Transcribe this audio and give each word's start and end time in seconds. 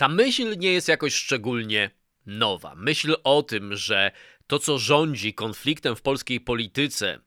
Ta 0.00 0.08
myśl 0.08 0.58
nie 0.58 0.72
jest 0.72 0.88
jakoś 0.88 1.14
szczególnie 1.14 1.90
nowa. 2.26 2.74
Myśl 2.74 3.16
o 3.24 3.42
tym, 3.42 3.76
że 3.76 4.10
to, 4.46 4.58
co 4.58 4.78
rządzi 4.78 5.34
konfliktem 5.34 5.96
w 5.96 6.02
polskiej 6.02 6.40
polityce, 6.40 7.18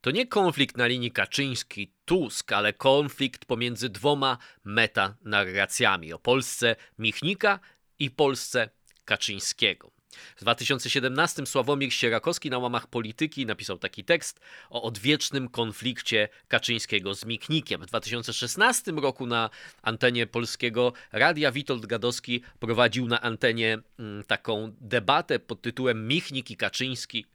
to 0.00 0.10
nie 0.10 0.26
konflikt 0.26 0.76
na 0.76 0.86
linii 0.86 1.12
Kaczyński-Tusk, 1.12 2.52
ale 2.54 2.72
konflikt 2.72 3.44
pomiędzy 3.44 3.88
dwoma 3.88 4.38
metanarracjami 4.64 6.12
o 6.12 6.18
Polsce 6.18 6.76
Michnika 6.98 7.60
i 7.98 8.10
Polsce 8.10 8.70
Kaczyńskiego. 9.04 9.90
W 10.36 10.40
2017 10.40 11.46
Sławomir 11.46 11.92
Sierakowski 11.92 12.50
na 12.50 12.58
łamach 12.58 12.86
polityki 12.86 13.46
napisał 13.46 13.78
taki 13.78 14.04
tekst 14.04 14.40
o 14.70 14.82
odwiecznym 14.82 15.48
konflikcie 15.48 16.28
Kaczyńskiego 16.48 17.14
z 17.14 17.24
Michnikiem. 17.24 17.82
W 17.82 17.86
2016 17.86 18.92
roku 18.92 19.26
na 19.26 19.50
antenie 19.82 20.26
polskiego 20.26 20.92
radia 21.12 21.52
Witold 21.52 21.86
Gadowski 21.86 22.42
prowadził 22.60 23.06
na 23.06 23.20
antenie 23.20 23.78
mm, 23.98 24.24
taką 24.24 24.76
debatę 24.80 25.38
pod 25.38 25.62
tytułem 25.62 26.08
Michnik 26.08 26.50
i 26.50 26.56
Kaczyński, 26.56 27.26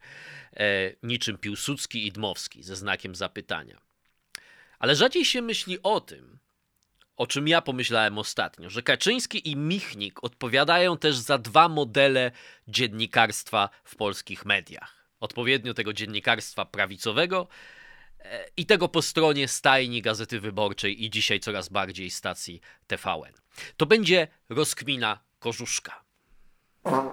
e, 0.54 0.92
niczym 1.04 1.38
Piłsudski 1.38 2.08
i 2.08 2.12
Dmowski, 2.12 2.64
ze 2.64 2.76
znakiem 2.76 3.16
zapytania. 3.16 3.78
Ale 4.80 4.96
rzadziej 4.96 5.26
się 5.26 5.42
myśli 5.42 5.78
o 5.84 6.02
tym, 6.02 6.40
o 7.18 7.28
czym 7.28 7.48
ja 7.48 7.62
pomyślałem 7.62 8.18
ostatnio, 8.18 8.70
że 8.70 8.84
Kaczyński 8.84 9.50
i 9.50 9.56
Michnik 9.56 10.24
odpowiadają 10.24 10.98
też 10.98 11.18
za 11.18 11.38
dwa 11.38 11.70
modele 11.70 12.32
dziennikarstwa 12.68 13.70
w 13.84 13.96
polskich 13.96 14.46
mediach. 14.46 15.08
Odpowiednio 15.20 15.74
tego 15.74 15.94
dziennikarstwa 15.94 16.66
prawicowego 16.66 17.48
e, 18.20 18.46
i 18.58 18.66
tego 18.66 18.90
po 18.90 19.02
stronie 19.02 19.48
stajni 19.48 20.02
Gazety 20.02 20.40
Wyborczej 20.40 21.04
i 21.04 21.10
dzisiaj 21.10 21.40
coraz 21.40 21.70
bardziej 21.70 22.10
stacji 22.10 22.62
TVN. 22.88 23.34
To 23.78 23.86
będzie 23.86 24.28
rozkmina 24.50 25.20
Korzuszka. 25.40 26.04
Okej, 26.84 27.12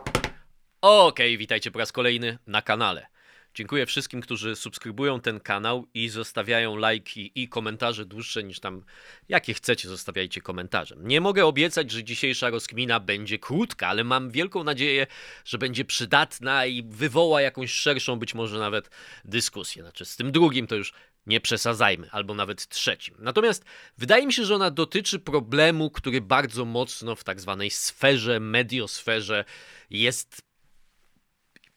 okay, 0.81 1.37
witajcie 1.37 1.71
po 1.71 1.79
raz 1.79 1.93
kolejny 1.93 2.39
na 2.47 2.63
kanale. 2.63 3.07
Dziękuję 3.55 3.87
wszystkim, 3.87 4.21
którzy 4.21 4.57
subskrybują 4.57 5.21
ten 5.21 5.41
kanał 5.41 5.87
i 5.95 6.09
zostawiają 6.09 6.77
lajki 6.77 7.33
i 7.35 7.49
komentarze 7.49 8.05
dłuższe 8.07 8.45
niż 8.45 8.61
tam 8.61 8.85
jakie 9.29 9.55
chcecie, 9.55 9.89
zostawiajcie 9.89 10.41
komentarze. 10.41 10.97
Nie 10.99 11.21
mogę 11.21 11.47
obiecać, 11.47 11.91
że 11.91 12.05
dzisiejsza 12.05 12.51
rozkmina 12.51 13.01
będzie 13.01 13.39
krótka, 13.39 13.89
ale 13.89 14.05
mam 14.05 14.31
wielką 14.31 14.65
nadzieję, 14.65 15.07
że 15.45 15.59
będzie 15.59 15.85
przydatna 15.85 16.67
i 16.67 16.83
wywoła 16.83 17.41
jakąś 17.41 17.73
szerszą, 17.73 18.19
być 18.19 18.35
może 18.35 18.59
nawet 18.59 18.91
dyskusję. 19.25 19.83
Znaczy, 19.83 20.05
z 20.05 20.17
tym 20.17 20.33
drugim 20.33 20.67
to 20.67 20.75
już 20.75 20.93
nie 21.27 21.41
przesadzajmy, 21.41 22.11
albo 22.11 22.35
nawet 22.35 22.69
trzecim. 22.69 23.15
Natomiast 23.19 23.65
wydaje 23.99 24.27
mi 24.27 24.33
się, 24.33 24.45
że 24.45 24.55
ona 24.55 24.71
dotyczy 24.71 25.19
problemu, 25.19 25.91
który 25.91 26.21
bardzo 26.21 26.65
mocno 26.65 27.17
w 27.17 27.25
tak 27.25 27.41
zwanej 27.41 27.71
sferze, 27.71 28.41
mediosferze 28.41 29.45
jest 29.91 30.43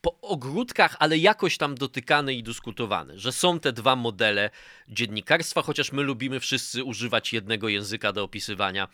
po 0.02 0.22
ogródkach, 0.22 0.96
ale 1.00 1.18
jakoś 1.18 1.58
tam 1.58 1.76
dotykane 1.76 2.34
i 2.34 2.44
dyskutowane, 2.44 3.20
że 3.20 3.32
są 3.32 3.60
te 3.60 3.74
dwa 3.74 3.96
modele 3.96 4.50
dziennikarstwa, 4.90 5.62
chociaż 5.62 5.92
my 5.92 6.02
lubimy 6.02 6.40
wszyscy 6.40 6.84
używać 6.84 7.34
jednego 7.34 7.70
języka 7.70 8.14
do 8.14 8.24
opisywania 8.24 8.88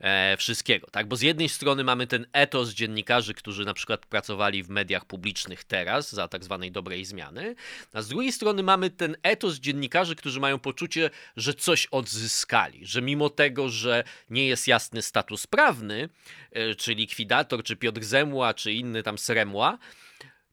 e, 0.00 0.36
wszystkiego, 0.36 0.86
tak? 0.90 1.08
Bo 1.08 1.16
z 1.16 1.22
jednej 1.22 1.48
strony 1.48 1.84
mamy 1.84 2.06
ten 2.06 2.26
etos 2.32 2.70
dziennikarzy, 2.70 3.34
którzy 3.34 3.64
na 3.64 3.74
przykład 3.74 4.06
pracowali 4.06 4.62
w 4.62 4.68
mediach 4.68 5.04
publicznych 5.04 5.64
teraz 5.64 6.12
za 6.12 6.28
tak 6.28 6.44
zwanej 6.44 6.72
dobrej 6.72 7.04
zmiany, 7.04 7.54
a 7.92 8.02
z 8.02 8.08
drugiej 8.08 8.32
strony 8.32 8.62
mamy 8.62 8.90
ten 8.90 9.16
etos 9.22 9.54
dziennikarzy, 9.54 10.16
którzy 10.16 10.40
mają 10.40 10.58
poczucie, 10.58 11.10
że 11.36 11.54
coś 11.54 11.86
odzyskali, 11.86 12.86
że 12.86 13.02
mimo 13.02 13.30
tego, 13.30 13.68
że 13.68 14.04
nie 14.30 14.46
jest 14.46 14.68
jasny 14.68 15.02
status 15.02 15.46
prawny, 15.46 16.08
e, 16.52 16.74
czy 16.74 16.94
likwidator, 16.94 17.62
czy 17.62 17.76
Piotr 17.76 18.02
Zemła, 18.02 18.54
czy 18.54 18.72
inny 18.72 19.02
tam 19.02 19.18
Sremła, 19.18 19.78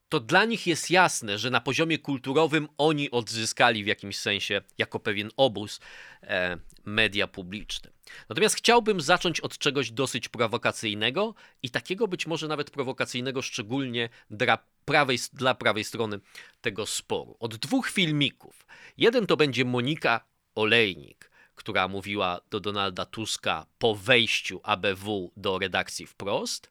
to 0.09 0.19
dla 0.19 0.45
nich 0.45 0.67
jest 0.67 0.91
jasne, 0.91 1.37
że 1.37 1.49
na 1.49 1.61
poziomie 1.61 1.97
kulturowym 1.97 2.67
oni 2.77 3.11
odzyskali 3.11 3.83
w 3.83 3.87
jakimś 3.87 4.17
sensie, 4.17 4.61
jako 4.77 4.99
pewien 4.99 5.29
obóz, 5.37 5.79
e, 6.23 6.57
media 6.85 7.27
publiczne. 7.27 7.91
Natomiast 8.29 8.55
chciałbym 8.55 9.01
zacząć 9.01 9.39
od 9.39 9.57
czegoś 9.57 9.91
dosyć 9.91 10.29
prowokacyjnego 10.29 11.35
i 11.63 11.69
takiego 11.69 12.07
być 12.07 12.27
może 12.27 12.47
nawet 12.47 12.71
prowokacyjnego, 12.71 13.41
szczególnie 13.41 14.09
dla 14.29 14.57
prawej, 14.85 15.17
dla 15.33 15.55
prawej 15.55 15.83
strony 15.83 16.19
tego 16.61 16.85
sporu. 16.85 17.37
Od 17.39 17.55
dwóch 17.55 17.89
filmików. 17.89 18.65
Jeden 18.97 19.27
to 19.27 19.37
będzie 19.37 19.65
Monika 19.65 20.21
Olejnik, 20.55 21.31
która 21.55 21.87
mówiła 21.87 22.41
do 22.49 22.59
Donalda 22.59 23.05
Tuska 23.05 23.65
po 23.79 23.95
wejściu 23.95 24.59
ABW 24.63 25.31
do 25.37 25.59
redakcji 25.59 26.07
wprost, 26.07 26.69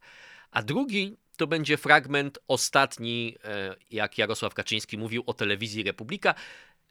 a 0.51 0.63
drugi 0.63 1.17
to 1.37 1.47
będzie 1.47 1.77
fragment 1.77 2.39
ostatni, 2.49 3.37
e, 3.45 3.75
jak 3.91 4.19
Jarosław 4.19 4.55
Kaczyński 4.55 4.99
mówił 4.99 5.23
o 5.27 5.35
telewizji 5.35 5.83
Republika 5.83 6.35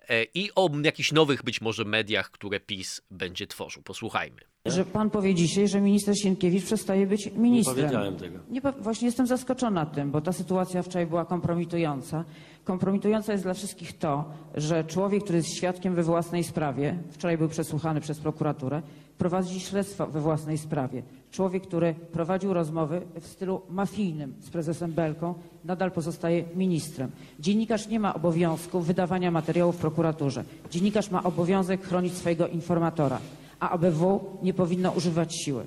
e, 0.10 0.24
i 0.24 0.50
o 0.56 0.70
jakichś 0.84 1.12
nowych 1.12 1.44
być 1.44 1.62
może 1.62 1.86
mediach, 1.86 2.32
które 2.32 2.60
PiS 2.60 3.02
będzie 3.12 3.48
tworzył. 3.48 3.84
Posłuchajmy. 3.84 4.42
Że 4.66 4.86
pan 4.86 5.10
powie 5.10 5.36
dzisiaj, 5.36 5.68
że 5.68 5.82
minister 5.82 6.18
Sienkiewicz 6.18 6.66
przestaje 6.66 7.08
być 7.08 7.32
ministrem. 7.36 7.78
Nie 7.78 7.84
powiedziałem 7.84 8.16
tego. 8.16 8.40
Nie, 8.50 8.62
właśnie 8.80 9.06
jestem 9.06 9.28
zaskoczona 9.28 9.86
tym, 9.86 10.12
bo 10.12 10.22
ta 10.22 10.34
sytuacja 10.34 10.84
wczoraj 10.84 11.08
była 11.08 11.26
kompromitująca. 11.26 12.26
Kompromitujące 12.64 13.32
jest 13.32 13.44
dla 13.44 13.54
wszystkich 13.54 13.98
to, 13.98 14.34
że 14.56 14.84
człowiek, 14.84 15.24
który 15.24 15.38
jest 15.38 15.58
świadkiem 15.58 15.96
we 15.96 16.04
własnej 16.04 16.44
sprawie, 16.44 16.98
wczoraj 17.12 17.38
był 17.38 17.50
przesłuchany 17.50 18.02
przez 18.02 18.20
prokuraturę, 18.20 18.82
prowadzi 19.18 19.60
śledztwo 19.60 20.08
we 20.08 20.22
własnej 20.22 20.58
sprawie. 20.58 21.04
Człowiek, 21.32 21.64
który 21.64 21.94
prowadził 21.94 22.54
rozmowy 22.54 23.02
w 23.20 23.28
stylu 23.28 23.62
mafijnym 23.70 24.34
z 24.40 24.50
prezesem 24.50 24.92
Belką, 24.92 25.34
nadal 25.66 25.92
pozostaje 25.92 26.44
ministrem. 26.56 27.12
Dziennikarz 27.40 27.88
nie 27.88 28.00
ma 28.00 28.14
obowiązku 28.14 28.82
wydawania 28.82 29.32
materiałów 29.32 29.78
prokuraturze. 29.78 30.44
Dziennikarz 30.72 31.12
ma 31.12 31.24
obowiązek 31.24 31.84
chronić 31.84 32.14
swojego 32.14 32.48
informatora, 32.48 33.20
a 33.60 33.70
ABW 33.70 34.20
nie 34.44 34.54
powinno 34.54 34.92
używać 34.92 35.36
siły 35.36 35.66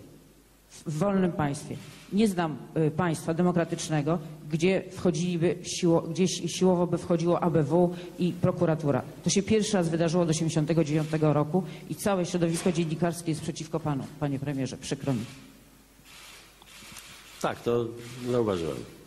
w 0.86 0.98
wolnym 0.98 1.32
państwie. 1.32 1.76
Nie 2.12 2.28
znam 2.28 2.56
y, 2.76 2.90
państwa 2.90 3.34
demokratycznego, 3.34 4.18
gdzie 4.50 4.82
wchodziliby 4.92 5.58
siło, 5.62 6.02
gdzieś 6.02 6.30
siłowo 6.46 6.86
by 6.86 6.98
wchodziło 6.98 7.42
ABW 7.42 7.94
i 8.18 8.32
prokuratura. 8.32 9.02
To 9.24 9.30
się 9.30 9.42
pierwszy 9.42 9.76
raz 9.76 9.88
wydarzyło 9.88 10.26
do 10.26 10.32
1989 10.32 11.34
roku 11.34 11.62
i 11.90 11.94
całe 11.94 12.26
środowisko 12.26 12.72
dziennikarskie 12.72 13.30
jest 13.30 13.42
przeciwko 13.42 13.80
panu, 13.80 14.04
panie 14.20 14.38
premierze. 14.38 14.76
Przykro 14.76 15.12
mi. 15.12 15.24
Tak, 17.42 17.62
to 17.62 17.84
zauważyłem. 18.30 18.97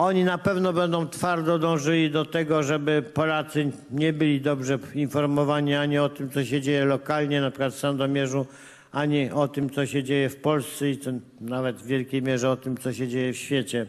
Oni 0.00 0.24
na 0.24 0.38
pewno 0.38 0.72
będą 0.72 1.08
twardo 1.08 1.58
dążyli 1.58 2.10
do 2.10 2.24
tego, 2.24 2.62
żeby 2.62 3.02
Polacy 3.02 3.72
nie 3.90 4.12
byli 4.12 4.40
dobrze 4.40 4.78
informowani 4.94 5.74
ani 5.74 5.98
o 5.98 6.08
tym, 6.08 6.30
co 6.30 6.44
się 6.44 6.60
dzieje 6.60 6.84
lokalnie, 6.84 7.40
na 7.40 7.50
przykład 7.50 7.74
w 7.74 7.78
Sandomierzu, 7.78 8.46
ani 8.92 9.30
o 9.30 9.48
tym, 9.48 9.70
co 9.70 9.86
się 9.86 10.02
dzieje 10.02 10.28
w 10.28 10.36
Polsce 10.36 10.90
i 10.90 10.98
nawet 11.40 11.76
w 11.76 11.86
wielkiej 11.86 12.22
mierze 12.22 12.50
o 12.50 12.56
tym, 12.56 12.76
co 12.76 12.92
się 12.92 13.08
dzieje 13.08 13.32
w 13.32 13.36
świecie. 13.36 13.86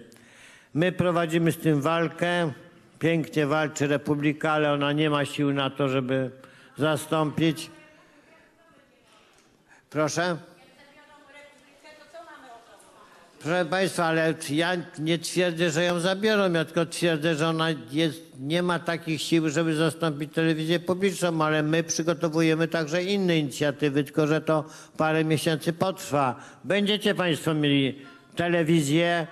My 0.73 0.91
prowadzimy 0.91 1.51
z 1.51 1.57
tym 1.57 1.81
walkę. 1.81 2.51
Pięknie 2.99 3.47
walczy 3.47 3.87
Republika, 3.87 4.51
ale 4.51 4.73
ona 4.73 4.91
nie 4.91 5.09
ma 5.09 5.25
sił 5.25 5.53
na 5.53 5.69
to, 5.69 5.89
żeby 5.89 6.31
zastąpić. 6.77 7.71
Proszę? 9.89 10.37
Proszę 13.43 13.65
Państwa, 13.65 14.05
ale 14.05 14.33
ja 14.49 14.71
nie 14.99 15.19
twierdzę, 15.19 15.71
że 15.71 15.83
ją 15.83 15.99
zabiorą, 15.99 16.53
ja 16.53 16.65
tylko 16.65 16.85
twierdzę, 16.85 17.35
że 17.35 17.47
ona 17.47 17.67
jest, 17.91 18.21
nie 18.39 18.63
ma 18.63 18.79
takich 18.79 19.21
sił, 19.21 19.49
żeby 19.49 19.75
zastąpić 19.75 20.33
telewizję 20.33 20.79
publiczną, 20.79 21.41
ale 21.41 21.63
my 21.63 21.83
przygotowujemy 21.83 22.67
także 22.67 23.03
inne 23.03 23.37
inicjatywy, 23.37 24.03
tylko 24.03 24.27
że 24.27 24.41
to 24.41 24.65
parę 24.97 25.25
miesięcy 25.25 25.73
potrwa. 25.73 26.35
Będziecie 26.63 27.15
Państwo 27.15 27.53
mieli 27.53 27.99
telewizję 28.35 29.27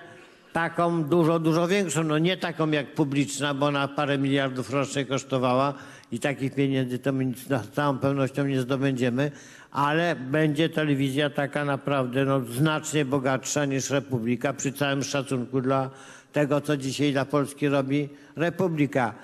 taką 0.52 1.04
dużo, 1.04 1.38
dużo 1.38 1.68
większą, 1.68 2.04
no 2.04 2.18
nie 2.18 2.36
taką 2.36 2.70
jak 2.70 2.94
publiczna, 2.94 3.54
bo 3.54 3.66
ona 3.66 3.88
parę 3.88 4.18
miliardów 4.18 4.70
rocznie 4.70 5.04
kosztowała 5.04 5.74
i 6.12 6.18
takich 6.20 6.54
pieniędzy 6.54 6.98
to 6.98 7.12
my 7.12 7.32
z 7.64 7.70
całą 7.74 7.98
pewnością 7.98 8.46
nie 8.46 8.60
zdobędziemy, 8.60 9.30
ale 9.70 10.16
będzie 10.16 10.68
telewizja 10.68 11.30
taka 11.30 11.64
naprawdę 11.64 12.24
no, 12.24 12.40
znacznie 12.40 13.04
bogatsza 13.04 13.64
niż 13.64 13.90
Republika, 13.90 14.52
przy 14.52 14.72
całym 14.72 15.02
szacunku 15.02 15.60
dla 15.60 15.90
tego, 16.32 16.60
co 16.60 16.76
dzisiaj 16.76 17.12
dla 17.12 17.24
Polski 17.24 17.68
robi 17.68 18.08
Republika. 18.36 19.14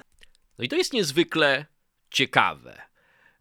No 0.58 0.64
i 0.64 0.68
to 0.68 0.76
jest 0.76 0.92
niezwykle 0.92 1.66
ciekawe. 2.10 2.85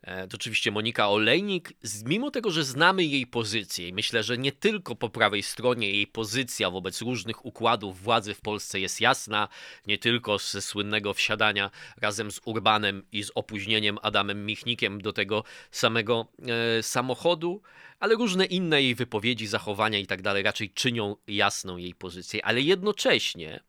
E, 0.05 0.27
to 0.27 0.35
oczywiście 0.35 0.71
Monika 0.71 1.09
Olejnik, 1.09 1.73
mimo 2.05 2.31
tego, 2.31 2.51
że 2.51 2.63
znamy 2.63 3.03
jej 3.03 3.27
pozycję 3.27 3.87
i 3.87 3.93
myślę, 3.93 4.23
że 4.23 4.37
nie 4.37 4.51
tylko 4.51 4.95
po 4.95 5.09
prawej 5.09 5.43
stronie 5.43 5.91
jej 5.91 6.07
pozycja 6.07 6.69
wobec 6.69 7.01
różnych 7.01 7.45
układów 7.45 8.01
władzy 8.01 8.33
w 8.33 8.41
Polsce 8.41 8.79
jest 8.79 9.01
jasna, 9.01 9.47
nie 9.87 9.97
tylko 9.97 10.37
ze 10.37 10.61
słynnego 10.61 11.13
wsiadania 11.13 11.71
razem 11.97 12.31
z 12.31 12.41
Urbanem 12.45 13.03
i 13.11 13.23
z 13.23 13.31
opóźnieniem 13.35 13.97
Adamem 14.01 14.45
Michnikiem 14.45 15.01
do 15.01 15.13
tego 15.13 15.43
samego 15.71 16.27
e, 16.79 16.83
samochodu, 16.83 17.61
ale 17.99 18.15
różne 18.15 18.45
inne 18.45 18.81
jej 18.81 18.95
wypowiedzi, 18.95 19.47
zachowania 19.47 19.99
i 19.99 20.07
tak 20.07 20.21
dalej 20.21 20.43
raczej 20.43 20.69
czynią 20.69 21.15
jasną 21.27 21.77
jej 21.77 21.95
pozycję, 21.95 22.45
ale 22.45 22.61
jednocześnie 22.61 23.59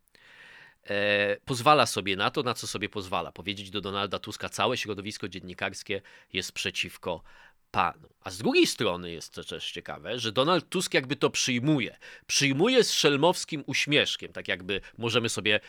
pozwala 1.44 1.86
sobie 1.86 2.16
na 2.16 2.30
to, 2.30 2.42
na 2.42 2.54
co 2.54 2.66
sobie 2.66 2.88
pozwala. 2.88 3.32
Powiedzieć 3.32 3.70
do 3.70 3.80
Donalda 3.80 4.18
Tuska, 4.18 4.48
całe 4.48 4.76
środowisko 4.76 5.28
dziennikarskie 5.28 6.02
jest 6.32 6.52
przeciwko 6.52 7.22
panu. 7.70 8.08
A 8.20 8.30
z 8.30 8.38
drugiej 8.38 8.66
strony 8.66 9.12
jest 9.12 9.34
to 9.34 9.44
też 9.44 9.72
ciekawe, 9.72 10.18
że 10.18 10.32
Donald 10.32 10.68
Tusk 10.68 10.94
jakby 10.94 11.16
to 11.16 11.30
przyjmuje. 11.30 11.96
Przyjmuje 12.26 12.84
z 12.84 12.92
szelmowskim 12.92 13.64
uśmieszkiem, 13.66 14.32
tak 14.32 14.48
jakby 14.48 14.80
możemy 14.98 15.28
sobie 15.28 15.60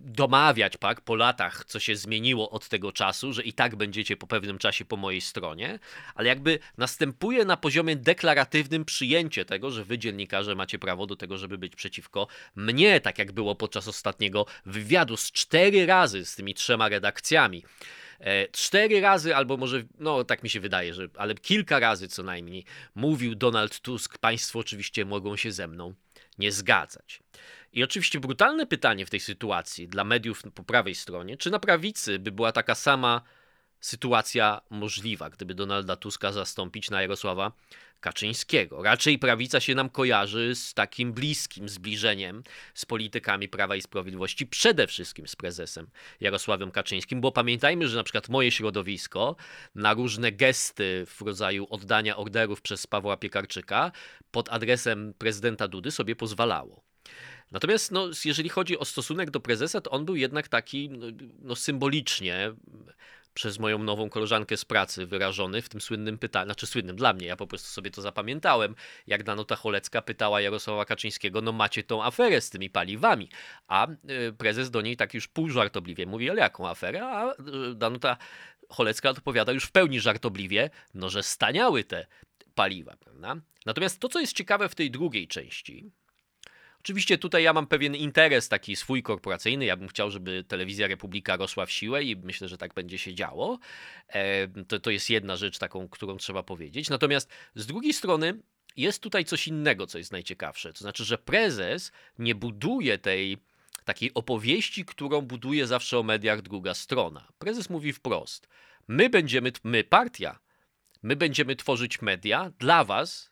domawiać 0.00 0.76
pak 0.76 1.00
po 1.00 1.14
latach, 1.14 1.64
co 1.64 1.80
się 1.80 1.96
zmieniło 1.96 2.50
od 2.50 2.68
tego 2.68 2.92
czasu, 2.92 3.32
że 3.32 3.42
i 3.42 3.52
tak 3.52 3.76
będziecie 3.76 4.16
po 4.16 4.26
pewnym 4.26 4.58
czasie 4.58 4.84
po 4.84 4.96
mojej 4.96 5.20
stronie, 5.20 5.78
ale 6.14 6.28
jakby 6.28 6.58
następuje 6.78 7.44
na 7.44 7.56
poziomie 7.56 7.96
deklaratywnym 7.96 8.84
przyjęcie 8.84 9.44
tego, 9.44 9.70
że 9.70 9.84
wy 9.84 9.98
dziennikarze 9.98 10.54
macie 10.54 10.78
prawo 10.78 11.06
do 11.06 11.16
tego, 11.16 11.38
żeby 11.38 11.58
być 11.58 11.76
przeciwko 11.76 12.26
mnie, 12.56 13.00
tak 13.00 13.18
jak 13.18 13.32
było 13.32 13.54
podczas 13.54 13.88
ostatniego 13.88 14.46
wywiadu 14.66 15.16
z 15.16 15.32
cztery 15.32 15.86
razy 15.86 16.24
z 16.24 16.34
tymi 16.36 16.54
trzema 16.54 16.88
redakcjami. 16.88 17.64
E, 18.20 18.48
cztery 18.48 19.00
razy, 19.00 19.36
albo 19.36 19.56
może, 19.56 19.82
no 19.98 20.24
tak 20.24 20.42
mi 20.42 20.50
się 20.50 20.60
wydaje, 20.60 20.94
że, 20.94 21.08
ale 21.16 21.34
kilka 21.34 21.78
razy 21.78 22.08
co 22.08 22.22
najmniej 22.22 22.64
mówił 22.94 23.34
Donald 23.34 23.80
Tusk, 23.80 24.18
państwo 24.18 24.58
oczywiście 24.58 25.04
mogą 25.04 25.36
się 25.36 25.52
ze 25.52 25.68
mną 25.68 25.94
nie 26.40 26.52
zgadzać. 26.52 27.22
I 27.72 27.84
oczywiście 27.84 28.20
brutalne 28.20 28.66
pytanie 28.66 29.06
w 29.06 29.10
tej 29.10 29.20
sytuacji 29.20 29.88
dla 29.88 30.04
mediów 30.04 30.42
po 30.54 30.64
prawej 30.64 30.94
stronie, 30.94 31.36
czy 31.36 31.50
na 31.50 31.58
prawicy 31.58 32.18
by 32.18 32.32
była 32.32 32.52
taka 32.52 32.74
sama 32.74 33.22
sytuacja 33.80 34.60
możliwa, 34.70 35.30
gdyby 35.30 35.54
Donalda 35.54 35.96
Tuska 35.96 36.32
zastąpić 36.32 36.90
na 36.90 37.02
Jarosława 37.02 37.52
Kaczyńskiego. 38.00 38.82
Raczej 38.82 39.18
prawica 39.18 39.60
się 39.60 39.74
nam 39.74 39.90
kojarzy 39.90 40.54
z 40.54 40.74
takim 40.74 41.12
bliskim 41.12 41.68
zbliżeniem 41.68 42.42
z 42.74 42.86
politykami 42.86 43.48
Prawa 43.48 43.76
i 43.76 43.82
Sprawiedliwości, 43.82 44.46
przede 44.46 44.86
wszystkim 44.86 45.28
z 45.28 45.36
prezesem 45.36 45.86
Jarosławem 46.20 46.70
Kaczyńskim, 46.70 47.20
bo 47.20 47.32
pamiętajmy, 47.32 47.88
że 47.88 47.96
na 47.96 48.04
przykład 48.04 48.28
moje 48.28 48.50
środowisko 48.50 49.36
na 49.74 49.94
różne 49.94 50.32
gesty 50.32 51.06
w 51.06 51.20
rodzaju 51.20 51.66
oddania 51.70 52.16
orderów 52.16 52.62
przez 52.62 52.86
Pawła 52.86 53.16
Piekarczyka 53.16 53.92
pod 54.30 54.48
adresem 54.48 55.14
prezydenta 55.18 55.68
Dudy 55.68 55.90
sobie 55.90 56.16
pozwalało. 56.16 56.84
Natomiast 57.50 57.92
no, 57.92 58.08
jeżeli 58.24 58.48
chodzi 58.48 58.78
o 58.78 58.84
stosunek 58.84 59.30
do 59.30 59.40
prezesa, 59.40 59.80
to 59.80 59.90
on 59.90 60.04
był 60.04 60.16
jednak 60.16 60.48
taki 60.48 60.90
no, 60.90 61.06
no, 61.42 61.56
symbolicznie 61.56 62.52
przez 63.34 63.58
moją 63.58 63.78
nową 63.78 64.10
koleżankę 64.10 64.56
z 64.56 64.64
pracy 64.64 65.06
wyrażony 65.06 65.62
w 65.62 65.68
tym 65.68 65.80
słynnym 65.80 66.18
pytaniu, 66.18 66.44
znaczy 66.44 66.66
słynnym 66.66 66.96
dla 66.96 67.12
mnie, 67.12 67.26
ja 67.26 67.36
po 67.36 67.46
prostu 67.46 67.68
sobie 67.68 67.90
to 67.90 68.02
zapamiętałem, 68.02 68.74
jak 69.06 69.22
Danuta 69.22 69.56
Cholecka 69.56 70.02
pytała 70.02 70.40
Jarosława 70.40 70.84
Kaczyńskiego, 70.84 71.40
no 71.40 71.52
macie 71.52 71.82
tą 71.82 72.04
aferę 72.04 72.40
z 72.40 72.50
tymi 72.50 72.70
paliwami, 72.70 73.28
a 73.68 73.88
y, 73.88 74.32
prezes 74.38 74.70
do 74.70 74.80
niej 74.80 74.96
tak 74.96 75.14
już 75.14 75.28
półżartobliwie 75.28 76.06
mówi, 76.06 76.30
ale 76.30 76.40
jaką 76.40 76.68
aferę, 76.68 77.06
a 77.06 77.32
y, 77.32 77.34
Danuta 77.74 78.16
Cholecka 78.68 79.10
odpowiada 79.10 79.52
już 79.52 79.64
w 79.64 79.72
pełni 79.72 80.00
żartobliwie, 80.00 80.70
no 80.94 81.08
że 81.08 81.22
staniały 81.22 81.84
te 81.84 82.06
paliwa, 82.54 82.96
prawda? 82.96 83.36
Natomiast 83.66 84.00
to, 84.00 84.08
co 84.08 84.20
jest 84.20 84.32
ciekawe 84.32 84.68
w 84.68 84.74
tej 84.74 84.90
drugiej 84.90 85.28
części, 85.28 85.90
Oczywiście 86.80 87.18
tutaj 87.18 87.42
ja 87.42 87.52
mam 87.52 87.66
pewien 87.66 87.94
interes 87.94 88.48
taki 88.48 88.76
swój 88.76 89.02
korporacyjny. 89.02 89.64
Ja 89.64 89.76
bym 89.76 89.88
chciał, 89.88 90.10
żeby 90.10 90.44
telewizja 90.48 90.86
Republika 90.86 91.36
rosła 91.36 91.66
w 91.66 91.72
siłę 91.72 92.04
i 92.04 92.16
myślę, 92.16 92.48
że 92.48 92.58
tak 92.58 92.74
będzie 92.74 92.98
się 92.98 93.14
działo. 93.14 93.58
E, 94.08 94.48
to, 94.64 94.80
to 94.80 94.90
jest 94.90 95.10
jedna 95.10 95.36
rzecz 95.36 95.58
taką, 95.58 95.88
którą 95.88 96.16
trzeba 96.16 96.42
powiedzieć. 96.42 96.90
Natomiast 96.90 97.30
z 97.54 97.66
drugiej 97.66 97.92
strony 97.92 98.40
jest 98.76 99.02
tutaj 99.02 99.24
coś 99.24 99.48
innego, 99.48 99.86
co 99.86 99.98
jest 99.98 100.12
najciekawsze. 100.12 100.72
To 100.72 100.78
znaczy, 100.78 101.04
że 101.04 101.18
prezes 101.18 101.92
nie 102.18 102.34
buduje 102.34 102.98
tej 102.98 103.38
takiej 103.84 104.14
opowieści, 104.14 104.84
którą 104.84 105.20
buduje 105.20 105.66
zawsze 105.66 105.98
o 105.98 106.02
mediach 106.02 106.42
druga 106.42 106.74
strona. 106.74 107.28
Prezes 107.38 107.70
mówi 107.70 107.92
wprost: 107.92 108.48
My 108.88 109.10
będziemy, 109.10 109.52
my, 109.64 109.84
partia, 109.84 110.38
My 111.02 111.16
będziemy 111.16 111.56
tworzyć 111.56 112.02
media 112.02 112.52
dla 112.58 112.84
Was, 112.84 113.30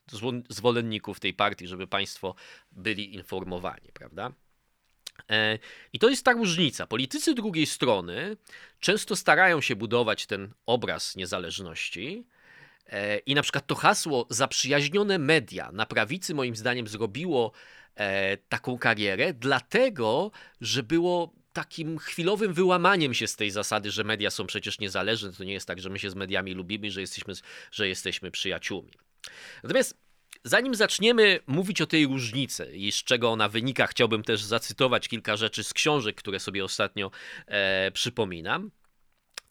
zwolenników 0.48 1.20
tej 1.20 1.34
partii, 1.34 1.66
żeby 1.66 1.86
Państwo 1.86 2.34
byli 2.72 3.14
informowani, 3.14 3.88
prawda? 3.94 4.32
E, 5.30 5.58
I 5.92 5.98
to 5.98 6.08
jest 6.08 6.24
ta 6.24 6.32
różnica. 6.32 6.86
Politycy 6.86 7.34
drugiej 7.34 7.66
strony 7.66 8.36
często 8.80 9.16
starają 9.16 9.60
się 9.60 9.76
budować 9.76 10.26
ten 10.26 10.54
obraz 10.66 11.16
niezależności. 11.16 12.26
E, 12.86 13.18
I 13.18 13.34
na 13.34 13.42
przykład 13.42 13.66
to 13.66 13.74
hasło 13.74 14.26
zaprzyjaźnione 14.30 15.18
media 15.18 15.72
na 15.72 15.86
prawicy, 15.86 16.34
moim 16.34 16.56
zdaniem, 16.56 16.88
zrobiło 16.88 17.52
e, 17.94 18.36
taką 18.36 18.78
karierę, 18.78 19.34
dlatego 19.34 20.30
że 20.60 20.82
było 20.82 21.37
takim 21.58 21.98
chwilowym 21.98 22.54
wyłamaniem 22.54 23.14
się 23.14 23.26
z 23.26 23.36
tej 23.36 23.50
zasady, 23.50 23.90
że 23.90 24.04
media 24.04 24.30
są 24.30 24.46
przecież 24.46 24.78
niezależne. 24.78 25.32
To 25.32 25.44
nie 25.44 25.52
jest 25.52 25.66
tak, 25.66 25.80
że 25.80 25.90
my 25.90 25.98
się 25.98 26.10
z 26.10 26.14
mediami 26.14 26.54
lubimy, 26.54 26.90
że 26.90 27.00
jesteśmy, 27.00 27.34
że 27.72 27.88
jesteśmy 27.88 28.30
przyjaciółmi. 28.30 28.92
Natomiast 29.62 29.96
zanim 30.44 30.74
zaczniemy 30.74 31.40
mówić 31.46 31.80
o 31.80 31.86
tej 31.86 32.06
różnicy 32.06 32.76
i 32.76 32.92
z 32.92 33.04
czego 33.04 33.30
ona 33.30 33.48
wynika, 33.48 33.86
chciałbym 33.86 34.22
też 34.22 34.42
zacytować 34.42 35.08
kilka 35.08 35.36
rzeczy 35.36 35.64
z 35.64 35.72
książek, 35.72 36.16
które 36.16 36.40
sobie 36.40 36.64
ostatnio 36.64 37.10
e, 37.46 37.90
przypominam 37.90 38.70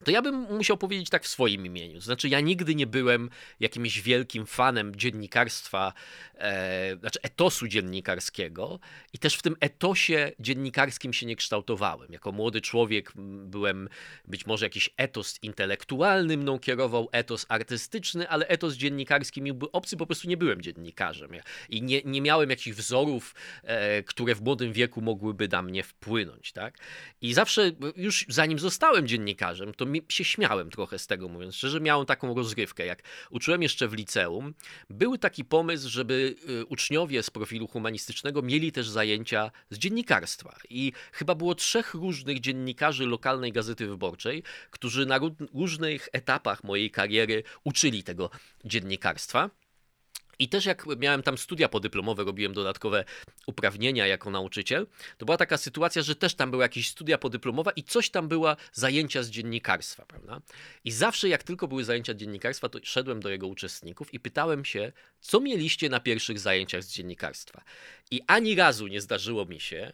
to 0.04 0.12
ja 0.12 0.22
bym 0.22 0.36
musiał 0.36 0.78
powiedzieć 0.78 1.10
tak 1.10 1.24
w 1.24 1.28
swoim 1.28 1.66
imieniu. 1.66 2.02
Znaczy, 2.02 2.30
ja 2.30 2.40
nigdy 2.40 2.76
nie 2.76 2.88
byłem 2.88 3.30
jakimś 3.60 4.02
wielkim 4.02 4.46
fanem 4.46 4.96
dziennikarstwa, 4.96 5.94
e, 6.36 6.98
znaczy 7.00 7.20
etosu 7.22 7.68
dziennikarskiego 7.68 8.80
i 9.14 9.20
też 9.20 9.36
w 9.36 9.42
tym 9.42 9.56
etosie 9.60 10.32
dziennikarskim 10.40 11.14
się 11.14 11.26
nie 11.26 11.36
kształtowałem. 11.36 12.12
Jako 12.12 12.32
młody 12.32 12.62
człowiek 12.62 13.14
byłem, 13.46 13.90
być 14.28 14.46
może 14.46 14.66
jakiś 14.66 14.90
etos 14.98 15.40
intelektualny 15.42 16.38
mną 16.38 16.60
kierował, 16.60 17.10
etos 17.12 17.46
artystyczny, 17.50 18.30
ale 18.30 18.48
etos 18.48 18.74
dziennikarski 18.74 19.42
mi 19.42 19.54
był 19.54 19.70
obcy, 19.72 19.98
po 19.98 20.06
prostu 20.06 20.28
nie 20.28 20.38
byłem 20.38 20.62
dziennikarzem. 20.62 21.32
I 21.70 21.82
nie, 21.82 22.02
nie 22.06 22.22
miałem 22.22 22.50
jakichś 22.50 22.78
wzorów, 22.78 23.36
e, 23.64 24.04
które 24.04 24.36
w 24.36 24.42
młodym 24.42 24.74
wieku 24.74 25.02
mogłyby 25.02 25.48
na 25.48 25.62
mnie 25.62 25.84
wpłynąć. 25.84 26.52
Tak? 26.52 26.78
I 27.22 27.34
zawsze, 27.34 27.72
już 27.96 28.26
zanim 28.30 28.60
zostałem 28.60 29.08
dziennikarzem, 29.08 29.74
to 29.74 29.87
mi 29.88 30.02
się 30.10 30.24
śmiałem 30.24 30.72
trochę 30.72 31.00
z 31.00 31.08
tego, 31.08 31.28
mówiąc 31.28 31.56
szczerze. 31.56 31.80
Miałem 31.80 32.06
taką 32.06 32.36
rozrywkę. 32.36 32.86
Jak 32.86 33.04
uczyłem 33.30 33.62
jeszcze 33.62 33.88
w 33.88 33.94
liceum, 33.94 34.54
był 34.90 35.18
taki 35.18 35.46
pomysł, 35.46 35.90
żeby 35.90 36.36
y, 36.50 36.66
uczniowie 36.66 37.24
z 37.24 37.30
profilu 37.30 37.68
humanistycznego 37.68 38.42
mieli 38.42 38.72
też 38.72 38.90
zajęcia 38.90 39.52
z 39.70 39.78
dziennikarstwa. 39.78 40.56
I 40.70 40.92
chyba 41.12 41.36
było 41.36 41.56
trzech 41.56 41.94
różnych 41.94 42.40
dziennikarzy 42.40 43.06
lokalnej 43.06 43.52
gazety 43.52 43.88
wyborczej, 43.88 44.44
którzy 44.72 45.06
na 45.06 45.20
różnych 45.54 46.10
etapach 46.12 46.64
mojej 46.64 46.92
kariery 46.92 47.44
uczyli 47.64 48.04
tego 48.04 48.30
dziennikarstwa. 48.66 49.50
I 50.40 50.50
też 50.50 50.66
jak 50.66 50.86
miałem 50.98 51.24
tam 51.24 51.38
studia 51.38 51.70
podyplomowe, 51.70 52.24
robiłem 52.24 52.54
dodatkowe 52.54 53.06
uprawnienia 53.46 54.08
jako 54.08 54.30
nauczyciel, 54.30 54.88
to 55.18 55.26
była 55.26 55.38
taka 55.38 55.58
sytuacja, 55.58 56.02
że 56.02 56.16
też 56.16 56.36
tam 56.36 56.52
były 56.52 56.64
jakieś 56.64 56.90
studia 56.90 57.18
podyplomowe 57.18 57.72
i 57.76 57.84
coś 57.84 58.10
tam 58.10 58.28
była 58.28 58.56
zajęcia 58.74 59.24
z 59.24 59.30
dziennikarstwa, 59.30 60.06
prawda? 60.06 60.42
I 60.84 60.92
zawsze 60.92 61.30
jak 61.30 61.44
tylko 61.44 61.68
były 61.68 61.84
zajęcia 61.84 62.14
dziennikarstwa, 62.14 62.70
to 62.70 62.80
szedłem 62.84 63.20
do 63.20 63.30
jego 63.30 63.48
uczestników 63.48 64.14
i 64.14 64.20
pytałem 64.20 64.66
się, 64.66 64.92
co 65.20 65.40
mieliście 65.40 65.90
na 65.90 66.00
pierwszych 66.00 66.40
zajęciach 66.40 66.84
z 66.84 66.94
dziennikarstwa. 66.94 67.62
I 68.12 68.22
ani 68.28 68.56
razu 68.56 68.88
nie 68.88 69.02
zdarzyło 69.02 69.46
mi 69.46 69.60
się, 69.60 69.94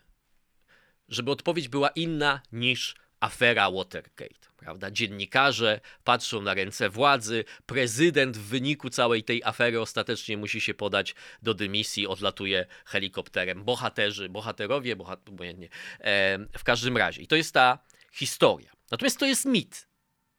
żeby 1.09 1.31
odpowiedź 1.31 1.67
była 1.67 1.89
inna 1.89 2.41
niż 2.51 2.95
afera 3.19 3.71
Watergate. 3.71 4.52
Prawda? 4.63 4.91
Dziennikarze 4.91 5.79
patrzą 6.03 6.41
na 6.41 6.53
ręce 6.53 6.89
władzy, 6.89 7.46
prezydent 7.65 8.38
w 8.38 8.41
wyniku 8.41 8.89
całej 8.89 9.24
tej 9.24 9.43
afery 9.43 9.82
ostatecznie 9.82 10.38
musi 10.38 10.62
się 10.62 10.74
podać 10.74 11.15
do 11.41 11.53
dymisji, 11.53 12.08
odlatuje 12.08 12.65
helikopterem. 12.86 13.63
Bohaterzy, 13.63 14.29
bohaterowie, 14.29 14.96
bohat 14.96 15.29
obojętnie. 15.29 15.70
E, 16.00 16.39
w 16.58 16.63
każdym 16.63 16.98
razie. 16.98 17.22
I 17.22 17.27
to 17.27 17.36
jest 17.36 17.53
ta 17.53 17.79
historia. 18.12 18.72
Natomiast 18.91 19.20
to 19.20 19.25
jest 19.25 19.46
mit. 19.46 19.88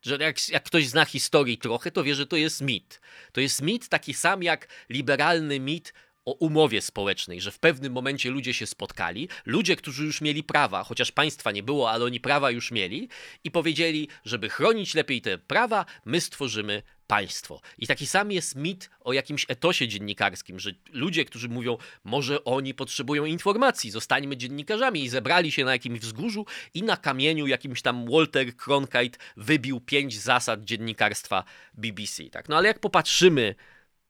Że 0.02 0.16
jak, 0.16 0.48
jak 0.48 0.64
ktoś 0.64 0.88
zna 0.88 1.04
historii 1.04 1.58
trochę, 1.58 1.90
to 1.90 2.04
wie, 2.04 2.14
że 2.14 2.26
to 2.26 2.36
jest 2.36 2.60
mit. 2.60 3.00
To 3.32 3.40
jest 3.40 3.62
mit 3.62 3.88
taki 3.88 4.14
sam 4.14 4.42
jak 4.42 4.68
liberalny 4.88 5.60
mit 5.60 5.92
o 6.24 6.32
umowie 6.32 6.82
społecznej, 6.82 7.40
że 7.40 7.50
w 7.50 7.58
pewnym 7.58 7.92
momencie 7.92 8.30
ludzie 8.30 8.54
się 8.54 8.66
spotkali, 8.66 9.28
ludzie, 9.46 9.76
którzy 9.76 10.04
już 10.04 10.20
mieli 10.20 10.42
prawa, 10.42 10.84
chociaż 10.84 11.12
państwa 11.12 11.50
nie 11.50 11.62
było, 11.62 11.90
ale 11.90 12.04
oni 12.04 12.20
prawa 12.20 12.50
już 12.50 12.70
mieli 12.70 13.08
i 13.44 13.50
powiedzieli, 13.50 14.08
żeby 14.24 14.48
chronić 14.48 14.94
lepiej 14.94 15.20
te 15.20 15.38
prawa, 15.38 15.84
my 16.04 16.20
stworzymy 16.20 16.82
państwo. 17.06 17.60
I 17.78 17.86
taki 17.86 18.06
sam 18.06 18.32
jest 18.32 18.56
mit 18.56 18.90
o 19.00 19.12
jakimś 19.12 19.46
etosie 19.48 19.88
dziennikarskim, 19.88 20.60
że 20.60 20.70
ludzie, 20.92 21.24
którzy 21.24 21.48
mówią, 21.48 21.78
może 22.04 22.44
oni 22.44 22.74
potrzebują 22.74 23.24
informacji, 23.24 23.90
zostańmy 23.90 24.36
dziennikarzami 24.36 25.02
i 25.02 25.08
zebrali 25.08 25.52
się 25.52 25.64
na 25.64 25.72
jakimś 25.72 26.00
wzgórzu 26.00 26.46
i 26.74 26.82
na 26.82 26.96
kamieniu 26.96 27.46
jakimś 27.46 27.82
tam 27.82 28.10
Walter 28.10 28.56
Cronkite 28.56 29.18
wybił 29.36 29.80
pięć 29.80 30.20
zasad 30.20 30.64
dziennikarstwa 30.64 31.44
BBC. 31.74 32.30
Tak? 32.30 32.48
No 32.48 32.56
ale 32.56 32.68
jak 32.68 32.78
popatrzymy 32.78 33.54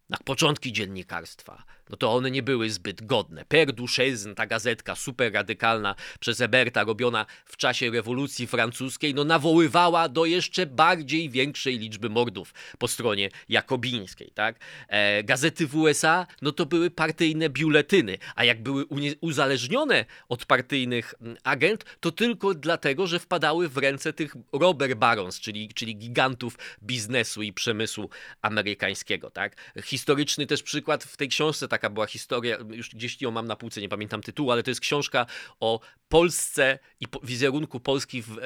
na 0.09 0.17
początki 0.25 0.73
dziennikarstwa, 0.73 1.65
no 1.91 1.97
to 1.97 2.13
one 2.13 2.31
nie 2.31 2.43
były 2.43 2.71
zbyt 2.71 3.07
godne. 3.07 3.45
Perduchezn, 3.45 4.35
ta 4.35 4.47
gazetka 4.47 4.95
super 4.95 5.33
radykalna 5.33 5.95
przez 6.21 6.41
Eberta, 6.41 6.85
robiona 6.85 7.27
w 7.45 7.57
czasie 7.57 7.91
rewolucji 7.91 8.47
francuskiej, 8.47 9.15
no 9.15 9.25
nawoływała 9.25 10.09
do 10.09 10.25
jeszcze 10.25 10.67
bardziej 10.67 11.31
większej 11.31 11.79
liczby 11.79 12.09
mordów 12.09 12.55
po 12.79 12.89
stronie 12.89 13.31
jakobińskiej, 13.49 14.31
tak? 14.35 14.57
E, 14.89 15.25
gazety 15.25 15.67
w 15.67 15.77
USA, 15.77 16.27
no 16.43 16.53
to 16.53 16.67
były 16.67 16.91
partyjne 16.91 17.49
biuletyny, 17.49 18.19
a 18.35 18.45
jak 18.45 18.63
były 18.63 18.85
uzależnione 19.21 20.05
od 20.29 20.47
partyjnych 20.47 21.15
agent, 21.45 21.85
to 22.01 22.13
tylko 22.13 22.55
dlatego, 22.55 23.07
że 23.07 23.19
wpadały 23.19 23.69
w 23.69 23.77
ręce 23.77 24.13
tych 24.13 24.37
robber 24.53 24.97
barons, 24.97 25.41
czyli, 25.41 25.69
czyli 25.75 25.97
gigantów 25.97 26.59
biznesu 26.83 27.43
i 27.43 27.53
przemysłu 27.53 28.11
amerykańskiego, 28.43 29.31
tak? 29.31 29.57
Historyczny 29.83 30.47
też 30.47 30.63
przykład 30.63 31.05
w 31.05 31.17
tej 31.17 31.29
książce 31.29 31.69
taka 31.75 31.91
była 31.91 32.07
historia, 32.07 32.59
już 32.71 32.91
gdzieś 32.91 33.23
ją 33.23 33.31
mam 33.31 33.47
na 33.47 33.57
półce, 33.57 33.81
nie 33.81 33.89
pamiętam 33.89 34.23
tytułu, 34.23 34.51
ale 34.51 34.63
to 34.63 34.71
jest 34.71 34.81
książka 34.81 35.27
o 35.61 35.81
Polsce 36.09 36.79
i 37.01 37.07
wizerunku 37.23 37.81
Polski 37.81 38.23
w 38.23 38.39
e, 38.39 38.43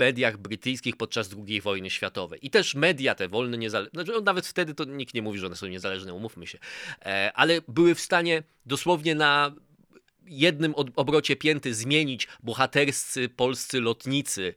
mediach 0.00 0.36
brytyjskich 0.36 0.96
podczas 0.96 1.30
II 1.48 1.60
wojny 1.60 1.90
światowej. 1.90 2.46
I 2.46 2.50
też 2.50 2.74
media 2.74 3.14
te 3.14 3.28
wolne, 3.28 3.58
niezależne, 3.58 3.90
znaczy, 3.94 4.12
no, 4.12 4.20
nawet 4.20 4.46
wtedy 4.46 4.74
to 4.74 4.84
nikt 4.84 5.14
nie 5.14 5.22
mówi, 5.22 5.38
że 5.38 5.46
one 5.46 5.56
są 5.56 5.66
niezależne, 5.66 6.14
umówmy 6.14 6.46
się, 6.46 6.58
e, 7.02 7.32
ale 7.34 7.60
były 7.68 7.94
w 7.94 8.00
stanie 8.00 8.42
dosłownie 8.66 9.14
na 9.14 9.54
jednym 10.26 10.74
obrocie 10.74 11.36
pięty 11.36 11.74
zmienić 11.74 12.28
bohaterscy 12.42 13.28
polscy 13.28 13.80
lotnicy 13.80 14.54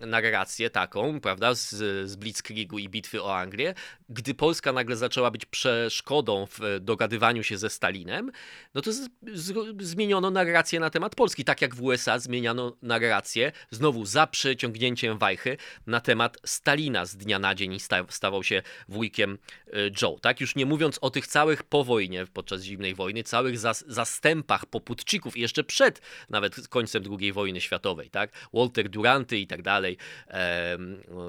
narrację 0.00 0.70
taką, 0.70 1.20
prawda, 1.20 1.54
z, 1.54 1.68
z 2.10 2.16
Blitzkriegu 2.16 2.78
i 2.78 2.88
bitwy 2.88 3.22
o 3.22 3.36
Anglię, 3.36 3.74
gdy 4.08 4.34
Polska 4.34 4.72
nagle 4.72 4.96
zaczęła 4.96 5.30
być 5.30 5.46
przeszkodą 5.46 6.46
w 6.46 6.60
dogadywaniu 6.80 7.42
się 7.42 7.58
ze 7.58 7.70
Stalinem, 7.70 8.32
no 8.74 8.80
to 8.80 8.92
z, 8.92 9.08
z, 9.32 9.54
zmieniono 9.80 10.30
narrację 10.30 10.80
na 10.80 10.90
temat 10.90 11.14
Polski, 11.14 11.44
tak 11.44 11.62
jak 11.62 11.74
w 11.74 11.82
USA 11.82 12.18
zmieniano 12.18 12.76
narrację, 12.82 13.52
znowu 13.70 14.06
za 14.06 14.26
przeciągnięciem 14.26 15.18
wajchy, 15.18 15.56
na 15.86 16.00
temat 16.00 16.38
Stalina 16.44 17.06
z 17.06 17.16
dnia 17.16 17.38
na 17.38 17.54
dzień 17.54 17.72
i 17.72 17.80
sta, 17.80 18.04
stawał 18.08 18.42
się 18.42 18.62
wujkiem 18.88 19.38
e, 19.66 19.70
Joe, 20.02 20.18
tak? 20.20 20.40
Już 20.40 20.56
nie 20.56 20.66
mówiąc 20.66 20.98
o 21.00 21.10
tych 21.10 21.26
całych 21.26 21.62
po 21.62 21.84
wojnie, 21.84 22.26
podczas 22.32 22.62
zimnej 22.62 22.94
wojny, 22.94 23.22
całych 23.22 23.58
zas, 23.58 23.84
zastępach 23.88 24.66
poputczyków, 24.66 25.36
jeszcze 25.36 25.64
przed 25.64 26.00
nawet 26.30 26.68
końcem 26.68 27.04
II 27.20 27.32
wojny 27.32 27.60
światowej, 27.60 28.10
tak? 28.10 28.32
Walter 28.52 28.90
I 29.30 29.46
tak 29.46 29.62
dalej, 29.62 29.96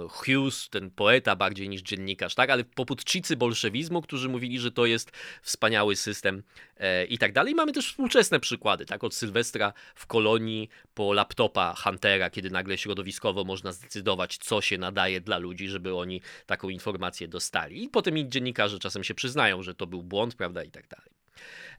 Hughes, 0.09 0.69
ten 0.69 0.91
poeta 0.91 1.35
bardziej 1.35 1.69
niż 1.69 1.81
dziennikarz, 1.81 2.35
tak? 2.35 2.49
Ale 2.49 2.63
poputczycy 2.63 3.37
bolszewizmu, 3.37 4.01
którzy 4.01 4.29
mówili, 4.29 4.59
że 4.59 4.71
to 4.71 4.85
jest 4.85 5.11
wspaniały 5.41 5.95
system 5.95 6.43
e, 6.77 7.05
i 7.05 7.17
tak 7.17 7.33
dalej. 7.33 7.55
Mamy 7.55 7.71
też 7.71 7.87
współczesne 7.87 8.39
przykłady, 8.39 8.85
tak? 8.85 9.03
Od 9.03 9.15
Sylwestra 9.15 9.73
w 9.95 10.07
kolonii 10.07 10.69
po 10.93 11.13
laptopa 11.13 11.73
Huntera, 11.77 12.29
kiedy 12.29 12.49
nagle 12.49 12.77
środowiskowo 12.77 13.43
można 13.43 13.71
zdecydować, 13.71 14.37
co 14.37 14.61
się 14.61 14.77
nadaje 14.77 15.21
dla 15.21 15.37
ludzi, 15.37 15.67
żeby 15.67 15.95
oni 15.95 16.21
taką 16.45 16.69
informację 16.69 17.27
dostali. 17.27 17.83
I 17.83 17.89
potem 17.89 18.17
i 18.17 18.29
dziennikarze 18.29 18.79
czasem 18.79 19.03
się 19.03 19.15
przyznają, 19.15 19.63
że 19.63 19.75
to 19.75 19.87
był 19.87 20.03
błąd, 20.03 20.35
prawda, 20.35 20.63
i 20.63 20.71
tak 20.71 20.87
dalej. 20.87 21.09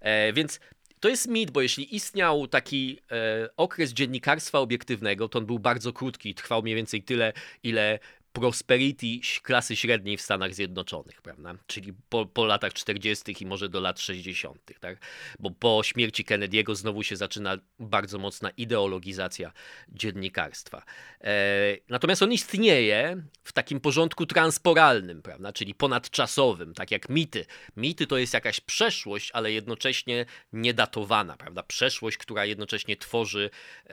E, 0.01 0.33
więc 0.33 0.61
to 1.05 1.09
jest 1.09 1.29
mit, 1.29 1.51
bo 1.51 1.61
jeśli 1.61 1.97
istniał 1.97 2.49
taki 2.49 2.99
e, 3.11 3.49
okres 3.57 3.93
dziennikarstwa 3.93 4.59
obiektywnego, 4.59 5.29
to 5.29 5.39
on 5.39 5.47
był 5.47 5.59
bardzo 5.59 5.93
krótki, 5.93 6.35
trwał 6.35 6.63
mniej 6.63 6.75
więcej 6.75 7.03
tyle, 7.03 7.33
ile 7.63 7.99
prosperity 8.35 9.21
klasy 9.43 9.77
średniej 9.77 10.17
w 10.17 10.23
Stanach 10.23 10.55
Zjednoczonych, 10.55 11.23
prawda? 11.23 11.55
Czyli 11.67 11.93
po, 12.09 12.27
po 12.27 12.45
latach 12.45 12.73
40. 12.73 13.37
i 13.41 13.47
może 13.47 13.69
do 13.69 13.81
lat 13.81 14.01
60., 14.01 14.73
tak? 14.81 14.99
Bo 15.39 15.51
po 15.51 15.83
śmierci 15.85 16.25
Kennedy'ego 16.25 16.75
znowu 16.75 17.03
się 17.03 17.17
zaczyna 17.17 17.57
bardzo 17.79 18.19
mocna 18.19 18.51
ideologizacja 18.51 19.53
dziennikarstwa. 19.89 20.83
E, 21.21 21.77
natomiast 21.89 22.23
on 22.23 22.33
istnieje 22.33 23.23
w 23.45 23.53
takim 23.53 23.81
porządku 23.81 24.27
transporalnym, 24.27 25.23
prawda? 25.23 25.53
Czyli 25.53 25.75
ponadczasowym, 25.75 26.75
tak 26.75 26.91
jak 26.91 27.09
mity. 27.09 27.47
Mity 27.77 28.07
to 28.07 28.19
jest 28.19 28.35
jakaś 28.35 28.61
przeszłość, 28.61 29.31
ale 29.33 29.53
jednocześnie 29.53 30.27
niedatowana, 30.53 31.37
prawda? 31.37 31.63
Przeszłość, 31.63 32.17
która 32.17 32.45
jednocześnie 32.45 32.97
tworzy 32.97 33.51
e, 33.85 33.91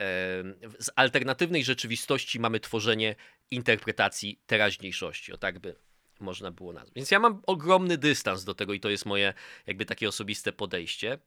z 0.78 0.90
alternatywnej 0.96 1.64
rzeczywistości 1.64 2.40
mamy 2.40 2.60
tworzenie 2.60 3.14
interpretacji 3.52 4.40
teraźniejszości, 4.46 5.32
o 5.32 5.36
tak 5.36 5.58
by 5.58 5.74
można 6.20 6.50
było 6.50 6.72
nazwać. 6.72 6.94
Więc 6.94 7.10
ja 7.10 7.18
mam 7.18 7.42
ogromny 7.46 7.98
dystans 7.98 8.44
do 8.44 8.54
tego 8.54 8.72
i 8.72 8.80
to 8.80 8.88
jest 8.88 9.06
moje 9.06 9.34
jakby 9.66 9.86
takie 9.86 10.08
osobiste 10.08 10.52
podejście. 10.52 11.18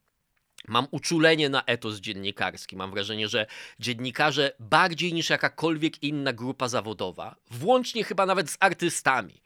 Mam 0.67 0.87
uczulenie 0.91 1.49
na 1.49 1.63
etos 1.63 1.99
dziennikarski. 1.99 2.75
Mam 2.75 2.91
wrażenie, 2.91 3.27
że 3.27 3.45
dziennikarze 3.79 4.51
bardziej 4.59 5.13
niż 5.13 5.29
jakakolwiek 5.29 6.03
inna 6.03 6.33
grupa 6.33 6.67
zawodowa, 6.67 7.35
włącznie 7.51 8.03
chyba 8.03 8.25
nawet 8.25 8.49
z 8.49 8.57
artystami, 8.59 9.41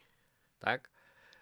tak? 0.60 0.92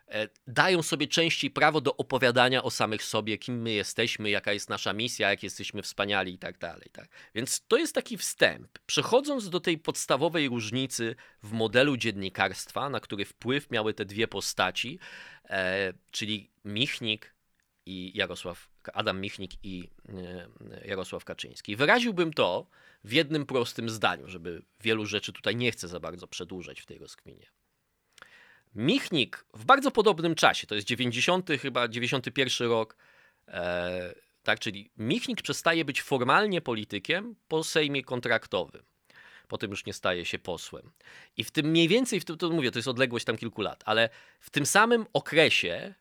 E, 0.07 0.27
dają 0.47 0.83
sobie 0.83 1.07
częściej 1.07 1.51
prawo 1.51 1.81
do 1.81 1.97
opowiadania 1.97 2.63
o 2.63 2.71
samych 2.71 3.03
sobie, 3.03 3.37
kim 3.37 3.61
my 3.61 3.71
jesteśmy, 3.71 4.29
jaka 4.29 4.53
jest 4.53 4.69
nasza 4.69 4.93
misja, 4.93 5.29
jak 5.29 5.43
jesteśmy 5.43 5.81
wspaniali 5.81 6.33
i 6.33 6.37
tak 6.37 6.57
dalej. 6.57 6.89
Tak? 6.91 7.09
Więc 7.35 7.67
to 7.67 7.77
jest 7.77 7.95
taki 7.95 8.17
wstęp. 8.17 8.79
Przechodząc 8.85 9.49
do 9.49 9.59
tej 9.59 9.77
podstawowej 9.77 10.49
różnicy 10.49 11.15
w 11.43 11.51
modelu 11.51 11.97
dziennikarstwa, 11.97 12.89
na 12.89 12.99
który 12.99 13.25
wpływ 13.25 13.71
miały 13.71 13.93
te 13.93 14.05
dwie 14.05 14.27
postaci, 14.27 14.99
e, 15.49 15.93
czyli 16.11 16.51
Michnik 16.65 17.33
i 17.85 18.17
Jarosław, 18.17 18.69
Adam 18.93 19.21
Michnik 19.21 19.51
i 19.63 19.89
e, 20.09 20.87
Jarosław 20.87 21.25
Kaczyński. 21.25 21.75
Wyraziłbym 21.75 22.33
to 22.33 22.67
w 23.03 23.11
jednym 23.11 23.45
prostym 23.45 23.89
zdaniu, 23.89 24.29
żeby 24.29 24.61
wielu 24.81 25.05
rzeczy 25.05 25.33
tutaj 25.33 25.55
nie 25.55 25.71
chcę 25.71 25.87
za 25.87 25.99
bardzo 25.99 26.27
przedłużać 26.27 26.81
w 26.81 26.85
tej 26.85 26.97
rozkminie. 26.97 27.47
Michnik 28.75 29.45
w 29.53 29.65
bardzo 29.65 29.91
podobnym 29.91 30.35
czasie, 30.35 30.67
to 30.67 30.75
jest 30.75 30.87
90 30.87 31.49
chyba 31.61 31.87
91 31.87 32.69
rok, 32.69 32.97
e, 33.47 34.13
tak, 34.43 34.59
czyli 34.59 34.89
Michnik 34.97 35.41
przestaje 35.41 35.85
być 35.85 36.01
formalnie 36.01 36.61
politykiem 36.61 37.35
po 37.47 37.63
sejmie 37.63 38.03
kontraktowym. 38.03 38.83
Potem 39.47 39.71
już 39.71 39.85
nie 39.85 39.93
staje 39.93 40.25
się 40.25 40.39
posłem. 40.39 40.91
I 41.37 41.43
w 41.43 41.51
tym 41.51 41.65
mniej 41.65 41.87
więcej, 41.87 42.19
w 42.19 42.25
tym, 42.25 42.37
to 42.37 42.49
mówię, 42.49 42.71
to 42.71 42.79
jest 42.79 42.87
odległość 42.87 43.25
tam 43.25 43.37
kilku 43.37 43.61
lat, 43.61 43.83
ale 43.85 44.09
w 44.39 44.49
tym 44.49 44.65
samym 44.65 45.05
okresie 45.13 45.93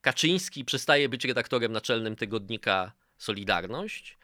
Kaczyński 0.00 0.64
przestaje 0.64 1.08
być 1.08 1.24
redaktorem 1.24 1.72
naczelnym 1.72 2.16
tygodnika 2.16 2.92
Solidarność 3.18 4.18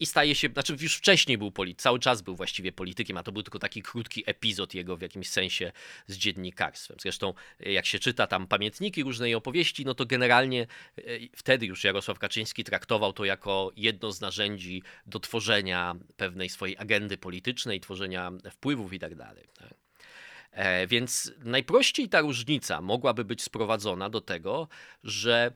i 0.00 0.06
staje 0.06 0.34
się, 0.34 0.48
znaczy 0.48 0.76
już 0.80 0.96
wcześniej 0.96 1.38
był 1.38 1.50
polityk, 1.50 1.82
cały 1.82 1.98
czas 1.98 2.22
był 2.22 2.36
właściwie 2.36 2.72
politykiem, 2.72 3.16
a 3.16 3.22
to 3.22 3.32
był 3.32 3.42
tylko 3.42 3.58
taki 3.58 3.82
krótki 3.82 4.22
epizod 4.26 4.74
jego 4.74 4.96
w 4.96 5.00
jakimś 5.00 5.28
sensie 5.28 5.72
z 6.06 6.16
dziennikarstwem. 6.16 6.96
Zresztą 7.00 7.34
e, 7.60 7.72
jak 7.72 7.86
się 7.86 7.98
czyta 7.98 8.26
tam 8.26 8.46
pamiętniki 8.46 9.02
różnej 9.02 9.34
opowieści, 9.34 9.84
no 9.84 9.94
to 9.94 10.06
generalnie 10.06 10.62
e, 10.62 11.02
wtedy 11.36 11.66
już 11.66 11.84
Jarosław 11.84 12.18
Kaczyński 12.18 12.64
traktował 12.64 13.12
to 13.12 13.24
jako 13.24 13.72
jedno 13.76 14.12
z 14.12 14.20
narzędzi 14.20 14.82
do 15.06 15.20
tworzenia 15.20 15.94
pewnej 16.16 16.48
swojej 16.48 16.76
agendy 16.78 17.18
politycznej, 17.18 17.80
tworzenia 17.80 18.32
wpływów 18.50 18.92
i 18.92 18.98
tak 18.98 19.14
dalej. 19.14 19.44
Tak? 19.58 19.74
Więc 20.88 21.32
najprościej 21.38 22.08
ta 22.08 22.20
różnica 22.20 22.80
mogłaby 22.80 23.24
być 23.24 23.42
sprowadzona 23.42 24.10
do 24.10 24.20
tego, 24.20 24.68
że 25.04 25.52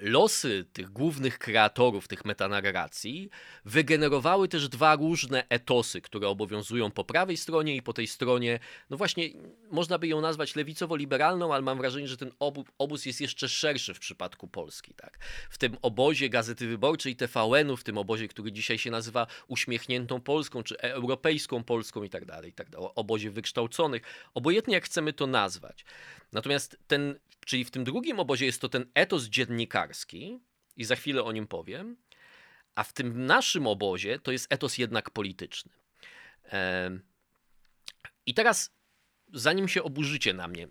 losy 0.00 0.64
tych 0.72 0.90
głównych 0.90 1.38
kreatorów 1.38 2.08
tych 2.08 2.24
metanarracji 2.24 3.30
wygenerowały 3.64 4.48
też 4.48 4.68
dwa 4.68 4.96
różne 4.96 5.44
etosy, 5.48 6.00
które 6.00 6.28
obowiązują 6.28 6.90
po 6.90 7.04
prawej 7.04 7.36
stronie 7.36 7.76
i 7.76 7.82
po 7.82 7.92
tej 7.92 8.06
stronie, 8.06 8.58
no 8.90 8.96
właśnie, 8.96 9.28
można 9.70 9.98
by 9.98 10.08
ją 10.08 10.20
nazwać 10.20 10.54
lewicowo-liberalną, 10.54 11.54
ale 11.54 11.62
mam 11.62 11.78
wrażenie, 11.78 12.08
że 12.08 12.16
ten 12.16 12.32
obóz 12.78 13.06
jest 13.06 13.20
jeszcze 13.20 13.48
szerszy 13.48 13.94
w 13.94 13.98
przypadku 13.98 14.48
Polski. 14.48 14.94
Tak? 14.94 15.18
W 15.50 15.58
tym 15.58 15.76
obozie 15.82 16.28
Gazety 16.28 16.66
Wyborczej, 16.66 17.16
TVN-u, 17.16 17.76
w 17.76 17.84
tym 17.84 17.98
obozie, 17.98 18.28
który 18.28 18.52
dzisiaj 18.52 18.78
się 18.78 18.90
nazywa 18.90 19.26
uśmiechniętą 19.48 20.20
Polską, 20.20 20.62
czy 20.62 20.80
europejską 20.80 21.64
Polską 21.64 22.02
i 22.02 22.10
tak 22.10 22.24
dalej, 22.24 22.50
i 22.50 22.52
tak 22.52 22.70
dalej, 22.70 22.88
obozie 22.94 23.30
wykształconych, 23.30 24.02
obojętnie 24.34 24.74
jak 24.74 24.84
chcemy 24.84 25.12
to 25.12 25.26
nazwać. 25.26 25.84
Natomiast 26.32 26.78
ten, 26.86 27.18
czyli 27.46 27.64
w 27.64 27.70
tym 27.70 27.84
drugim 27.84 28.20
obozie 28.20 28.46
jest 28.46 28.60
to 28.60 28.68
ten 28.68 28.86
etos 28.94 29.24
dziennikarski, 29.24 29.89
proletarski 29.90 30.40
i 30.76 30.84
za 30.84 30.96
chwilę 30.96 31.22
o 31.22 31.32
nim 31.32 31.46
powiem, 31.46 31.96
a 32.74 32.84
w 32.84 32.92
tym 32.92 33.26
naszym 33.26 33.66
obozie 33.66 34.18
to 34.18 34.32
jest 34.32 34.52
etos 34.52 34.78
jednak 34.78 35.10
polityczny. 35.10 35.72
I 38.26 38.34
teraz, 38.34 38.70
zanim 39.32 39.68
się 39.68 39.82
oburzycie 39.82 40.34
na 40.34 40.48
mnie, 40.48 40.68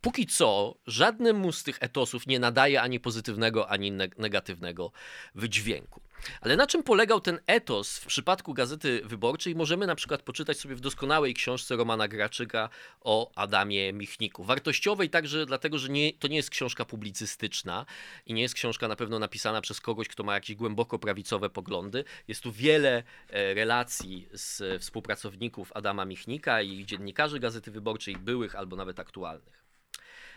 póki 0.00 0.26
co 0.26 0.78
żadnemu 0.86 1.52
z 1.52 1.62
tych 1.62 1.78
etosów 1.80 2.26
nie 2.26 2.38
nadaje 2.38 2.82
ani 2.82 3.00
pozytywnego, 3.00 3.68
ani 3.68 3.92
negatywnego 4.18 4.92
wydźwięku. 5.34 6.00
Ale 6.40 6.56
na 6.56 6.66
czym 6.66 6.82
polegał 6.82 7.20
ten 7.20 7.40
etos 7.46 7.98
w 7.98 8.06
przypadku 8.06 8.54
Gazety 8.54 9.02
Wyborczej, 9.04 9.54
możemy 9.54 9.86
na 9.86 9.94
przykład 9.94 10.22
poczytać 10.22 10.58
sobie 10.58 10.74
w 10.74 10.80
doskonałej 10.80 11.34
książce 11.34 11.76
Romana 11.76 12.08
Graczyka 12.08 12.68
o 13.00 13.30
Adamie 13.34 13.92
Michniku. 13.92 14.44
Wartościowej 14.44 15.10
także 15.10 15.46
dlatego, 15.46 15.78
że 15.78 15.88
nie, 15.88 16.12
to 16.12 16.28
nie 16.28 16.36
jest 16.36 16.50
książka 16.50 16.84
publicystyczna 16.84 17.86
i 18.26 18.34
nie 18.34 18.42
jest 18.42 18.54
książka 18.54 18.88
na 18.88 18.96
pewno 18.96 19.18
napisana 19.18 19.60
przez 19.60 19.80
kogoś, 19.80 20.08
kto 20.08 20.22
ma 20.24 20.34
jakieś 20.34 20.56
głęboko 20.56 20.98
prawicowe 20.98 21.50
poglądy. 21.50 22.04
Jest 22.28 22.42
tu 22.42 22.52
wiele 22.52 23.02
e, 23.30 23.54
relacji 23.54 24.28
z 24.32 24.82
współpracowników 24.82 25.72
Adama 25.74 26.04
Michnika 26.04 26.62
i 26.62 26.84
dziennikarzy 26.86 27.40
Gazety 27.40 27.70
Wyborczej, 27.70 28.16
byłych 28.16 28.54
albo 28.54 28.76
nawet 28.76 29.00
aktualnych. 29.00 29.64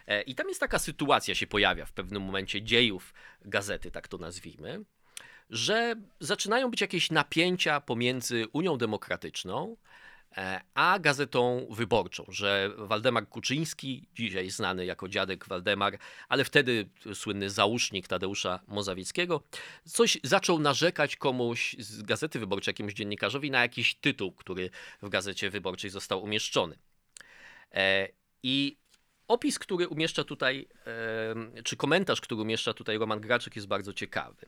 E, 0.07 0.21
I 0.21 0.35
tam 0.35 0.47
jest 0.47 0.59
taka 0.59 0.79
sytuacja 0.79 1.35
się 1.35 1.47
pojawia 1.47 1.85
w 1.85 1.91
pewnym 1.91 2.23
momencie 2.23 2.61
dziejów 2.61 3.13
gazety, 3.45 3.91
tak 3.91 4.07
to 4.07 4.17
nazwijmy, 4.17 4.83
że 5.49 5.95
zaczynają 6.19 6.71
być 6.71 6.81
jakieś 6.81 7.11
napięcia 7.11 7.81
pomiędzy 7.81 8.45
Unią 8.53 8.77
Demokratyczną 8.77 9.77
e, 10.37 10.61
a 10.73 10.99
gazetą 10.99 11.67
wyborczą, 11.69 12.25
że 12.29 12.71
Waldemar 12.77 13.29
Kuczyński, 13.29 14.07
dzisiaj 14.15 14.49
znany 14.49 14.85
jako 14.85 15.09
dziadek 15.09 15.47
Waldemar, 15.47 15.97
ale 16.29 16.43
wtedy 16.43 16.89
słynny 17.13 17.49
załóżnik 17.49 18.07
Tadeusza 18.07 18.59
Mozawieckiego, 18.67 19.43
coś 19.85 20.17
zaczął 20.23 20.59
narzekać 20.59 21.15
komuś 21.15 21.75
z 21.79 22.01
gazety 22.01 22.39
wyborczej, 22.39 22.71
jakiemuś 22.71 22.93
dziennikarzowi 22.93 23.51
na 23.51 23.61
jakiś 23.61 23.95
tytuł, 23.95 24.31
który 24.31 24.69
w 25.01 25.09
gazecie 25.09 25.49
wyborczej 25.49 25.89
został 25.89 26.23
umieszczony. 26.23 26.77
E, 27.71 28.07
I 28.43 28.77
opis, 29.27 29.59
który 29.59 29.87
umieszcza 29.87 30.23
tutaj, 30.23 30.67
czy 31.63 31.75
komentarz, 31.77 32.21
który 32.21 32.41
umieszcza 32.41 32.73
tutaj 32.73 32.97
Roman 32.97 33.21
Graczyk 33.21 33.55
jest 33.55 33.67
bardzo 33.67 33.93
ciekawy. 33.93 34.45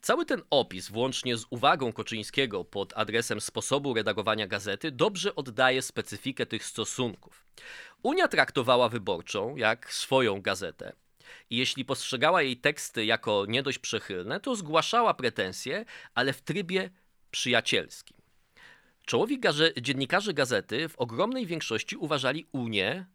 Cały 0.00 0.26
ten 0.26 0.42
opis, 0.50 0.88
włącznie 0.88 1.36
z 1.36 1.46
uwagą 1.50 1.92
Koczyńskiego 1.92 2.64
pod 2.64 2.92
adresem 2.96 3.40
sposobu 3.40 3.94
redagowania 3.94 4.46
gazety, 4.46 4.90
dobrze 4.90 5.34
oddaje 5.34 5.82
specyfikę 5.82 6.46
tych 6.46 6.64
stosunków. 6.64 7.46
Unia 8.02 8.28
traktowała 8.28 8.88
wyborczą 8.88 9.56
jak 9.56 9.92
swoją 9.92 10.42
gazetę. 10.42 10.92
I 11.50 11.56
jeśli 11.56 11.84
postrzegała 11.84 12.42
jej 12.42 12.56
teksty 12.56 13.04
jako 13.04 13.44
nie 13.48 13.62
dość 13.62 13.78
przechylne, 13.78 14.40
to 14.40 14.56
zgłaszała 14.56 15.14
pretensje, 15.14 15.84
ale 16.14 16.32
w 16.32 16.42
trybie 16.42 16.90
przyjacielskim. 17.30 18.16
Czołowi 19.06 19.40
dziennikarze 19.80 20.34
gazety 20.34 20.88
w 20.88 20.96
ogromnej 20.96 21.46
większości 21.46 21.96
uważali 21.96 22.46
Unię 22.52 23.06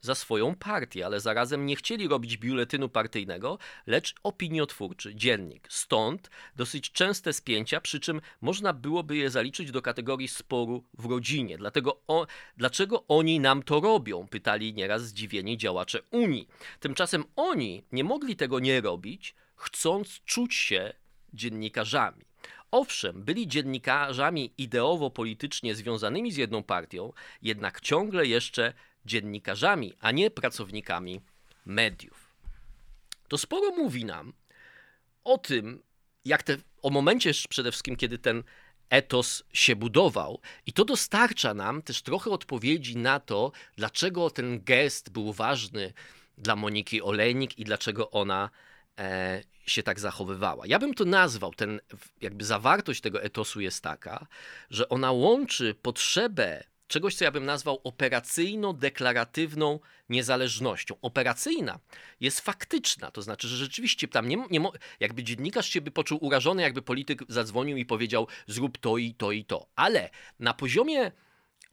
za 0.00 0.14
swoją 0.14 0.54
partię, 0.54 1.06
ale 1.06 1.20
zarazem 1.20 1.66
nie 1.66 1.76
chcieli 1.76 2.08
robić 2.08 2.36
biuletynu 2.36 2.88
partyjnego, 2.88 3.58
lecz 3.86 4.14
opiniotwórczy, 4.22 5.14
dziennik. 5.14 5.66
Stąd 5.70 6.30
dosyć 6.56 6.92
częste 6.92 7.32
spięcia, 7.32 7.80
przy 7.80 8.00
czym 8.00 8.20
można 8.40 8.72
byłoby 8.72 9.16
je 9.16 9.30
zaliczyć 9.30 9.70
do 9.70 9.82
kategorii 9.82 10.28
sporu 10.28 10.84
w 10.98 11.04
rodzinie. 11.04 11.58
Dlatego 11.58 12.00
o, 12.06 12.26
dlaczego 12.56 13.04
oni 13.08 13.40
nam 13.40 13.62
to 13.62 13.80
robią? 13.80 14.28
Pytali 14.28 14.74
nieraz 14.74 15.02
zdziwieni 15.02 15.58
działacze 15.58 16.02
Unii. 16.10 16.48
Tymczasem 16.80 17.24
oni 17.36 17.84
nie 17.92 18.04
mogli 18.04 18.36
tego 18.36 18.60
nie 18.60 18.80
robić, 18.80 19.34
chcąc 19.56 20.20
czuć 20.24 20.54
się 20.54 20.92
dziennikarzami. 21.34 22.24
Owszem, 22.70 23.22
byli 23.22 23.48
dziennikarzami 23.48 24.52
ideowo-politycznie 24.58 25.74
związanymi 25.74 26.32
z 26.32 26.36
jedną 26.36 26.62
partią, 26.62 27.12
jednak 27.42 27.80
ciągle 27.80 28.26
jeszcze 28.26 28.72
dziennikarzami, 29.06 29.92
a 30.00 30.10
nie 30.10 30.30
pracownikami 30.30 31.20
mediów. 31.66 32.36
To 33.28 33.38
sporo 33.38 33.70
mówi 33.70 34.04
nam 34.04 34.32
o 35.24 35.38
tym, 35.38 35.82
jak 36.24 36.42
te, 36.42 36.56
o 36.82 36.90
momencie 36.90 37.32
przede 37.48 37.70
wszystkim, 37.70 37.96
kiedy 37.96 38.18
ten 38.18 38.42
etos 38.90 39.44
się 39.52 39.76
budował. 39.76 40.40
I 40.66 40.72
to 40.72 40.84
dostarcza 40.84 41.54
nam 41.54 41.82
też 41.82 42.02
trochę 42.02 42.30
odpowiedzi 42.30 42.96
na 42.96 43.20
to, 43.20 43.52
dlaczego 43.76 44.30
ten 44.30 44.64
gest 44.64 45.10
był 45.10 45.32
ważny 45.32 45.92
dla 46.38 46.56
Moniki 46.56 47.02
Olejnik 47.02 47.58
i 47.58 47.64
dlaczego 47.64 48.10
ona 48.10 48.50
e, 48.98 49.42
się 49.66 49.82
tak 49.82 50.00
zachowywała. 50.00 50.66
Ja 50.66 50.78
bym 50.78 50.94
to 50.94 51.04
nazwał, 51.04 51.54
ten, 51.54 51.80
jakby 52.20 52.44
zawartość 52.44 53.00
tego 53.00 53.22
etosu 53.22 53.60
jest 53.60 53.82
taka, 53.82 54.26
że 54.70 54.88
ona 54.88 55.12
łączy 55.12 55.74
potrzebę 55.82 56.64
czegoś, 56.90 57.14
co 57.14 57.24
ja 57.24 57.30
bym 57.30 57.44
nazwał 57.44 57.80
operacyjno-deklaratywną 57.84 59.78
niezależnością. 60.08 60.94
Operacyjna 61.02 61.78
jest 62.20 62.40
faktyczna, 62.40 63.10
to 63.10 63.22
znaczy, 63.22 63.48
że 63.48 63.56
rzeczywiście 63.56 64.08
tam 64.08 64.28
nie, 64.28 64.36
nie 64.50 64.60
jakby 65.00 65.24
dziennikarz 65.24 65.68
się 65.68 65.80
by 65.80 65.90
poczuł 65.90 66.18
urażony, 66.24 66.62
jakby 66.62 66.82
polityk 66.82 67.22
zadzwonił 67.28 67.76
i 67.76 67.86
powiedział 67.86 68.26
zrób 68.46 68.78
to 68.78 68.98
i 68.98 69.14
to 69.14 69.32
i 69.32 69.44
to. 69.44 69.66
Ale 69.76 70.10
na 70.38 70.54
poziomie 70.54 71.12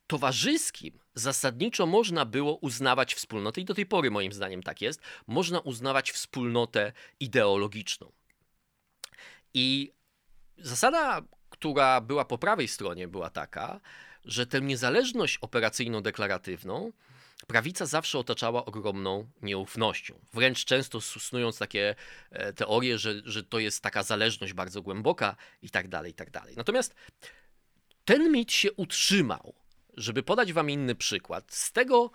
towarzyskim 0.07 0.99
zasadniczo 1.13 1.85
można 1.85 2.25
było 2.25 2.55
uznawać 2.55 3.13
wspólnotę, 3.13 3.61
i 3.61 3.65
do 3.65 3.73
tej 3.73 3.85
pory 3.85 4.11
moim 4.11 4.33
zdaniem 4.33 4.63
tak 4.63 4.81
jest, 4.81 5.01
można 5.27 5.59
uznawać 5.59 6.11
wspólnotę 6.11 6.93
ideologiczną. 7.19 8.11
I 9.53 9.93
zasada, 10.57 11.21
która 11.49 12.01
była 12.01 12.25
po 12.25 12.37
prawej 12.37 12.67
stronie, 12.67 13.07
była 13.07 13.29
taka, 13.29 13.79
że 14.27 14.47
tę 14.47 14.61
niezależność 14.61 15.39
operacyjno-deklaratywną 15.39 16.91
prawica 17.47 17.85
zawsze 17.85 18.19
otaczała 18.19 18.65
ogromną 18.65 19.27
nieufnością. 19.41 20.19
Wręcz 20.33 20.65
często 20.65 21.01
snując 21.01 21.57
takie 21.57 21.95
e, 22.31 22.53
teorie, 22.53 22.97
że, 22.97 23.13
że 23.25 23.43
to 23.43 23.59
jest 23.59 23.83
taka 23.83 24.03
zależność 24.03 24.53
bardzo 24.53 24.81
głęboka 24.81 25.35
i 25.61 25.69
tak 25.69 25.87
dalej, 25.87 26.11
i 26.11 26.15
tak 26.15 26.31
dalej. 26.31 26.55
Natomiast 26.57 26.95
ten 28.05 28.31
mit 28.31 28.51
się 28.51 28.73
utrzymał. 28.73 29.53
Żeby 29.97 30.23
podać 30.23 30.53
wam 30.53 30.69
inny 30.69 30.95
przykład, 30.95 31.53
z 31.53 31.71
tego, 31.71 32.11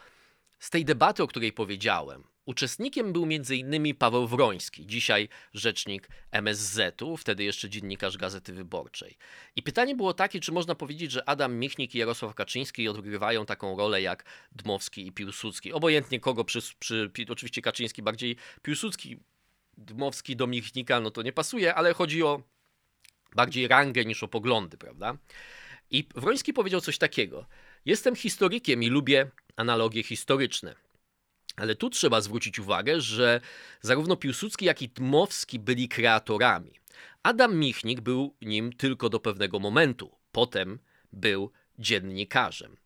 z 0.63 0.71
tej 0.71 0.85
debaty, 0.85 1.23
o 1.23 1.27
której 1.27 1.53
powiedziałem, 1.53 2.25
Uczestnikiem 2.45 3.13
był 3.13 3.23
m.in. 3.23 3.95
Paweł 3.95 4.27
Wroński, 4.27 4.87
dzisiaj 4.87 5.29
rzecznik 5.55 6.09
MSZ-u, 6.31 7.17
wtedy 7.17 7.45
jeszcze 7.45 7.71
dziennikarz 7.71 8.17
Gazety 8.17 8.53
Wyborczej. 8.53 9.17
I 9.57 9.63
pytanie 9.63 9.97
było 9.97 10.15
takie, 10.15 10.41
czy 10.41 10.53
można 10.53 10.75
powiedzieć, 10.75 11.13
że 11.13 11.29
Adam 11.29 11.55
Michnik 11.55 11.95
i 11.95 11.99
Jarosław 11.99 12.35
Kaczyński 12.35 12.89
odgrywają 12.89 13.47
taką 13.47 13.77
rolę 13.77 14.03
jak 14.03 14.25
Dmowski 14.53 15.07
i 15.07 15.13
Piłsudski. 15.13 15.73
Obojętnie 15.73 16.21
kogo, 16.21 16.45
przy, 16.45 16.61
przy, 16.79 17.11
oczywiście 17.29 17.63
Kaczyński 17.63 18.03
bardziej 18.03 18.37
Piłsudski, 18.63 19.21
Dmowski 19.77 20.37
do 20.37 20.47
Michnika, 20.47 21.01
no 21.01 21.11
to 21.11 21.23
nie 21.23 21.33
pasuje, 21.33 21.75
ale 21.75 21.95
chodzi 21.95 22.23
o 22.23 22.43
bardziej 23.35 23.69
rangę 23.69 24.05
niż 24.05 24.23
o 24.23 24.29
poglądy, 24.29 24.79
prawda? 24.79 25.17
I 25.91 26.09
Wroński 26.15 26.53
powiedział 26.53 26.81
coś 26.81 26.99
takiego. 26.99 27.47
Jestem 27.85 28.17
historykiem 28.17 28.83
i 28.83 28.89
lubię 28.89 29.31
analogie 29.57 30.03
historyczne. 30.03 30.75
Ale 31.57 31.75
tu 31.75 31.91
trzeba 31.91 32.21
zwrócić 32.21 32.59
uwagę, 32.59 33.01
że 33.01 33.41
zarówno 33.81 34.17
Piłsudski, 34.17 34.65
jak 34.65 34.83
i 34.83 34.89
Dmowski 34.89 35.59
byli 35.59 35.89
kreatorami. 35.89 36.81
Adam 37.23 37.57
Michnik 37.57 38.01
był 38.01 38.35
nim 38.43 38.73
tylko 38.73 39.09
do 39.09 39.21
pewnego 39.21 39.59
momentu. 39.59 40.11
Potem 40.33 40.79
był 41.13 41.51
dziennikarzem. 41.79 42.77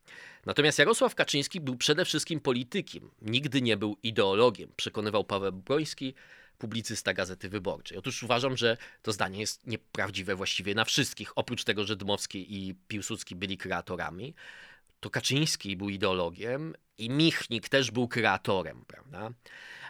Natomiast 0.47 0.79
Jarosław 0.79 1.15
Kaczyński 1.15 1.61
był 1.61 1.77
przede 1.77 2.05
wszystkim 2.05 2.41
politykiem. 2.41 3.11
Nigdy 3.23 3.63
nie 3.63 3.77
był 3.77 3.97
ideologiem, 4.03 4.73
przekonywał 4.77 5.25
Paweł 5.25 5.53
Broński, 5.53 6.15
publicysta 6.59 7.15
Gazety 7.15 7.49
Wyborczej. 7.49 7.99
Otóż 7.99 8.23
uważam, 8.23 8.57
że 8.57 8.77
to 9.03 9.13
zdanie 9.13 9.41
jest 9.41 9.67
nieprawdziwe 9.67 10.37
właściwie 10.37 10.75
na 10.75 10.85
wszystkich. 10.85 11.33
Oprócz 11.39 11.65
tego, 11.65 11.85
że 11.85 11.97
Dmowski 11.97 12.69
i 12.69 12.75
Piłsudski 12.89 13.37
byli 13.37 13.57
kreatorami, 13.57 14.35
to 15.01 15.11
Kaczyński 15.11 15.77
był 15.77 15.89
ideologiem 15.89 16.75
i 16.99 17.11
Michnik 17.11 17.69
też 17.69 17.91
był 17.91 18.09
kreatorem, 18.09 18.85
prawda? 18.87 19.31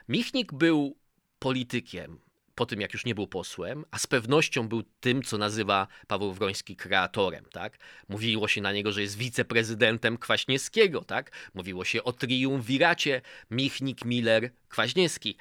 Michnik 0.09 0.53
był 0.53 0.97
politykiem 1.39 2.19
po 2.57 2.67
tym, 2.67 2.81
jak 2.81 2.93
już 2.93 3.05
nie 3.05 3.15
był 3.15 3.27
posłem, 3.27 3.85
a 3.91 3.99
z 3.99 4.07
pewnością 4.07 4.69
był 4.69 4.83
tym, 5.01 5.23
co 5.23 5.39
nazywa 5.39 5.87
Paweł 6.07 6.33
Wroński 6.33 6.77
kreatorem, 6.77 7.45
tak? 7.53 7.79
Mówiło 8.09 8.49
się 8.49 8.61
na 8.61 8.73
niego, 8.73 8.93
że 8.93 9.03
jest 9.03 9.17
wiceprezydentem 9.17 10.19
Kwaśniewskiego, 10.19 11.05
tak? 11.05 11.31
Mówiło 11.55 11.85
się 11.85 12.05
o 12.05 12.13
triumviracie 12.13 13.23
Michnik, 13.51 14.05
Miller, 14.05 14.51
Kwaśniewski. 14.69 15.37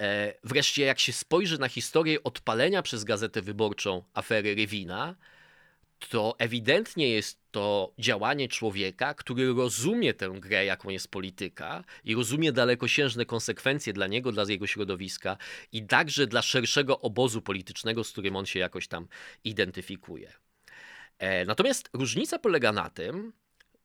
E, 0.00 0.34
wreszcie, 0.44 0.84
jak 0.84 1.00
się 1.00 1.12
spojrzy 1.12 1.58
na 1.58 1.68
historię 1.68 2.22
odpalenia 2.22 2.82
przez 2.82 3.04
Gazetę 3.04 3.42
Wyborczą 3.42 4.02
afery 4.14 4.54
Rywina, 4.54 5.14
to 5.98 6.34
ewidentnie 6.38 7.08
jest 7.08 7.38
to 7.50 7.92
działanie 7.98 8.48
człowieka, 8.48 9.14
który 9.14 9.54
rozumie 9.54 10.14
tę 10.14 10.34
grę, 10.40 10.64
jaką 10.64 10.88
jest 10.88 11.10
polityka 11.10 11.84
i 12.04 12.14
rozumie 12.14 12.52
dalekosiężne 12.52 13.26
konsekwencje 13.26 13.92
dla 13.92 14.06
niego, 14.06 14.32
dla 14.32 14.44
jego 14.48 14.66
środowiska 14.66 15.36
i 15.72 15.86
także 15.86 16.26
dla 16.26 16.42
szerszego 16.42 17.00
obozu 17.00 17.42
politycznego, 17.42 18.04
z 18.04 18.12
którym 18.12 18.36
on 18.36 18.46
się 18.46 18.58
jakoś 18.58 18.88
tam 18.88 19.08
identyfikuje. 19.44 20.32
E, 21.18 21.44
natomiast 21.44 21.90
różnica 21.92 22.38
polega 22.38 22.72
na 22.72 22.90
tym, 22.90 23.32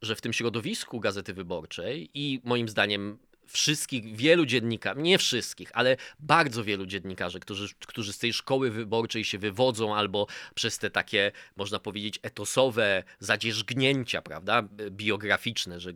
że 0.01 0.15
w 0.15 0.21
tym 0.21 0.33
środowisku 0.33 0.99
Gazety 0.99 1.33
Wyborczej 1.33 2.09
i 2.13 2.41
moim 2.43 2.69
zdaniem 2.69 3.17
wszystkich, 3.51 4.15
wielu 4.15 4.45
dziennikarzy, 4.45 5.01
nie 5.01 5.17
wszystkich, 5.17 5.69
ale 5.73 5.97
bardzo 6.19 6.63
wielu 6.63 6.85
dziennikarzy, 6.85 7.39
którzy, 7.39 7.69
którzy 7.87 8.13
z 8.13 8.17
tej 8.17 8.33
szkoły 8.33 8.71
wyborczej 8.71 9.23
się 9.23 9.37
wywodzą 9.37 9.95
albo 9.95 10.27
przez 10.55 10.77
te 10.77 10.89
takie, 10.89 11.31
można 11.55 11.79
powiedzieć, 11.79 12.19
etosowe 12.23 13.03
zadzierzgnięcia, 13.19 14.21
prawda, 14.21 14.61
biograficzne, 14.89 15.79
że 15.79 15.93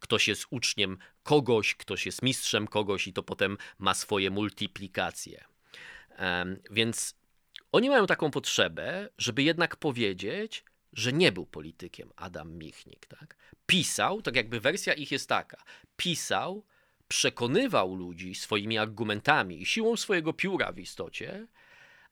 ktoś 0.00 0.28
jest 0.28 0.46
uczniem 0.50 0.98
kogoś, 1.22 1.74
ktoś 1.74 2.06
jest 2.06 2.22
mistrzem 2.22 2.68
kogoś 2.68 3.06
i 3.06 3.12
to 3.12 3.22
potem 3.22 3.58
ma 3.78 3.94
swoje 3.94 4.30
multiplikacje. 4.30 5.44
Więc 6.70 7.14
oni 7.72 7.88
mają 7.88 8.06
taką 8.06 8.30
potrzebę, 8.30 9.08
żeby 9.18 9.42
jednak 9.42 9.76
powiedzieć, 9.76 10.64
że 10.92 11.12
nie 11.12 11.32
był 11.32 11.46
politykiem 11.46 12.10
Adam 12.16 12.52
Michnik. 12.52 13.06
Tak? 13.06 13.36
Pisał, 13.66 14.22
tak 14.22 14.36
jakby 14.36 14.60
wersja 14.60 14.92
ich 14.92 15.12
jest 15.12 15.28
taka, 15.28 15.64
pisał 15.96 16.64
przekonywał 17.08 17.94
ludzi 17.94 18.34
swoimi 18.34 18.78
argumentami 18.78 19.62
i 19.62 19.66
siłą 19.66 19.96
swojego 19.96 20.32
pióra 20.32 20.72
w 20.72 20.78
istocie, 20.78 21.46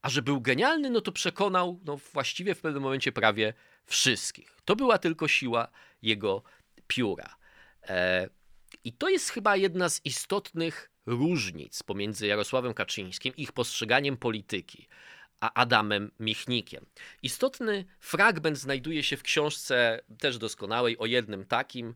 a 0.03 0.09
że 0.09 0.23
był 0.23 0.41
genialny, 0.41 0.91
no 0.91 1.01
to 1.01 1.13
przekonał 1.13 1.81
no, 1.85 1.97
właściwie 2.13 2.55
w 2.55 2.61
pewnym 2.61 2.83
momencie 2.83 3.13
prawie 3.13 3.55
wszystkich. 3.87 4.61
To 4.65 4.77
była 4.77 4.99
tylko 4.99 5.29
siła 5.29 5.69
jego 6.03 6.43
pióra. 6.87 7.37
E, 7.89 8.29
I 8.85 8.93
to 8.93 9.09
jest 9.09 9.31
chyba 9.31 9.57
jedna 9.57 9.89
z 9.89 10.01
istotnych 10.05 10.91
różnic 11.07 11.83
pomiędzy 11.83 12.27
Jarosławem 12.27 12.75
Kaczyńskim, 12.75 13.37
ich 13.37 13.53
postrzeganiem 13.53 14.17
polityki, 14.17 14.89
a 15.41 15.53
Adamem 15.55 16.11
Michnikiem. 16.21 16.87
Istotny 17.23 17.85
fragment 18.01 18.59
znajduje 18.59 19.03
się 19.03 19.17
w 19.17 19.23
książce 19.23 20.01
też 20.19 20.39
doskonałej 20.39 20.99
o 20.99 21.07
jednym 21.07 21.45
takim, 21.45 21.95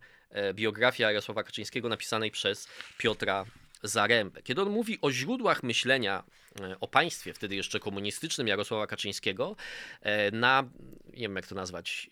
biografia 0.54 1.10
Jarosława 1.10 1.42
Kaczyńskiego 1.42 1.88
napisanej 1.88 2.30
przez 2.30 2.68
Piotra 2.98 3.44
Zarębę. 3.82 4.42
Kiedy 4.42 4.62
on 4.62 4.70
mówi 4.70 4.98
o 5.02 5.10
źródłach 5.10 5.62
myślenia 5.62 6.24
e, 6.60 6.80
o 6.80 6.88
państwie, 6.88 7.32
wtedy 7.32 7.56
jeszcze 7.56 7.80
komunistycznym 7.80 8.48
Jarosława 8.48 8.86
Kaczyńskiego, 8.86 9.56
e, 10.00 10.30
na, 10.30 10.64
nie 11.12 11.20
wiem 11.20 11.36
jak 11.36 11.46
to 11.46 11.54
nazwać, 11.54 12.10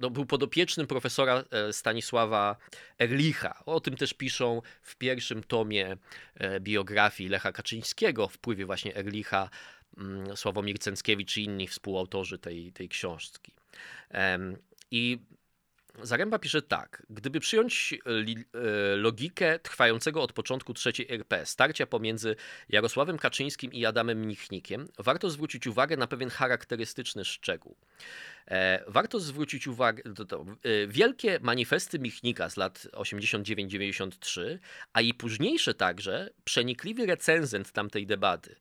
no, 0.00 0.10
był 0.10 0.26
podopiecznym 0.26 0.86
profesora 0.86 1.44
Stanisława 1.72 2.56
Erlicha. 2.98 3.62
O 3.66 3.80
tym 3.80 3.96
też 3.96 4.14
piszą 4.14 4.62
w 4.82 4.96
pierwszym 4.96 5.42
tomie 5.42 5.96
biografii 6.60 7.28
Lecha 7.28 7.52
Kaczyńskiego, 7.52 8.28
wpływie 8.28 8.66
właśnie 8.66 8.96
Erlicha, 8.96 9.50
mm, 9.98 10.36
Sławomir 10.36 10.78
Cęckiewicz 10.78 11.36
i 11.36 11.44
inni 11.44 11.66
współautorzy 11.66 12.38
tej, 12.38 12.72
tej 12.72 12.88
książki. 12.88 13.52
I 14.90 15.18
Zaręba 16.02 16.38
pisze 16.38 16.62
tak. 16.62 17.06
Gdyby 17.10 17.40
przyjąć 17.40 17.94
e, 17.94 18.10
e, 18.10 18.96
logikę 18.96 19.58
trwającego 19.58 20.22
od 20.22 20.32
początku 20.32 20.74
trzeciej 20.74 21.06
RP, 21.10 21.46
starcia 21.46 21.86
pomiędzy 21.86 22.36
Jarosławem 22.68 23.18
Kaczyńskim 23.18 23.72
i 23.72 23.86
Adamem 23.86 24.26
Michnikiem, 24.26 24.88
warto 24.98 25.30
zwrócić 25.30 25.66
uwagę 25.66 25.96
na 25.96 26.06
pewien 26.06 26.30
charakterystyczny 26.30 27.24
szczegół. 27.24 27.76
E, 28.48 28.84
warto 28.86 29.20
zwrócić 29.20 29.66
uwagę, 29.66 30.02
to, 30.14 30.24
to, 30.24 30.44
wielkie 30.88 31.38
manifesty 31.42 31.98
Michnika 31.98 32.50
z 32.50 32.56
lat 32.56 32.86
89-93, 32.92 34.58
a 34.92 35.00
i 35.00 35.14
późniejsze 35.14 35.74
także, 35.74 36.30
przenikliwy 36.44 37.06
recenzent 37.06 37.72
tamtej 37.72 38.06
debaty, 38.06 38.56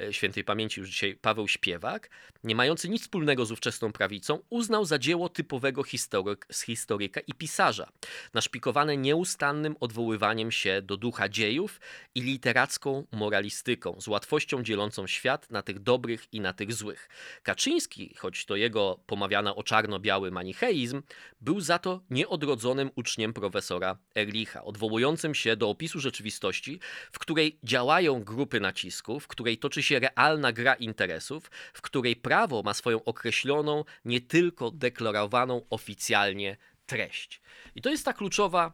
E, 0.00 0.12
świętej 0.12 0.44
pamięci 0.44 0.80
już 0.80 0.90
dzisiaj 0.90 1.14
Paweł 1.14 1.48
Śpiewak, 1.48 2.10
nie 2.44 2.54
mający 2.54 2.88
nic 2.88 3.02
wspólnego 3.02 3.46
z 3.46 3.52
ówczesną 3.52 3.92
prawicą, 3.92 4.38
uznał 4.50 4.84
za 4.84 4.98
dzieło 4.98 5.28
typowego 5.28 5.82
historyk, 5.82 6.46
historyka 6.64 7.20
i 7.20 7.34
pisarza, 7.34 7.88
naszpikowane 8.34 8.96
nieustannym 8.96 9.76
odwoływaniem 9.80 10.52
się 10.52 10.82
do 10.82 10.96
ducha 10.96 11.28
dziejów 11.28 11.80
i 12.14 12.20
literacką 12.20 13.06
moralistyką, 13.12 14.00
z 14.00 14.08
łatwością 14.08 14.62
dzielącą 14.62 15.06
świat 15.06 15.50
na 15.50 15.62
tych 15.62 15.78
dobrych 15.78 16.32
i 16.32 16.40
na 16.40 16.52
tych 16.52 16.72
złych. 16.72 17.08
Kaczyński, 17.42 18.14
choć 18.18 18.44
to 18.44 18.56
jego 18.56 18.98
pomawiana 19.24 19.54
o 19.54 19.62
czarno-biały 19.62 20.30
manicheizm, 20.30 21.02
był 21.40 21.60
za 21.60 21.78
to 21.78 22.00
nieodrodzonym 22.10 22.90
uczniem 22.94 23.32
profesora 23.32 23.98
Erlicha, 24.16 24.64
odwołującym 24.64 25.34
się 25.34 25.56
do 25.56 25.70
opisu 25.70 26.00
rzeczywistości, 26.00 26.80
w 27.12 27.18
której 27.18 27.58
działają 27.62 28.24
grupy 28.24 28.60
nacisków, 28.60 29.24
w 29.24 29.28
której 29.28 29.58
toczy 29.58 29.82
się 29.82 29.98
realna 29.98 30.52
gra 30.52 30.74
interesów, 30.74 31.50
w 31.74 31.82
której 31.82 32.16
prawo 32.16 32.62
ma 32.62 32.74
swoją 32.74 33.04
określoną, 33.04 33.84
nie 34.04 34.20
tylko 34.20 34.70
deklarowaną 34.70 35.66
oficjalnie 35.70 36.56
treść. 36.86 37.40
I 37.74 37.82
to 37.82 37.90
jest 37.90 38.04
ta 38.04 38.12
kluczowa 38.12 38.72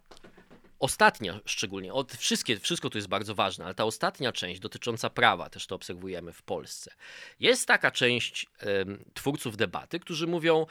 ostatnia 0.81 1.41
szczególnie, 1.45 1.93
od 1.93 2.13
wszystkie, 2.13 2.59
wszystko 2.59 2.91
to 2.91 2.99
jest 2.99 3.09
bardzo 3.09 3.35
ważne, 3.35 3.65
ale 3.65 3.75
ta 3.75 3.85
ostatnia 3.85 4.33
część 4.33 4.61
dotycząca 4.61 5.11
prawa, 5.11 5.51
też 5.51 5.67
to 5.67 5.75
obserwujemy 5.75 6.33
w 6.33 6.43
Polsce. 6.43 6.91
Jest 7.41 7.69
taka 7.69 7.91
część 7.91 8.47
twórców 9.15 9.57
debaty, 9.57 10.01
którzy 10.01 10.27
mówią, 10.27 10.67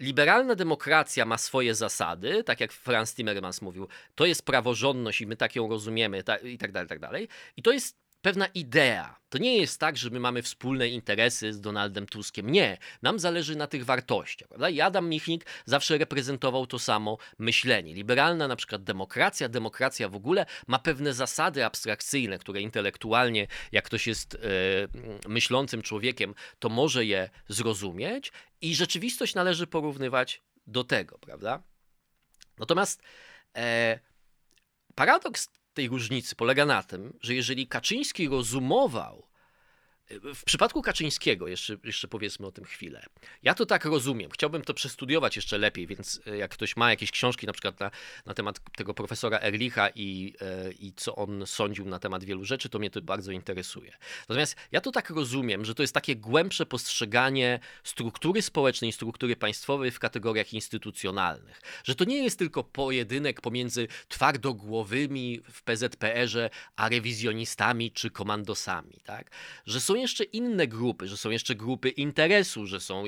liberalna 0.00 0.54
demokracja 0.54 1.24
ma 1.24 1.38
swoje 1.38 1.74
zasady, 1.74 2.44
tak 2.44 2.60
jak 2.60 2.72
Franz 2.72 3.14
Timmermans 3.14 3.62
mówił, 3.62 3.88
to 4.14 4.26
jest 4.26 4.44
praworządność 4.44 5.20
i 5.20 5.26
my 5.26 5.36
tak 5.36 5.56
ją 5.56 5.68
rozumiemy 5.68 6.22
ta, 6.22 6.36
i 6.36 6.58
tak 6.58 6.72
dalej, 6.72 6.88
tak 6.88 6.98
dalej. 6.98 7.28
I 7.56 7.62
to 7.62 7.72
jest 7.72 8.05
pewna 8.26 8.46
idea. 8.46 9.16
To 9.28 9.38
nie 9.38 9.56
jest 9.56 9.80
tak, 9.80 9.96
że 9.96 10.10
my 10.10 10.20
mamy 10.20 10.42
wspólne 10.42 10.88
interesy 10.88 11.52
z 11.52 11.60
Donaldem 11.60 12.06
Tuskiem. 12.06 12.50
Nie, 12.50 12.78
nam 13.02 13.18
zależy 13.18 13.56
na 13.56 13.66
tych 13.66 13.84
wartościach. 13.84 14.48
Prawda? 14.48 14.70
I 14.70 14.80
Adam 14.80 15.08
Michnik 15.08 15.46
zawsze 15.64 15.98
reprezentował 15.98 16.66
to 16.66 16.78
samo 16.78 17.18
myślenie. 17.38 17.94
Liberalna 17.94 18.48
na 18.48 18.56
przykład 18.56 18.84
demokracja, 18.84 19.48
demokracja 19.48 20.08
w 20.08 20.14
ogóle 20.14 20.46
ma 20.66 20.78
pewne 20.78 21.14
zasady 21.14 21.64
abstrakcyjne, 21.64 22.38
które 22.38 22.60
intelektualnie, 22.60 23.46
jak 23.72 23.84
ktoś 23.84 24.06
jest 24.06 24.34
e, 24.34 24.38
myślącym 25.28 25.82
człowiekiem, 25.82 26.34
to 26.58 26.68
może 26.68 27.04
je 27.04 27.30
zrozumieć 27.48 28.32
i 28.60 28.74
rzeczywistość 28.74 29.34
należy 29.34 29.66
porównywać 29.66 30.42
do 30.66 30.84
tego, 30.84 31.18
prawda? 31.18 31.62
Natomiast 32.58 33.02
e, 33.56 33.98
paradoks 34.94 35.48
tej 35.76 35.88
różnicy 35.88 36.36
polega 36.36 36.66
na 36.66 36.82
tym, 36.82 37.18
że 37.20 37.34
jeżeli 37.34 37.66
Kaczyński 37.66 38.28
rozumował 38.28 39.26
w 40.34 40.44
przypadku 40.44 40.82
Kaczyńskiego, 40.82 41.48
jeszcze, 41.48 41.76
jeszcze 41.84 42.08
powiedzmy 42.08 42.46
o 42.46 42.52
tym 42.52 42.64
chwilę. 42.64 43.02
Ja 43.42 43.54
to 43.54 43.66
tak 43.66 43.84
rozumiem. 43.84 44.30
Chciałbym 44.30 44.62
to 44.62 44.74
przestudiować 44.74 45.36
jeszcze 45.36 45.58
lepiej, 45.58 45.86
więc 45.86 46.20
e, 46.26 46.36
jak 46.36 46.50
ktoś 46.50 46.76
ma 46.76 46.90
jakieś 46.90 47.10
książki 47.10 47.46
na 47.46 47.52
przykład 47.52 47.80
na, 47.80 47.90
na 48.26 48.34
temat 48.34 48.60
tego 48.76 48.94
profesora 48.94 49.38
Erlicha 49.40 49.88
i, 49.94 50.34
e, 50.40 50.72
i 50.72 50.92
co 50.96 51.16
on 51.16 51.46
sądził 51.46 51.84
na 51.84 51.98
temat 51.98 52.24
wielu 52.24 52.44
rzeczy, 52.44 52.68
to 52.68 52.78
mnie 52.78 52.90
to 52.90 53.02
bardzo 53.02 53.32
interesuje. 53.32 53.92
Natomiast 54.28 54.56
ja 54.72 54.80
to 54.80 54.92
tak 54.92 55.10
rozumiem, 55.10 55.64
że 55.64 55.74
to 55.74 55.82
jest 55.82 55.94
takie 55.94 56.16
głębsze 56.16 56.66
postrzeganie 56.66 57.60
struktury 57.84 58.42
społecznej, 58.42 58.92
struktury 58.92 59.36
państwowej 59.36 59.90
w 59.90 59.98
kategoriach 59.98 60.52
instytucjonalnych. 60.52 61.60
Że 61.84 61.94
to 61.94 62.04
nie 62.04 62.24
jest 62.24 62.38
tylko 62.38 62.64
pojedynek 62.64 63.40
pomiędzy 63.40 63.88
twardogłowymi 64.08 65.40
w 65.52 65.62
PZPR-ze, 65.62 66.50
a 66.76 66.88
rewizjonistami 66.88 67.90
czy 67.90 68.10
komandosami. 68.10 69.00
Tak? 69.04 69.30
Że 69.66 69.80
są 69.80 69.95
jeszcze 70.00 70.24
inne 70.24 70.66
grupy, 70.66 71.08
że 71.08 71.16
są 71.16 71.30
jeszcze 71.30 71.54
grupy 71.54 71.88
interesu, 71.88 72.66
że 72.66 72.80
są, 72.80 73.04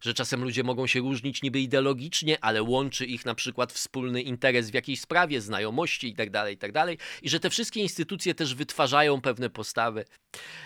że 0.00 0.14
czasem 0.14 0.44
ludzie 0.44 0.62
mogą 0.62 0.86
się 0.86 1.00
różnić 1.00 1.42
niby 1.42 1.60
ideologicznie, 1.60 2.44
ale 2.44 2.62
łączy 2.62 3.06
ich 3.06 3.26
na 3.26 3.34
przykład 3.34 3.72
wspólny 3.72 4.22
interes 4.22 4.70
w 4.70 4.74
jakiejś 4.74 5.00
sprawie, 5.00 5.40
znajomości 5.40 6.08
itd., 6.08 6.30
tak 6.32 6.50
itd. 6.50 6.72
Tak 6.72 7.22
I 7.22 7.28
że 7.28 7.40
te 7.40 7.50
wszystkie 7.50 7.80
instytucje 7.80 8.34
też 8.34 8.54
wytwarzają 8.54 9.20
pewne 9.20 9.50
postawy 9.50 10.04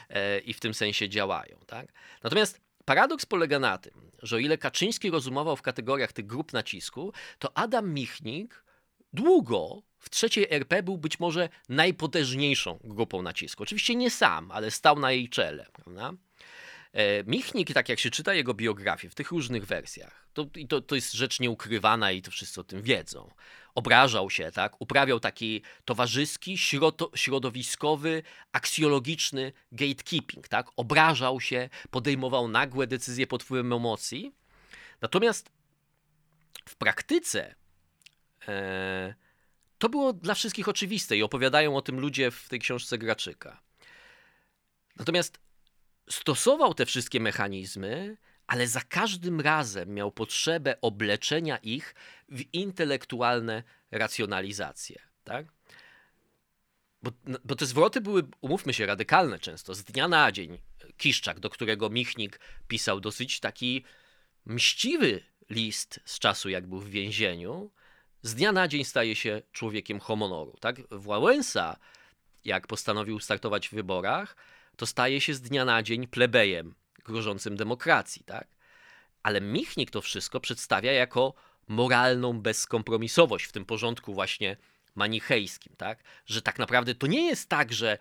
e, 0.08 0.38
i 0.38 0.52
w 0.52 0.60
tym 0.60 0.74
sensie 0.74 1.08
działają. 1.08 1.58
Tak? 1.66 1.92
Natomiast 2.22 2.60
Paradoks 2.84 3.26
polega 3.26 3.58
na 3.58 3.78
tym, 3.78 4.10
że 4.22 4.36
o 4.36 4.38
ile 4.38 4.58
Kaczyński 4.58 5.10
rozumował 5.10 5.56
w 5.56 5.62
kategoriach 5.62 6.12
tych 6.12 6.26
grup 6.26 6.52
nacisku, 6.52 7.12
to 7.38 7.56
Adam 7.56 7.94
Michnik 7.94 8.64
długo 9.12 9.82
w 10.06 10.10
trzeciej 10.10 10.46
RP 10.50 10.82
był 10.82 10.98
być 10.98 11.20
może 11.20 11.48
najpotężniejszą 11.68 12.78
grupą 12.84 13.22
nacisku. 13.22 13.62
Oczywiście 13.62 13.94
nie 13.94 14.10
sam, 14.10 14.50
ale 14.50 14.70
stał 14.70 14.98
na 14.98 15.12
jej 15.12 15.28
czele. 15.28 15.66
Prawda? 15.72 16.12
E, 16.92 17.24
Michnik, 17.24 17.74
tak 17.74 17.88
jak 17.88 17.98
się 17.98 18.10
czyta 18.10 18.34
jego 18.34 18.54
biografię 18.54 19.10
w 19.10 19.14
tych 19.14 19.30
różnych 19.30 19.66
wersjach, 19.66 20.28
to, 20.32 20.46
to, 20.68 20.80
to 20.80 20.94
jest 20.94 21.12
rzecz 21.12 21.40
nieukrywana 21.40 22.12
i 22.12 22.22
to 22.22 22.30
wszyscy 22.30 22.60
o 22.60 22.64
tym 22.64 22.82
wiedzą. 22.82 23.30
Obrażał 23.74 24.30
się, 24.30 24.50
tak? 24.52 24.80
uprawiał 24.80 25.20
taki 25.20 25.62
towarzyski, 25.84 26.58
środowiskowy, 27.14 28.22
aksjologiczny 28.52 29.52
gatekeeping. 29.72 30.48
Tak? 30.48 30.66
Obrażał 30.76 31.40
się, 31.40 31.68
podejmował 31.90 32.48
nagłe 32.48 32.86
decyzje 32.86 33.26
pod 33.26 33.42
wpływem 33.42 33.72
emocji 33.72 34.32
Natomiast 35.00 35.50
w 36.68 36.76
praktyce 36.76 37.54
e, 38.48 39.14
to 39.78 39.88
było 39.88 40.12
dla 40.12 40.34
wszystkich 40.34 40.68
oczywiste 40.68 41.16
i 41.16 41.22
opowiadają 41.22 41.76
o 41.76 41.82
tym 41.82 42.00
ludzie 42.00 42.30
w 42.30 42.48
tej 42.48 42.58
książce 42.58 42.98
Graczyka. 42.98 43.62
Natomiast 44.96 45.38
stosował 46.10 46.74
te 46.74 46.86
wszystkie 46.86 47.20
mechanizmy, 47.20 48.16
ale 48.46 48.68
za 48.68 48.80
każdym 48.80 49.40
razem 49.40 49.94
miał 49.94 50.12
potrzebę 50.12 50.80
obleczenia 50.80 51.56
ich 51.56 51.94
w 52.28 52.54
intelektualne 52.54 53.62
racjonalizacje. 53.90 55.02
Tak? 55.24 55.46
Bo, 57.02 57.10
no, 57.24 57.38
bo 57.44 57.56
te 57.56 57.66
zwroty 57.66 58.00
były, 58.00 58.22
umówmy 58.40 58.74
się, 58.74 58.86
radykalne 58.86 59.38
często, 59.38 59.74
z 59.74 59.84
dnia 59.84 60.08
na 60.08 60.32
dzień. 60.32 60.58
Kiszczak, 60.96 61.40
do 61.40 61.50
którego 61.50 61.90
Michnik 61.90 62.40
pisał 62.68 63.00
dosyć 63.00 63.40
taki 63.40 63.84
mściwy 64.46 65.22
list 65.50 66.00
z 66.04 66.18
czasu, 66.18 66.48
jak 66.48 66.66
był 66.66 66.80
w 66.80 66.90
więzieniu, 66.90 67.70
z 68.26 68.34
dnia 68.34 68.52
na 68.52 68.68
dzień 68.68 68.84
staje 68.84 69.16
się 69.16 69.42
człowiekiem 69.52 70.00
homonoru. 70.00 70.56
Tak? 70.60 70.76
Wałęsa, 70.90 71.76
jak 72.44 72.66
postanowił 72.66 73.20
startować 73.20 73.68
w 73.68 73.72
wyborach, 73.74 74.36
to 74.76 74.86
staje 74.86 75.20
się 75.20 75.34
z 75.34 75.40
dnia 75.40 75.64
na 75.64 75.82
dzień 75.82 76.06
plebejem 76.06 76.74
grożącym 77.04 77.56
demokracji. 77.56 78.24
Tak? 78.24 78.48
Ale 79.22 79.40
Michnik 79.40 79.90
to 79.90 80.00
wszystko 80.00 80.40
przedstawia 80.40 80.92
jako 80.92 81.34
moralną 81.68 82.40
bezkompromisowość 82.40 83.44
w 83.44 83.52
tym 83.52 83.64
porządku 83.64 84.14
właśnie 84.14 84.56
manichejskim, 84.94 85.72
tak? 85.76 86.02
Że 86.26 86.42
tak 86.42 86.58
naprawdę 86.58 86.94
to 86.94 87.06
nie 87.06 87.26
jest 87.26 87.48
tak, 87.48 87.72
że 87.72 87.98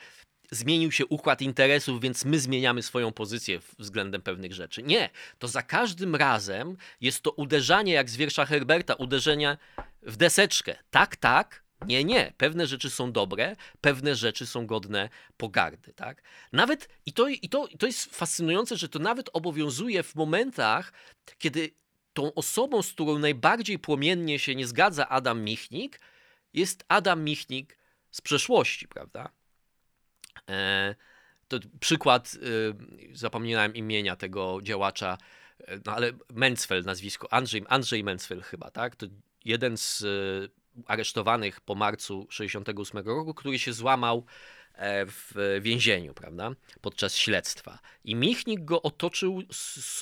zmienił 0.51 0.91
się 0.91 1.05
układ 1.05 1.41
interesów, 1.41 2.01
więc 2.01 2.25
my 2.25 2.39
zmieniamy 2.39 2.83
swoją 2.83 3.11
pozycję 3.11 3.59
względem 3.79 4.21
pewnych 4.21 4.53
rzeczy. 4.53 4.83
Nie, 4.83 5.09
to 5.39 5.47
za 5.47 5.61
każdym 5.61 6.15
razem 6.15 6.77
jest 7.01 7.21
to 7.21 7.31
uderzanie, 7.31 7.93
jak 7.93 8.09
z 8.09 8.15
wiersza 8.15 8.45
Herberta, 8.45 8.93
uderzenie 8.93 9.57
w 10.01 10.17
deseczkę. 10.17 10.75
Tak, 10.91 11.15
tak, 11.15 11.63
nie, 11.87 12.03
nie. 12.03 12.33
Pewne 12.37 12.67
rzeczy 12.67 12.89
są 12.89 13.11
dobre, 13.11 13.55
pewne 13.81 14.15
rzeczy 14.15 14.45
są 14.45 14.67
godne 14.67 15.09
pogardy, 15.37 15.93
tak? 15.93 16.21
Nawet, 16.51 16.89
i 17.05 17.13
to, 17.13 17.27
i 17.27 17.49
to, 17.49 17.67
to 17.79 17.85
jest 17.85 18.15
fascynujące, 18.15 18.77
że 18.77 18.89
to 18.89 18.99
nawet 18.99 19.29
obowiązuje 19.33 20.03
w 20.03 20.15
momentach, 20.15 20.93
kiedy 21.37 21.69
tą 22.13 22.33
osobą, 22.33 22.81
z 22.81 22.91
którą 22.91 23.19
najbardziej 23.19 23.79
płomiennie 23.79 24.39
się 24.39 24.55
nie 24.55 24.67
zgadza 24.67 25.09
Adam 25.09 25.43
Michnik, 25.43 25.99
jest 26.53 26.85
Adam 26.87 27.23
Michnik 27.23 27.77
z 28.11 28.21
przeszłości, 28.21 28.87
prawda? 28.87 29.29
E, 30.49 30.95
to 31.47 31.59
przykład, 31.79 32.37
e, 33.11 33.17
zapomniałem 33.17 33.75
imienia 33.75 34.15
tego 34.15 34.59
działacza, 34.61 35.17
e, 35.59 35.79
no 35.85 35.91
ale 35.91 36.11
Mencfeld 36.33 36.85
nazwisko, 36.85 37.33
Andrzej, 37.33 37.63
Andrzej 37.67 38.03
Mencfeld 38.03 38.43
chyba, 38.43 38.71
tak? 38.71 38.95
To 38.95 39.05
jeden 39.45 39.77
z 39.77 40.03
aresztowanych 40.85 41.61
po 41.61 41.75
marcu 41.75 42.27
68 42.29 43.05
roku, 43.05 43.33
który 43.33 43.59
się 43.59 43.73
złamał 43.73 44.25
w 45.07 45.59
więzieniu, 45.61 46.13
prawda? 46.13 46.51
Podczas 46.81 47.15
śledztwa. 47.15 47.79
I 48.03 48.15
Michnik 48.15 48.65
go 48.65 48.81
otoczył 48.81 49.43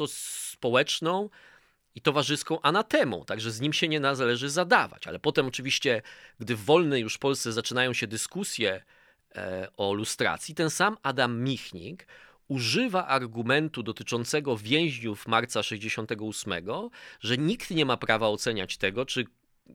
społeczną 0.08 1.30
i 1.96 2.02
towarzyską 2.02 2.62
anatemą, 2.62 3.26
także 3.26 3.52
z 3.52 3.62
nim 3.62 3.74
się 3.74 3.88
nie 3.88 4.00
należy 4.00 4.50
zadawać. 4.50 5.08
Ale 5.08 5.20
potem 5.20 5.48
oczywiście, 5.48 6.02
gdy 6.40 6.56
w 6.56 6.66
wolnej 6.66 7.02
już 7.02 7.18
Polsce 7.18 7.52
zaczynają 7.52 7.94
się 7.94 8.08
dyskusje 8.08 8.74
e, 8.74 8.84
o 9.78 9.94
lustracji, 9.94 10.56
ten 10.56 10.70
sam 10.70 10.98
Adam 11.04 11.44
Michnik 11.44 12.08
używa 12.48 13.08
argumentu 13.08 13.84
dotyczącego 13.84 14.58
więźniów 14.58 15.28
marca 15.28 15.64
68, 15.64 16.54
że 17.20 17.38
nikt 17.38 17.72
nie 17.72 17.86
ma 17.86 17.98
prawa 17.98 18.28
oceniać 18.28 18.78
tego, 18.78 19.06
czy 19.06 19.26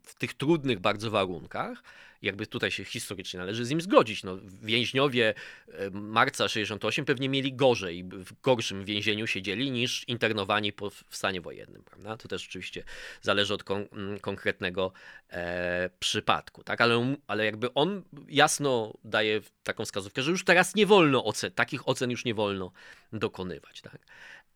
w 0.03 0.15
tych 0.15 0.35
trudnych 0.35 0.81
bardzo 0.81 1.11
warunkach, 1.11 1.83
jakby 2.23 2.47
tutaj 2.47 2.71
się 2.71 2.85
historycznie 2.85 3.41
należy 3.41 3.65
z 3.65 3.71
nim 3.71 3.81
zgodzić. 3.81 4.25
No, 4.25 4.39
więźniowie 4.63 5.35
e, 5.69 5.91
marca 5.91 6.49
68 6.49 7.05
pewnie 7.05 7.29
mieli 7.29 7.53
gorzej, 7.53 8.05
w 8.05 8.41
gorszym 8.41 8.85
więzieniu 8.85 9.27
siedzieli 9.27 9.71
niż 9.71 10.09
internowani 10.09 10.73
po, 10.73 10.91
w 10.91 11.05
stanie 11.11 11.41
wojennym. 11.41 11.83
Prawda? 11.85 12.17
To 12.17 12.29
też 12.29 12.47
oczywiście 12.49 12.85
zależy 13.23 13.55
od 13.55 13.65
kon, 13.65 13.87
mm, 13.93 14.21
konkretnego 14.21 14.93
e, 15.31 15.91
przypadku. 15.99 16.65
Tak? 16.65 16.81
Ale, 16.81 17.17
ale 17.27 17.45
jakby 17.45 17.75
on 17.75 18.03
jasno 18.29 18.95
daje 19.05 19.41
taką 19.63 19.85
wskazówkę, 19.85 20.23
że 20.23 20.31
już 20.31 20.45
teraz 20.45 20.75
nie 20.75 20.87
wolno 20.87 21.25
ocen, 21.25 21.53
takich 21.53 21.89
ocen 21.89 22.11
już 22.11 22.25
nie 22.25 22.35
wolno 22.35 22.73
dokonywać. 23.13 23.81
Tak? 23.81 23.99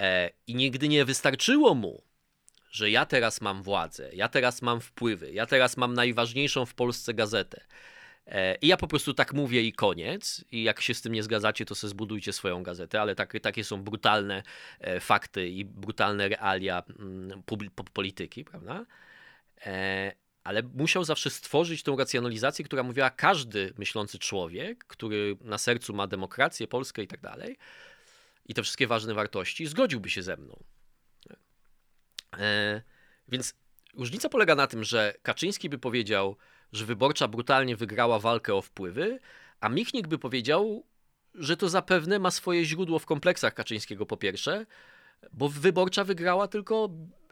E, 0.00 0.30
I 0.46 0.54
nigdy 0.54 0.88
nie 0.88 1.04
wystarczyło 1.04 1.74
mu 1.74 2.02
że 2.72 2.90
ja 2.90 3.06
teraz 3.06 3.40
mam 3.40 3.62
władzę, 3.62 4.10
ja 4.12 4.28
teraz 4.28 4.62
mam 4.62 4.80
wpływy, 4.80 5.32
ja 5.32 5.46
teraz 5.46 5.76
mam 5.76 5.94
najważniejszą 5.94 6.66
w 6.66 6.74
Polsce 6.74 7.14
gazetę. 7.14 7.60
E, 8.26 8.54
I 8.54 8.66
ja 8.66 8.76
po 8.76 8.88
prostu 8.88 9.14
tak 9.14 9.32
mówię 9.32 9.62
i 9.62 9.72
koniec. 9.72 10.44
I 10.52 10.62
jak 10.62 10.80
się 10.80 10.94
z 10.94 11.02
tym 11.02 11.12
nie 11.12 11.22
zgadzacie, 11.22 11.64
to 11.64 11.74
sobie 11.74 11.90
zbudujcie 11.90 12.32
swoją 12.32 12.62
gazetę, 12.62 13.00
ale 13.00 13.14
tak, 13.14 13.34
takie 13.42 13.64
są 13.64 13.82
brutalne 13.82 14.42
e, 14.80 15.00
fakty 15.00 15.48
i 15.48 15.64
brutalne 15.64 16.28
realia 16.28 16.82
mm, 16.98 17.42
polityki, 17.92 18.44
prawda? 18.44 18.86
E, 19.66 20.12
ale 20.44 20.62
musiał 20.62 21.04
zawsze 21.04 21.30
stworzyć 21.30 21.82
tą 21.82 21.96
racjonalizację, 21.96 22.64
która 22.64 22.82
mówiła 22.82 23.10
każdy 23.10 23.72
myślący 23.78 24.18
człowiek, 24.18 24.84
który 24.84 25.36
na 25.40 25.58
sercu 25.58 25.94
ma 25.94 26.06
demokrację, 26.06 26.66
Polskę 26.66 27.02
i 27.02 27.06
tak 27.06 27.20
dalej, 27.20 27.56
i 28.46 28.54
te 28.54 28.62
wszystkie 28.62 28.86
ważne 28.86 29.14
wartości, 29.14 29.66
zgodziłby 29.66 30.10
się 30.10 30.22
ze 30.22 30.36
mną. 30.36 30.64
E, 32.38 32.82
więc 33.28 33.54
różnica 33.94 34.28
polega 34.28 34.54
na 34.54 34.66
tym, 34.66 34.84
że 34.84 35.14
Kaczyński 35.22 35.68
by 35.68 35.78
powiedział, 35.78 36.36
że 36.72 36.86
wyborcza 36.86 37.28
brutalnie 37.28 37.76
wygrała 37.76 38.18
walkę 38.18 38.54
o 38.54 38.62
wpływy, 38.62 39.20
a 39.60 39.68
Michnik 39.68 40.08
by 40.08 40.18
powiedział, 40.18 40.86
że 41.34 41.56
to 41.56 41.68
zapewne 41.68 42.18
ma 42.18 42.30
swoje 42.30 42.64
źródło 42.64 42.98
w 42.98 43.06
kompleksach 43.06 43.54
Kaczyńskiego 43.54 44.06
po 44.06 44.16
pierwsze, 44.16 44.66
bo 45.32 45.48
wyborcza 45.48 46.04
wygrała 46.04 46.48
tylko 46.48 46.90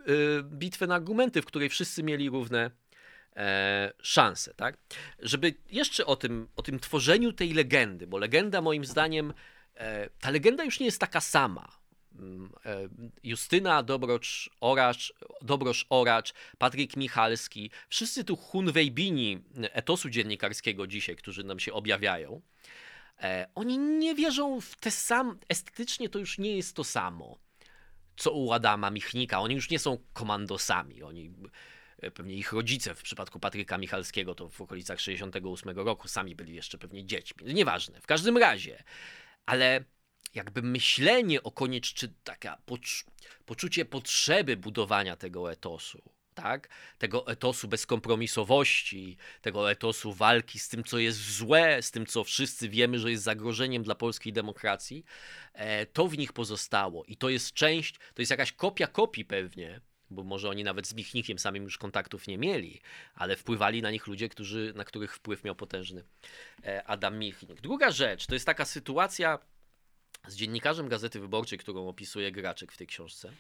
y, 0.08 0.42
bitwę 0.42 0.86
na 0.86 0.94
argumenty, 0.94 1.42
w 1.42 1.46
której 1.46 1.68
wszyscy 1.68 2.02
mieli 2.02 2.30
równe 2.30 2.70
e, 3.36 3.92
szanse. 4.02 4.54
Tak? 4.54 4.76
Żeby 5.18 5.54
jeszcze 5.70 6.06
o 6.06 6.16
tym, 6.16 6.48
o 6.56 6.62
tym 6.62 6.80
tworzeniu 6.80 7.32
tej 7.32 7.52
legendy, 7.52 8.06
bo 8.06 8.18
legenda 8.18 8.60
moim 8.60 8.84
zdaniem, 8.84 9.32
e, 9.74 10.10
ta 10.10 10.30
legenda 10.30 10.64
już 10.64 10.80
nie 10.80 10.86
jest 10.86 11.00
taka 11.00 11.20
sama. 11.20 11.79
Mm, 12.20 12.52
e, 12.66 12.88
Justyna 13.22 13.82
Dobrocz, 13.82 14.50
Oracz, 14.60 15.12
Dobrosz 15.42 15.86
Oracz, 15.90 16.34
Patryk 16.58 16.96
Michalski, 16.96 17.70
wszyscy 17.88 18.24
tu 18.24 18.36
hunwejbini 18.36 19.42
etosu 19.72 20.10
dziennikarskiego 20.10 20.86
dzisiaj, 20.86 21.16
którzy 21.16 21.44
nam 21.44 21.60
się 21.60 21.72
objawiają, 21.72 22.40
e, 23.22 23.48
oni 23.54 23.78
nie 23.78 24.14
wierzą 24.14 24.60
w 24.60 24.76
te 24.76 24.90
sam, 24.90 25.38
estetycznie 25.48 26.08
to 26.08 26.18
już 26.18 26.38
nie 26.38 26.56
jest 26.56 26.76
to 26.76 26.84
samo, 26.84 27.38
co 28.16 28.32
u 28.32 28.52
Adama 28.52 28.90
Michnika. 28.90 29.40
Oni 29.40 29.54
już 29.54 29.70
nie 29.70 29.78
są 29.78 29.98
komandosami, 30.12 31.02
oni 31.02 31.32
e, 32.02 32.10
pewnie 32.10 32.34
ich 32.34 32.52
rodzice 32.52 32.94
w 32.94 33.02
przypadku 33.02 33.40
Patryka 33.40 33.78
Michalskiego 33.78 34.34
to 34.34 34.48
w 34.48 34.60
okolicach 34.60 35.00
68 35.00 35.76
roku 35.78 36.08
sami 36.08 36.36
byli 36.36 36.54
jeszcze 36.54 36.78
pewnie 36.78 37.04
dziećmi. 37.04 37.54
Nieważne, 37.54 38.00
w 38.00 38.06
każdym 38.06 38.36
razie, 38.36 38.84
ale 39.46 39.84
jakby 40.34 40.62
myślenie 40.62 41.42
o 41.42 41.50
konieczności, 41.50 42.08
taka 42.24 42.58
pocz 42.66 43.04
poczucie 43.46 43.84
potrzeby 43.84 44.56
budowania 44.56 45.16
tego 45.16 45.52
etosu, 45.52 46.02
tak? 46.34 46.68
Tego 46.98 47.26
etosu 47.26 47.68
bezkompromisowości, 47.68 49.16
tego 49.42 49.70
etosu 49.70 50.12
walki 50.12 50.58
z 50.58 50.68
tym, 50.68 50.84
co 50.84 50.98
jest 50.98 51.36
złe, 51.36 51.82
z 51.82 51.90
tym, 51.90 52.06
co 52.06 52.24
wszyscy 52.24 52.68
wiemy, 52.68 52.98
że 52.98 53.10
jest 53.10 53.22
zagrożeniem 53.22 53.82
dla 53.82 53.94
polskiej 53.94 54.32
demokracji, 54.32 55.04
e, 55.52 55.86
to 55.86 56.08
w 56.08 56.18
nich 56.18 56.32
pozostało. 56.32 57.04
I 57.04 57.16
to 57.16 57.28
jest 57.28 57.52
część, 57.52 57.98
to 58.14 58.22
jest 58.22 58.30
jakaś 58.30 58.52
kopia 58.52 58.86
kopii 58.86 59.24
pewnie, 59.24 59.80
bo 60.10 60.24
może 60.24 60.48
oni 60.48 60.64
nawet 60.64 60.86
z 60.86 60.94
Michnikiem 60.94 61.38
samym 61.38 61.62
już 61.62 61.78
kontaktów 61.78 62.26
nie 62.26 62.38
mieli, 62.38 62.80
ale 63.14 63.36
wpływali 63.36 63.82
na 63.82 63.90
nich 63.90 64.06
ludzie, 64.06 64.28
którzy, 64.28 64.72
na 64.76 64.84
których 64.84 65.14
wpływ 65.14 65.44
miał 65.44 65.54
potężny 65.54 66.04
e, 66.64 66.84
Adam 66.84 67.18
Michnik. 67.18 67.60
Druga 67.60 67.90
rzecz, 67.90 68.26
to 68.26 68.34
jest 68.34 68.46
taka 68.46 68.64
sytuacja, 68.64 69.38
z 70.28 70.34
dziennikarzem 70.34 70.88
Gazety 70.88 71.20
Wyborczej, 71.20 71.58
którą 71.58 71.88
opisuje 71.88 72.32
Graczek 72.32 72.72
w 72.72 72.76
tej 72.76 72.86
książce, 72.86 73.32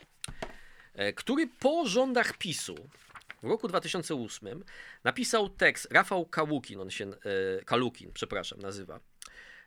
e, 0.94 1.12
który 1.12 1.46
po 1.46 1.86
rządach 1.86 2.38
PiSu 2.38 2.74
w 3.42 3.48
roku 3.48 3.68
2008 3.68 4.64
napisał 5.04 5.48
tekst, 5.48 5.88
Rafał 5.90 6.26
Kałukin, 6.26 6.80
on 6.80 6.90
się, 6.90 7.04
e, 7.04 7.64
Kalukin, 7.64 8.12
przepraszam, 8.12 8.58
nazywa. 8.60 9.00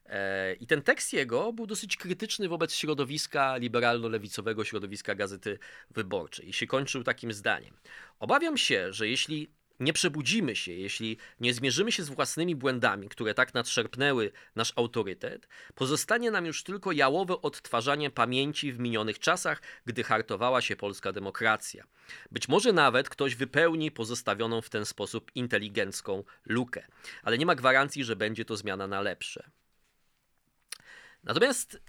E, 0.05 0.53
I 0.53 0.67
ten 0.67 0.81
tekst 0.81 1.13
jego 1.13 1.53
był 1.53 1.67
dosyć 1.67 1.97
krytyczny 1.97 2.49
wobec 2.49 2.75
środowiska 2.75 3.57
liberalno-lewicowego, 3.57 4.63
środowiska 4.63 5.15
Gazety 5.15 5.59
Wyborczej. 5.91 6.49
I 6.49 6.53
się 6.53 6.67
kończył 6.67 7.03
takim 7.03 7.33
zdaniem. 7.33 7.77
Obawiam 8.19 8.57
się, 8.57 8.93
że 8.93 9.07
jeśli 9.07 9.49
nie 9.79 9.93
przebudzimy 9.93 10.55
się, 10.55 10.71
jeśli 10.71 11.17
nie 11.39 11.53
zmierzymy 11.53 11.91
się 11.91 12.03
z 12.03 12.09
własnymi 12.09 12.55
błędami, 12.55 13.09
które 13.09 13.33
tak 13.33 13.53
nadszerpnęły 13.53 14.31
nasz 14.55 14.73
autorytet, 14.75 15.47
pozostanie 15.75 16.31
nam 16.31 16.45
już 16.45 16.63
tylko 16.63 16.91
jałowe 16.91 17.41
odtwarzanie 17.41 18.09
pamięci 18.09 18.73
w 18.73 18.79
minionych 18.79 19.19
czasach, 19.19 19.61
gdy 19.85 20.03
hartowała 20.03 20.61
się 20.61 20.75
polska 20.75 21.11
demokracja. 21.11 21.83
Być 22.31 22.47
może 22.47 22.73
nawet 22.73 23.09
ktoś 23.09 23.35
wypełni 23.35 23.91
pozostawioną 23.91 24.61
w 24.61 24.69
ten 24.69 24.85
sposób 24.85 25.31
inteligencką 25.35 26.23
lukę, 26.45 26.87
ale 27.23 27.37
nie 27.37 27.45
ma 27.45 27.55
gwarancji, 27.55 28.03
że 28.03 28.15
będzie 28.15 28.45
to 28.45 28.57
zmiana 28.57 28.87
na 28.87 29.01
lepsze. 29.01 29.49
Natomiast 31.23 31.81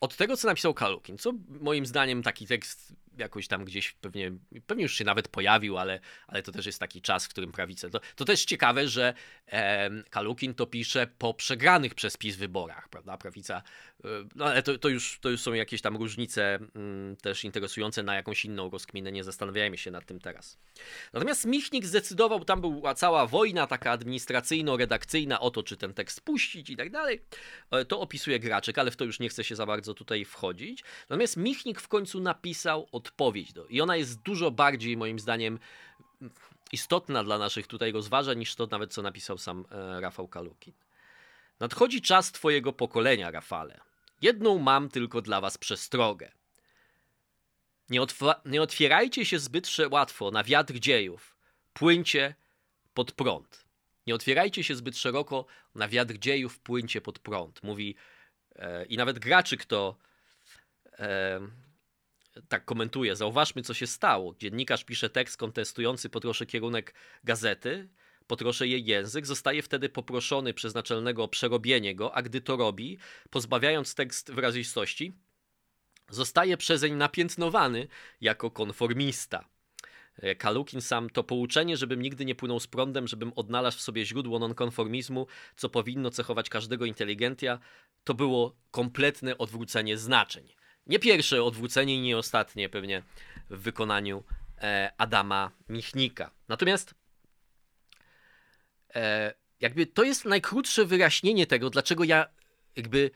od 0.00 0.16
tego, 0.16 0.36
co 0.36 0.48
napisał 0.48 0.74
Kalukin, 0.74 1.18
co 1.18 1.32
moim 1.48 1.86
zdaniem 1.86 2.22
taki 2.22 2.46
tekst 2.46 2.94
jakoś 3.18 3.48
tam 3.48 3.64
gdzieś 3.64 3.92
pewnie, 3.92 4.32
pewnie 4.66 4.82
już 4.82 4.94
się 4.94 5.04
nawet 5.04 5.28
pojawił, 5.28 5.78
ale, 5.78 6.00
ale 6.26 6.42
to 6.42 6.52
też 6.52 6.66
jest 6.66 6.80
taki 6.80 7.02
czas, 7.02 7.26
w 7.26 7.28
którym 7.28 7.52
prawica. 7.52 7.90
To, 7.90 8.00
to 8.16 8.24
też 8.24 8.44
ciekawe, 8.44 8.88
że 8.88 9.14
e, 9.48 9.90
Kalukin 10.10 10.54
to 10.54 10.66
pisze 10.66 11.06
po 11.18 11.34
przegranych 11.34 11.94
przez 11.94 12.16
PiS 12.16 12.36
wyborach, 12.36 12.88
prawda? 12.88 13.16
Prawica, 13.16 13.62
e, 14.04 14.08
no 14.34 14.44
ale 14.44 14.62
to, 14.62 14.78
to, 14.78 14.88
już, 14.88 15.18
to 15.20 15.30
już 15.30 15.40
są 15.40 15.52
jakieś 15.52 15.82
tam 15.82 15.96
różnice 15.96 16.54
m, 16.54 16.70
mm, 16.74 17.16
też 17.16 17.44
interesujące 17.44 18.02
na 18.02 18.14
jakąś 18.14 18.44
inną 18.44 18.70
rozkminę, 18.70 19.12
nie 19.12 19.24
zastanawiajmy 19.24 19.78
się 19.78 19.90
nad 19.90 20.06
tym 20.06 20.20
teraz. 20.20 20.58
Natomiast 21.12 21.44
Michnik 21.44 21.86
zdecydował, 21.86 22.44
tam 22.44 22.60
była 22.60 22.94
cała 22.94 23.26
wojna 23.26 23.66
taka 23.66 23.90
administracyjno-redakcyjna 23.90 25.40
o 25.40 25.50
to, 25.50 25.62
czy 25.62 25.76
ten 25.76 25.94
tekst 25.94 26.20
puścić 26.20 26.70
i 26.70 26.76
tak 26.76 26.90
dalej. 26.90 27.22
E, 27.70 27.84
to 27.84 28.00
opisuje 28.00 28.40
Graczek, 28.40 28.78
ale 28.78 28.90
w 28.90 28.96
to 28.96 29.04
już 29.04 29.20
nie 29.20 29.28
chcę 29.28 29.44
się 29.44 29.56
za 29.56 29.66
bardzo 29.66 29.94
tutaj 29.94 30.24
wchodzić. 30.24 30.84
Natomiast 31.08 31.36
Michnik 31.36 31.80
w 31.80 31.88
końcu 31.88 32.20
napisał 32.20 32.88
o 32.92 33.00
odpowiedź. 33.06 33.52
Do, 33.52 33.66
I 33.66 33.80
ona 33.80 33.96
jest 33.96 34.22
dużo 34.22 34.50
bardziej, 34.50 34.96
moim 34.96 35.18
zdaniem, 35.18 35.58
istotna 36.72 37.24
dla 37.24 37.38
naszych 37.38 37.66
tutaj 37.66 37.92
rozważań 37.92 38.38
niż 38.38 38.54
to 38.54 38.66
nawet, 38.66 38.92
co 38.92 39.02
napisał 39.02 39.38
sam 39.38 39.64
e, 39.70 40.00
Rafał 40.00 40.28
Kalukin. 40.28 40.74
Nadchodzi 41.60 42.02
czas 42.02 42.32
Twojego 42.32 42.72
pokolenia, 42.72 43.30
Rafale. 43.30 43.80
Jedną 44.22 44.58
mam 44.58 44.88
tylko 44.88 45.22
dla 45.22 45.40
Was 45.40 45.58
przestrogę. 45.58 46.32
Nie, 47.90 48.00
nie 48.44 48.62
otwierajcie 48.62 49.26
się 49.26 49.38
zbyt 49.38 49.68
łatwo 49.90 50.30
na 50.30 50.44
wiatr 50.44 50.74
dziejów. 50.74 51.36
Płyńcie 51.72 52.34
pod 52.94 53.12
prąd. 53.12 53.64
Nie 54.06 54.14
otwierajcie 54.14 54.64
się 54.64 54.74
zbyt 54.74 54.98
szeroko 54.98 55.46
na 55.74 55.88
wiatr 55.88 56.18
dziejów, 56.18 56.58
płyńcie 56.58 57.00
pod 57.00 57.18
prąd. 57.18 57.62
Mówi 57.62 57.96
e, 58.56 58.84
i 58.84 58.96
nawet 58.96 59.18
Graczyk 59.18 59.64
to 59.64 59.96
e, 60.98 61.40
tak 62.48 62.64
komentuje. 62.64 63.16
Zauważmy, 63.16 63.62
co 63.62 63.74
się 63.74 63.86
stało. 63.86 64.34
Dziennikarz 64.38 64.84
pisze 64.84 65.10
tekst 65.10 65.36
kontestujący 65.36 66.08
potroszę 66.08 66.46
kierunek 66.46 66.94
gazety, 67.24 67.88
potroszę 68.26 68.68
jej 68.68 68.84
język, 68.84 69.26
zostaje 69.26 69.62
wtedy 69.62 69.88
poproszony 69.88 70.54
przez 70.54 70.74
naczelnego 70.74 71.24
o 71.24 71.28
przerobienie 71.28 71.94
go, 71.94 72.14
a 72.14 72.22
gdy 72.22 72.40
to 72.40 72.56
robi, 72.56 72.98
pozbawiając 73.30 73.94
tekst 73.94 74.32
wyrazistości, 74.32 75.12
zostaje 76.10 76.56
przezeń 76.56 76.94
napiętnowany 76.94 77.88
jako 78.20 78.50
konformista. 78.50 79.48
E, 80.16 80.34
Kalukin 80.34 80.80
sam 80.80 81.10
to 81.10 81.24
pouczenie, 81.24 81.76
żebym 81.76 82.02
nigdy 82.02 82.24
nie 82.24 82.34
płynął 82.34 82.60
z 82.60 82.66
prądem, 82.66 83.08
żebym 83.08 83.32
odnalazł 83.36 83.78
w 83.78 83.82
sobie 83.82 84.06
źródło 84.06 84.38
nonkonformizmu, 84.38 85.26
co 85.56 85.68
powinno 85.68 86.10
cechować 86.10 86.48
każdego 86.48 86.84
inteligentia, 86.84 87.58
to 88.04 88.14
było 88.14 88.56
kompletne 88.70 89.38
odwrócenie 89.38 89.98
znaczeń. 89.98 90.48
Nie 90.86 90.98
pierwsze 90.98 91.42
odwrócenie 91.42 91.96
i 91.96 92.00
nie 92.00 92.18
ostatnie 92.18 92.68
pewnie 92.68 93.02
w 93.50 93.58
wykonaniu 93.58 94.24
e, 94.58 94.92
Adama 94.98 95.50
Michnika. 95.68 96.30
Natomiast 96.48 96.94
e, 98.94 99.34
jakby 99.60 99.86
to 99.86 100.02
jest 100.04 100.24
najkrótsze 100.24 100.84
wyjaśnienie 100.84 101.46
tego, 101.46 101.70
dlaczego 101.70 102.04
ja 102.04 102.26
jakby 102.76 103.10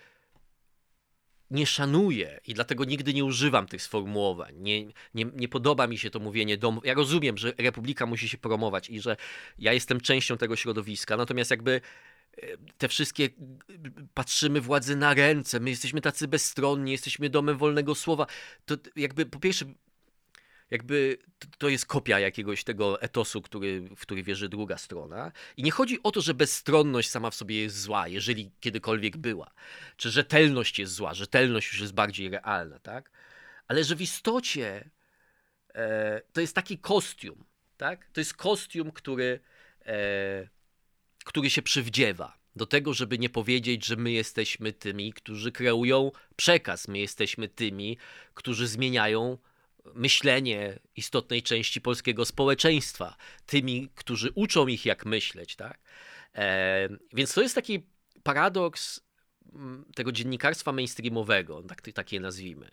nie 1.50 1.66
szanuję 1.66 2.40
i 2.46 2.54
dlatego 2.54 2.84
nigdy 2.84 3.14
nie 3.14 3.24
używam 3.24 3.66
tych 3.66 3.82
sformułowań. 3.82 4.54
Nie, 4.56 4.84
nie, 5.14 5.24
nie 5.34 5.48
podoba 5.48 5.86
mi 5.86 5.98
się 5.98 6.10
to 6.10 6.18
mówienie 6.18 6.56
dom. 6.56 6.80
Ja 6.84 6.94
rozumiem, 6.94 7.38
że 7.38 7.52
Republika 7.58 8.06
musi 8.06 8.28
się 8.28 8.38
promować 8.38 8.90
i 8.90 9.00
że 9.00 9.16
ja 9.58 9.72
jestem 9.72 10.00
częścią 10.00 10.36
tego 10.38 10.56
środowiska, 10.56 11.16
natomiast 11.16 11.50
jakby 11.50 11.80
te 12.78 12.88
wszystkie 12.88 13.28
patrzymy 14.14 14.60
władzy 14.60 14.96
na 14.96 15.14
ręce, 15.14 15.60
my 15.60 15.70
jesteśmy 15.70 16.00
tacy 16.00 16.28
bezstronni, 16.28 16.92
jesteśmy 16.92 17.30
domem 17.30 17.58
wolnego 17.58 17.94
słowa. 17.94 18.26
To 18.66 18.76
jakby 18.96 19.26
po 19.26 19.40
pierwsze 19.40 19.64
jakby 20.70 21.18
to 21.58 21.68
jest 21.68 21.86
kopia 21.86 22.20
jakiegoś 22.20 22.64
tego 22.64 23.02
etosu, 23.02 23.42
który, 23.42 23.80
w 23.80 24.00
który 24.00 24.22
wierzy 24.22 24.48
druga 24.48 24.78
strona. 24.78 25.32
I 25.56 25.62
nie 25.62 25.70
chodzi 25.70 26.02
o 26.02 26.10
to, 26.10 26.20
że 26.20 26.34
bezstronność 26.34 27.10
sama 27.10 27.30
w 27.30 27.34
sobie 27.34 27.60
jest 27.62 27.80
zła, 27.80 28.08
jeżeli 28.08 28.50
kiedykolwiek 28.60 29.16
była, 29.16 29.50
czy 29.96 30.10
rzetelność 30.10 30.78
jest 30.78 30.92
zła, 30.92 31.14
rzetelność 31.14 31.72
już 31.72 31.80
jest 31.80 31.94
bardziej 31.94 32.30
realna, 32.30 32.78
tak? 32.78 33.10
Ale 33.68 33.84
że 33.84 33.96
w 33.96 34.00
istocie 34.00 34.90
e, 35.74 36.22
to 36.32 36.40
jest 36.40 36.54
taki 36.54 36.78
kostium, 36.78 37.44
tak? 37.76 38.08
To 38.12 38.20
jest 38.20 38.34
kostium, 38.34 38.92
który 38.92 39.40
e, 39.86 40.48
który 41.28 41.50
się 41.50 41.62
przywdziewa. 41.62 42.38
Do 42.56 42.66
tego, 42.66 42.94
żeby 42.94 43.18
nie 43.18 43.28
powiedzieć, 43.28 43.86
że 43.86 43.96
my 43.96 44.10
jesteśmy 44.10 44.72
tymi, 44.72 45.12
którzy 45.12 45.52
kreują 45.52 46.12
przekaz, 46.36 46.88
my 46.88 46.98
jesteśmy 46.98 47.48
tymi, 47.48 47.98
którzy 48.34 48.68
zmieniają 48.68 49.38
myślenie 49.94 50.78
istotnej 50.96 51.42
części 51.42 51.80
polskiego 51.80 52.24
społeczeństwa, 52.24 53.16
tymi, 53.46 53.88
którzy 53.94 54.30
uczą 54.34 54.66
ich, 54.66 54.86
jak 54.86 55.06
myśleć. 55.06 55.56
Tak? 55.56 55.78
E, 56.34 56.88
więc 57.12 57.34
to 57.34 57.42
jest 57.42 57.54
taki 57.54 57.86
paradoks 58.22 59.00
mm, 59.52 59.84
tego 59.94 60.12
dziennikarstwa 60.12 60.72
mainstreamowego, 60.72 61.62
tak, 61.62 61.82
takie 61.92 62.20
nazwijmy, 62.20 62.70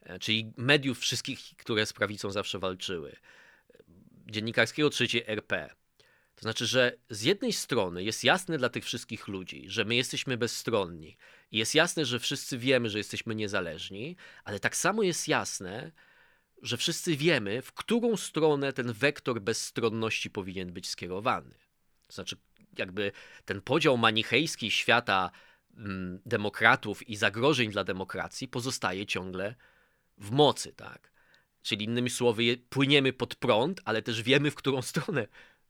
e, 0.00 0.18
czyli 0.18 0.52
mediów 0.56 0.98
wszystkich, 0.98 1.40
które 1.56 1.86
z 1.86 1.92
prawicą 1.92 2.30
zawsze 2.30 2.58
walczyły, 2.58 3.16
dziennikarskiego 4.26 4.90
trzeciej 4.90 5.24
RP, 5.26 5.77
to 6.38 6.42
znaczy, 6.42 6.66
że 6.66 6.92
z 7.10 7.22
jednej 7.22 7.52
strony 7.52 8.04
jest 8.04 8.24
jasne 8.24 8.58
dla 8.58 8.68
tych 8.68 8.84
wszystkich 8.84 9.28
ludzi, 9.28 9.64
że 9.68 9.84
my 9.84 9.94
jesteśmy 9.94 10.36
bezstronni 10.36 11.16
i 11.50 11.58
jest 11.58 11.74
jasne, 11.74 12.04
że 12.04 12.18
wszyscy 12.18 12.58
wiemy, 12.58 12.90
że 12.90 12.98
jesteśmy 12.98 13.34
niezależni, 13.34 14.16
ale 14.44 14.60
tak 14.60 14.76
samo 14.76 15.02
jest 15.02 15.28
jasne, 15.28 15.92
że 16.62 16.76
wszyscy 16.76 17.16
wiemy, 17.16 17.62
w 17.62 17.72
którą 17.72 18.16
stronę 18.16 18.72
ten 18.72 18.92
wektor 18.92 19.40
bezstronności 19.40 20.30
powinien 20.30 20.72
być 20.72 20.88
skierowany. 20.88 21.54
To 22.06 22.14
znaczy, 22.14 22.36
jakby 22.78 23.12
ten 23.44 23.60
podział 23.60 23.96
manichejski 23.96 24.70
świata 24.70 25.30
mm, 25.76 26.20
demokratów 26.26 27.08
i 27.08 27.16
zagrożeń 27.16 27.70
dla 27.70 27.84
demokracji 27.84 28.48
pozostaje 28.48 29.06
ciągle 29.06 29.54
w 30.18 30.30
mocy, 30.30 30.72
tak? 30.72 31.12
Czyli 31.62 31.84
innymi 31.84 32.10
słowy, 32.10 32.56
płyniemy 32.68 33.12
pod 33.12 33.34
prąd, 33.34 33.80
ale 33.84 34.02
też 34.02 34.22
wiemy, 34.22 34.50
w 34.50 34.54
którą 34.54 34.82
stronę 34.82 35.26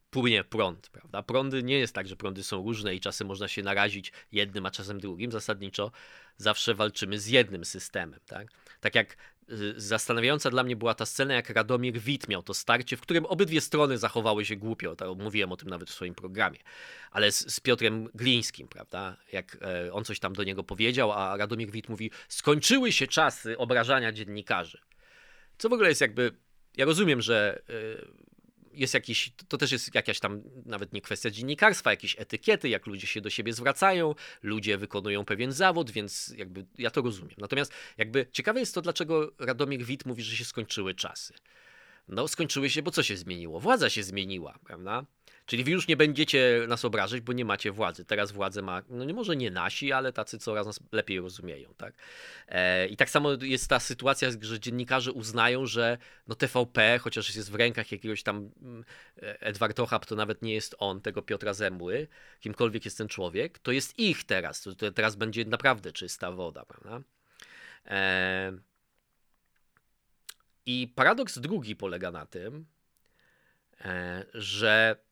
płynie 0.09 0.43
prąd, 0.43 0.89
prawda? 0.89 1.23
Prądy 1.23 1.63
nie 1.63 1.79
jest 1.79 1.95
tak, 1.95 2.07
że 2.07 2.15
prądy 2.15 2.43
są 2.43 2.63
różne 2.63 2.95
i 2.95 2.99
czasem 2.99 3.27
można 3.27 3.47
się 3.47 3.63
narazić 3.63 4.11
jednym, 4.31 4.65
a 4.65 4.71
czasem 4.71 4.99
drugim. 4.99 5.31
Zasadniczo 5.31 5.91
zawsze 6.37 6.75
walczymy 6.75 7.19
z 7.19 7.27
jednym 7.27 7.65
systemem, 7.65 8.19
tak? 8.25 8.47
Tak 8.79 8.95
jak 8.95 9.17
y, 9.49 9.73
zastanawiająca 9.77 10.49
dla 10.49 10.63
mnie 10.63 10.75
była 10.75 10.93
ta 10.93 11.05
scena, 11.05 11.33
jak 11.33 11.49
Radomir 11.49 11.99
Wit 11.99 12.27
miał 12.27 12.43
to 12.43 12.53
starcie, 12.53 12.97
w 12.97 13.01
którym 13.01 13.25
obydwie 13.25 13.61
strony 13.61 13.97
zachowały 13.97 14.45
się 14.45 14.55
głupio. 14.55 14.95
To 14.95 15.15
mówiłem 15.15 15.51
o 15.51 15.57
tym 15.57 15.69
nawet 15.69 15.89
w 15.89 15.93
swoim 15.93 16.15
programie. 16.15 16.59
Ale 17.11 17.31
z, 17.31 17.53
z 17.53 17.59
Piotrem 17.59 18.09
Glińskim, 18.13 18.67
prawda? 18.67 19.17
Jak 19.31 19.57
e, 19.61 19.93
on 19.93 20.05
coś 20.05 20.19
tam 20.19 20.33
do 20.33 20.43
niego 20.43 20.63
powiedział, 20.63 21.11
a 21.11 21.37
Radomir 21.37 21.71
Wit 21.71 21.89
mówi, 21.89 22.11
skończyły 22.27 22.91
się 22.91 23.07
czasy 23.07 23.57
obrażania 23.57 24.11
dziennikarzy. 24.11 24.79
Co 25.57 25.69
w 25.69 25.73
ogóle 25.73 25.89
jest 25.89 26.01
jakby 26.01 26.31
ja 26.77 26.85
rozumiem, 26.85 27.21
że 27.21 27.61
y, 27.69 28.28
jest 28.73 28.93
jakiś, 28.93 29.31
to 29.47 29.57
też 29.57 29.71
jest 29.71 29.95
jakaś 29.95 30.19
tam 30.19 30.41
nawet 30.65 30.93
nie 30.93 31.01
kwestia 31.01 31.29
dziennikarstwa, 31.29 31.91
jakieś 31.91 32.15
etykiety, 32.19 32.69
jak 32.69 32.87
ludzie 32.87 33.07
się 33.07 33.21
do 33.21 33.29
siebie 33.29 33.53
zwracają, 33.53 34.15
ludzie 34.43 34.77
wykonują 34.77 35.25
pewien 35.25 35.51
zawód, 35.51 35.91
więc 35.91 36.33
jakby 36.37 36.65
ja 36.77 36.91
to 36.91 37.01
rozumiem. 37.01 37.35
Natomiast 37.37 37.73
jakby 37.97 38.25
ciekawe 38.31 38.59
jest 38.59 38.75
to, 38.75 38.81
dlaczego 38.81 39.31
Radomir 39.39 39.83
Wit 39.85 40.05
mówi, 40.05 40.23
że 40.23 40.35
się 40.35 40.45
skończyły 40.45 40.95
czasy. 40.95 41.33
No 42.07 42.27
skończyły 42.27 42.69
się, 42.69 42.81
bo 42.81 42.91
co 42.91 43.03
się 43.03 43.17
zmieniło? 43.17 43.59
Władza 43.59 43.89
się 43.89 44.03
zmieniła, 44.03 44.59
prawda? 44.65 45.05
Czyli 45.49 45.63
wy 45.63 45.71
już 45.71 45.87
nie 45.87 45.97
będziecie 45.97 46.65
nas 46.67 46.85
obrażać, 46.85 47.21
bo 47.21 47.33
nie 47.33 47.45
macie 47.45 47.71
władzy. 47.71 48.05
Teraz 48.05 48.31
władzę 48.31 48.61
ma, 48.61 48.81
no 48.89 49.05
nie 49.05 49.13
może 49.13 49.35
nie 49.35 49.51
nasi, 49.51 49.91
ale 49.91 50.13
tacy 50.13 50.39
coraz 50.39 50.65
nas 50.65 50.79
lepiej 50.91 51.19
rozumieją, 51.19 51.73
tak? 51.77 51.93
E, 52.47 52.87
I 52.87 52.97
tak 52.97 53.09
samo 53.09 53.29
jest 53.41 53.67
ta 53.67 53.79
sytuacja, 53.79 54.29
że 54.41 54.59
dziennikarze 54.59 55.11
uznają, 55.11 55.65
że 55.65 55.97
no 56.27 56.35
TVP, 56.35 56.99
chociaż 56.99 57.35
jest 57.35 57.51
w 57.51 57.55
rękach 57.55 57.91
jakiegoś 57.91 58.23
tam 58.23 58.51
mm, 58.61 58.85
Edward 59.21 59.79
Ochab, 59.79 60.05
to 60.05 60.15
nawet 60.15 60.41
nie 60.41 60.53
jest 60.53 60.75
on, 60.79 61.01
tego 61.01 61.21
Piotra 61.21 61.53
Zembły, 61.53 62.07
kimkolwiek 62.39 62.85
jest 62.85 62.97
ten 62.97 63.07
człowiek, 63.07 63.59
to 63.59 63.71
jest 63.71 63.99
ich 63.99 64.23
teraz. 64.23 64.61
To, 64.61 64.75
to 64.75 64.91
teraz 64.91 65.15
będzie 65.15 65.45
naprawdę 65.45 65.91
czysta 65.91 66.31
woda, 66.31 66.65
prawda? 66.65 67.01
E, 67.85 68.51
I 70.65 70.93
paradoks 70.95 71.39
drugi 71.39 71.75
polega 71.75 72.11
na 72.11 72.25
tym, 72.25 72.65
e, 73.81 74.25
że 74.33 75.08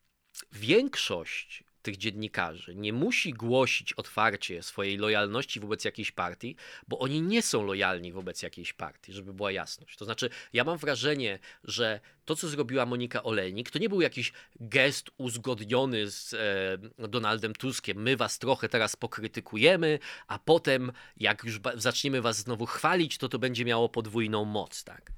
większość 0.52 1.64
tych 1.88 1.98
dziennikarzy 1.98 2.76
nie 2.76 2.94
musi 2.94 3.34
głosić 3.34 3.94
otwarcie 3.94 4.64
swojej 4.64 4.98
lojalności 4.98 5.60
wobec 5.60 5.86
jakiejś 5.86 6.12
partii, 6.12 6.56
bo 6.88 7.00
oni 7.00 7.22
nie 7.22 7.42
są 7.42 7.64
lojalni 7.64 8.12
wobec 8.12 8.42
jakiejś 8.42 8.74
partii, 8.74 9.14
żeby 9.14 9.34
była 9.34 9.52
jasność. 9.52 9.98
To 9.98 10.06
znaczy, 10.06 10.30
ja 10.54 10.64
mam 10.64 10.78
wrażenie, 10.78 11.40
że 11.64 12.00
to, 12.26 12.36
co 12.36 12.48
zrobiła 12.48 12.86
Monika 12.86 13.24
Olejnik, 13.24 13.72
to 13.72 13.80
nie 13.80 13.90
był 13.90 14.02
jakiś 14.02 14.34
gest 14.60 15.10
uzgodniony 15.18 16.12
z 16.12 16.34
e, 16.34 17.08
Donaldem 17.08 17.54
Tuskiem. 17.54 18.02
My 18.02 18.18
was 18.18 18.40
trochę 18.40 18.70
teraz 18.70 18.96
pokrytykujemy, 18.96 20.00
a 20.28 20.40
potem, 20.40 20.92
jak 21.18 21.44
już 21.44 21.60
zaczniemy 21.76 22.22
was 22.22 22.38
znowu 22.38 22.66
chwalić, 22.66 23.18
to 23.18 23.30
to 23.30 23.40
będzie 23.40 23.66
miało 23.66 23.90
podwójną 23.90 24.46
moc. 24.46 24.84
Tak? 24.84 25.12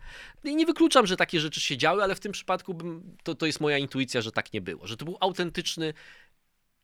I 0.43 0.55
nie 0.55 0.65
wykluczam, 0.65 1.07
że 1.07 1.17
takie 1.17 1.39
rzeczy 1.39 1.61
się 1.61 1.77
działy, 1.77 2.03
ale 2.03 2.15
w 2.15 2.19
tym 2.19 2.31
przypadku 2.31 2.73
bym, 2.73 3.17
to, 3.23 3.35
to 3.35 3.45
jest 3.45 3.59
moja 3.59 3.77
intuicja, 3.77 4.21
że 4.21 4.31
tak 4.31 4.53
nie 4.53 4.61
było. 4.61 4.87
Że 4.87 4.97
to 4.97 5.05
był 5.05 5.17
autentyczny 5.19 5.93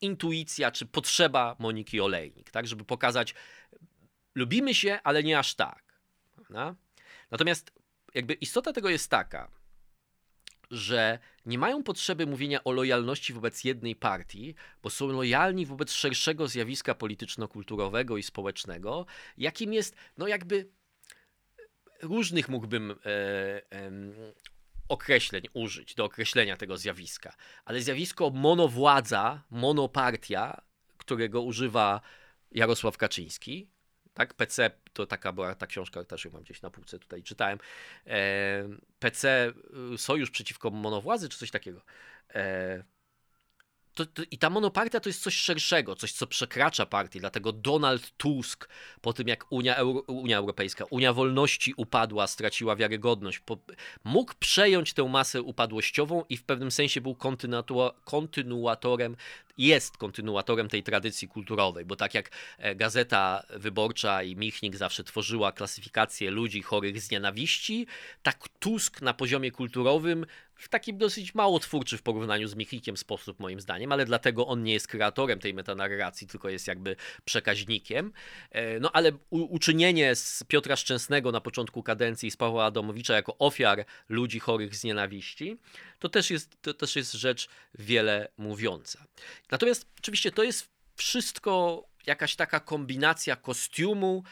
intuicja 0.01 0.71
czy 0.71 0.85
potrzeba 0.85 1.55
Moniki 1.59 2.01
Olejnik, 2.01 2.51
tak, 2.51 2.67
żeby 2.67 2.85
pokazać, 2.85 3.33
lubimy 4.35 4.75
się, 4.75 4.99
ale 5.03 5.23
nie 5.23 5.39
aż 5.39 5.55
tak. 5.55 6.01
Prawda? 6.35 6.75
Natomiast 7.31 7.71
jakby 8.13 8.33
istota 8.33 8.73
tego 8.73 8.89
jest 8.89 9.09
taka, 9.09 9.51
że 10.71 11.19
nie 11.45 11.57
mają 11.57 11.83
potrzeby 11.83 12.25
mówienia 12.25 12.63
o 12.63 12.71
lojalności 12.71 13.33
wobec 13.33 13.63
jednej 13.63 13.95
partii, 13.95 14.55
bo 14.83 14.89
są 14.89 15.07
lojalni 15.07 15.65
wobec 15.65 15.91
szerszego 15.91 16.47
zjawiska 16.47 16.95
polityczno-kulturowego 16.95 18.17
i 18.17 18.23
społecznego, 18.23 19.05
jakim 19.37 19.73
jest, 19.73 19.95
no 20.17 20.27
jakby 20.27 20.69
różnych 22.01 22.49
mógłbym 22.49 22.91
e, 22.91 22.95
e, 23.71 23.91
określeń 24.89 25.43
użyć 25.53 25.95
do 25.95 26.05
określenia 26.05 26.57
tego 26.57 26.77
zjawiska. 26.77 27.35
Ale 27.65 27.81
zjawisko 27.81 28.29
monowładza, 28.29 29.43
monopartia, 29.49 30.61
którego 30.97 31.41
używa 31.41 32.01
Jarosław 32.51 32.97
Kaczyński, 32.97 33.67
tak, 34.13 34.33
PC 34.33 34.71
to 34.93 35.05
taka 35.05 35.31
była 35.31 35.55
ta 35.55 35.67
książka, 35.67 36.03
też 36.03 36.25
ją 36.25 36.31
mam 36.31 36.43
gdzieś 36.43 36.61
na 36.61 36.69
półce 36.69 36.99
tutaj 36.99 37.23
czytałem. 37.23 37.59
E, 38.07 38.69
PC 38.99 39.53
y, 39.93 39.97
Sojusz 39.97 40.31
przeciwko 40.31 40.69
monowładzy, 40.69 41.29
czy 41.29 41.37
coś 41.37 41.51
takiego. 41.51 41.81
E, 42.35 42.83
to, 43.95 44.05
to, 44.05 44.21
I 44.31 44.37
ta 44.37 44.49
monopartia 44.49 44.99
to 44.99 45.09
jest 45.09 45.23
coś 45.23 45.35
szerszego, 45.35 45.95
coś, 45.95 46.11
co 46.11 46.27
przekracza 46.27 46.85
partię. 46.85 47.19
Dlatego 47.19 47.51
Donald 47.51 48.17
Tusk, 48.17 48.69
po 49.01 49.13
tym 49.13 49.27
jak 49.27 49.45
Unia, 49.49 49.75
Euro, 49.75 49.99
Unia 49.99 50.37
Europejska, 50.37 50.85
Unia 50.89 51.13
Wolności 51.13 51.73
upadła, 51.77 52.27
straciła 52.27 52.75
wiarygodność, 52.75 53.39
po, 53.39 53.57
mógł 54.03 54.33
przejąć 54.39 54.93
tę 54.93 55.03
masę 55.03 55.41
upadłościową 55.41 56.23
i 56.29 56.37
w 56.37 56.43
pewnym 56.43 56.71
sensie 56.71 57.01
był 57.01 57.15
kontynuatorem, 58.05 59.15
jest 59.57 59.97
kontynuatorem 59.97 60.69
tej 60.69 60.83
tradycji 60.83 61.27
kulturowej, 61.27 61.85
bo 61.85 61.95
tak 61.95 62.13
jak 62.13 62.29
e, 62.57 62.75
Gazeta 62.75 63.43
Wyborcza 63.49 64.23
i 64.23 64.35
Michnik 64.35 64.75
zawsze 64.75 65.03
tworzyła 65.03 65.51
klasyfikację 65.51 66.31
ludzi 66.31 66.61
chorych 66.61 67.01
z 67.01 67.11
nienawiści, 67.11 67.87
tak 68.23 68.49
Tusk 68.59 69.01
na 69.01 69.13
poziomie 69.13 69.51
kulturowym 69.51 70.25
w 70.55 70.69
taki 70.69 70.93
dosyć 70.93 71.35
mało 71.35 71.59
twórczy 71.59 71.97
w 71.97 72.01
porównaniu 72.01 72.47
z 72.47 72.55
Michnikiem 72.55 72.97
sposób 72.97 73.39
moim 73.39 73.61
zdaniem, 73.61 73.91
ale 73.91 74.05
dlatego 74.05 74.47
on 74.47 74.63
nie 74.63 74.73
jest 74.73 74.87
kreatorem 74.87 75.39
tej 75.39 75.53
metanarracji, 75.53 76.27
tylko 76.27 76.49
jest 76.49 76.67
jakby 76.67 76.95
przekaźnikiem. 77.25 78.13
E, 78.51 78.79
no 78.79 78.91
ale 78.93 79.11
uczynienie 79.29 80.15
z 80.15 80.43
Piotra 80.47 80.75
Szczęsnego 80.75 81.31
na 81.31 81.41
początku 81.41 81.83
kadencji 81.83 82.31
z 82.31 82.37
Pawła 82.37 82.65
Adamowicza 82.65 83.13
jako 83.13 83.37
ofiar 83.37 83.85
ludzi 84.09 84.39
chorych 84.39 84.75
z 84.75 84.83
nienawiści, 84.83 85.57
to 85.99 86.09
też 86.09 86.31
jest, 86.31 86.61
to 86.61 86.73
też 86.73 86.95
jest 86.95 87.13
rzecz 87.13 87.47
wiele 87.79 88.27
mówiąca. 88.37 89.05
Natomiast 89.51 89.87
oczywiście 89.99 90.31
to 90.31 90.43
jest 90.43 90.69
wszystko 90.95 91.83
jakaś 92.07 92.35
taka 92.35 92.59
kombinacja 92.59 93.35
kostiumu, 93.35 94.23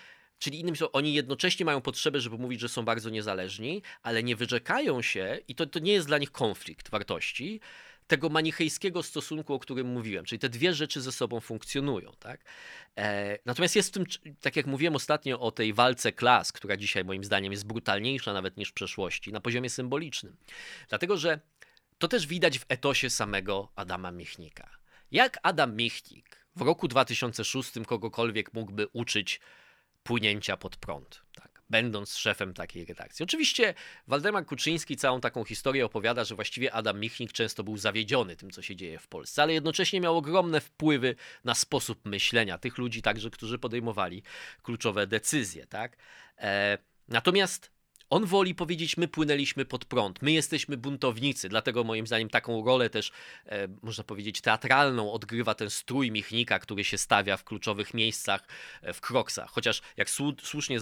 Czyli 0.44 0.60
innymi 0.60 0.78
słowy, 0.78 0.92
oni 0.92 1.14
jednocześnie 1.14 1.66
mają 1.66 1.82
potrzebę, 1.82 2.20
żeby 2.20 2.38
mówić, 2.38 2.60
że 2.60 2.70
są 2.70 2.86
bardzo 2.86 3.10
niezależni, 3.10 3.82
ale 4.02 4.24
nie 4.24 4.36
wyrzekają 4.36 5.02
się, 5.02 5.40
i 5.48 5.56
to, 5.56 5.66
to 5.66 5.80
nie 5.80 5.94
jest 5.94 6.08
dla 6.08 6.18
nich 6.18 6.32
konflikt 6.32 6.90
wartości, 6.90 7.60
tego 8.08 8.30
manichejskiego 8.30 9.04
stosunku, 9.04 9.54
o 9.54 9.60
którym 9.60 9.88
mówiłem. 9.88 10.26
Czyli 10.26 10.40
te 10.40 10.50
dwie 10.50 10.74
rzeczy 10.74 11.02
ze 11.02 11.12
sobą 11.12 11.40
funkcjonują. 11.40 12.12
Tak? 12.20 12.46
E, 12.98 13.38
natomiast 13.46 13.76
jest 13.76 13.90
w 13.90 13.92
tym, 13.92 14.06
tak 14.42 14.56
jak 14.56 14.66
mówiłem 14.66 14.96
ostatnio 14.96 15.40
o 15.40 15.52
tej 15.52 15.74
walce 15.74 16.12
klas, 16.12 16.52
która 16.52 16.78
dzisiaj 16.78 17.06
moim 17.06 17.24
zdaniem 17.24 17.52
jest 17.52 17.66
brutalniejsza 17.66 18.34
nawet 18.34 18.58
niż 18.58 18.70
w 18.70 18.74
przeszłości, 18.74 19.32
na 19.32 19.42
poziomie 19.42 19.70
symbolicznym. 19.70 20.36
Dlatego, 20.90 21.18
że 21.18 21.40
to 21.98 22.08
też 22.08 22.28
widać 22.28 22.60
w 22.60 22.66
etosie 22.70 23.10
samego 23.10 23.72
Adama 23.76 24.12
Michnika. 24.12 24.70
Jak 25.12 25.40
Adam 25.44 25.76
Michnik 25.76 26.46
w 26.56 26.62
roku 26.62 26.88
2006 26.88 27.72
kogokolwiek 27.88 28.54
mógłby 28.54 28.88
uczyć 28.94 29.40
płynięcia 30.04 30.58
pod 30.58 30.78
prąd, 30.78 31.22
tak, 31.36 31.62
będąc 31.70 32.16
szefem 32.16 32.54
takiej 32.54 32.86
redakcji. 32.86 33.24
Oczywiście 33.24 33.74
Waldemar 34.08 34.46
Kuczyński 34.46 34.98
całą 34.98 35.22
taką 35.22 35.44
historię 35.44 35.86
opowiada, 35.86 36.24
że 36.24 36.36
właściwie 36.36 36.74
Adam 36.74 37.00
Michnik 37.00 37.32
często 37.32 37.64
był 37.64 37.78
zawiedziony 37.78 38.36
tym, 38.36 38.52
co 38.52 38.62
się 38.62 38.76
dzieje 38.76 39.00
w 39.00 39.08
Polsce, 39.08 39.44
ale 39.44 39.54
jednocześnie 39.54 40.02
miał 40.02 40.18
ogromne 40.18 40.62
wpływy 40.62 41.16
na 41.44 41.56
sposób 41.56 42.06
myślenia 42.06 42.58
tych 42.58 42.78
ludzi, 42.78 43.02
także, 43.02 43.30
którzy 43.30 43.60
podejmowali 43.60 44.24
kluczowe 44.64 45.08
decyzje. 45.08 45.68
Tak? 45.68 45.98
E, 46.38 46.78
natomiast 47.08 47.72
on 48.10 48.26
woli 48.26 48.56
powiedzieć, 48.56 48.98
my 48.98 49.08
płynęliśmy 49.08 49.66
pod 49.66 49.86
prąd, 49.86 50.22
my 50.22 50.32
jesteśmy 50.32 50.78
buntownicy, 50.78 51.50
dlatego 51.50 51.84
moim 51.84 52.08
zdaniem 52.08 52.30
taką 52.30 52.66
rolę 52.66 52.90
też, 52.90 53.12
e, 53.46 53.68
można 53.82 54.04
powiedzieć, 54.04 54.42
teatralną 54.42 55.12
odgrywa 55.12 55.56
ten 55.56 55.70
strój 55.70 56.12
Michnika, 56.12 56.60
który 56.60 56.84
się 56.84 56.98
stawia 56.98 57.38
w 57.38 57.44
kluczowych 57.44 57.94
miejscach 57.94 58.48
e, 58.82 58.94
w 58.94 59.02
kroksach. 59.02 59.50
Chociaż 59.50 59.82
jak 59.98 60.10
słusznie 60.44 60.80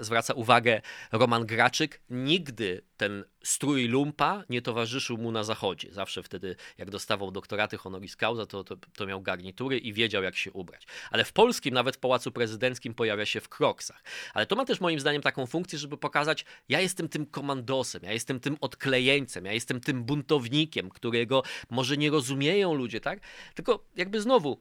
zwraca 0.00 0.34
uwagę 0.34 0.80
Roman 1.12 1.46
Graczyk, 1.46 2.00
nigdy 2.10 2.82
ten 2.96 3.24
strój 3.44 3.88
lumpa 3.88 4.44
nie 4.48 4.62
towarzyszył 4.62 5.18
mu 5.18 5.32
na 5.32 5.44
zachodzie. 5.44 5.88
Zawsze 5.92 6.22
wtedy, 6.22 6.56
jak 6.78 6.90
dostawał 6.90 7.30
doktoraty 7.30 7.76
honoris 7.76 8.16
causa, 8.16 8.46
to, 8.46 8.64
to, 8.64 8.76
to 8.76 9.06
miał 9.06 9.22
garnitury 9.22 9.78
i 9.78 9.92
wiedział, 9.92 10.22
jak 10.22 10.36
się 10.36 10.52
ubrać. 10.52 10.86
Ale 11.10 11.24
w 11.24 11.32
polskim, 11.32 11.74
nawet 11.74 11.96
w 11.96 11.98
Pałacu 11.98 12.32
Prezydenckim, 12.32 12.94
pojawia 12.94 13.26
się 13.26 13.40
w 13.40 13.48
kroksach. 13.48 14.02
Ale 14.34 14.46
to 14.46 14.56
ma 14.56 14.64
też 14.64 14.80
moim 14.80 15.00
zdaniem 15.00 15.22
taką 15.22 15.46
funkcję, 15.46 15.78
żeby 15.78 15.98
pokazać, 15.98 16.44
ja 16.68 16.80
jestem 16.80 17.08
tym 17.08 17.26
komandosem, 17.26 18.02
ja 18.02 18.12
jestem 18.12 18.40
tym 18.40 18.56
odklejeńcem, 18.60 19.44
ja 19.44 19.52
jestem 19.52 19.80
tym 19.80 20.04
buntownikiem, 20.04 20.88
którego 20.88 21.42
może 21.70 21.96
nie 21.96 22.10
rozumieją 22.10 22.74
ludzie, 22.74 23.00
tak? 23.00 23.20
Tylko 23.54 23.84
jakby 23.96 24.20
znowu 24.20 24.60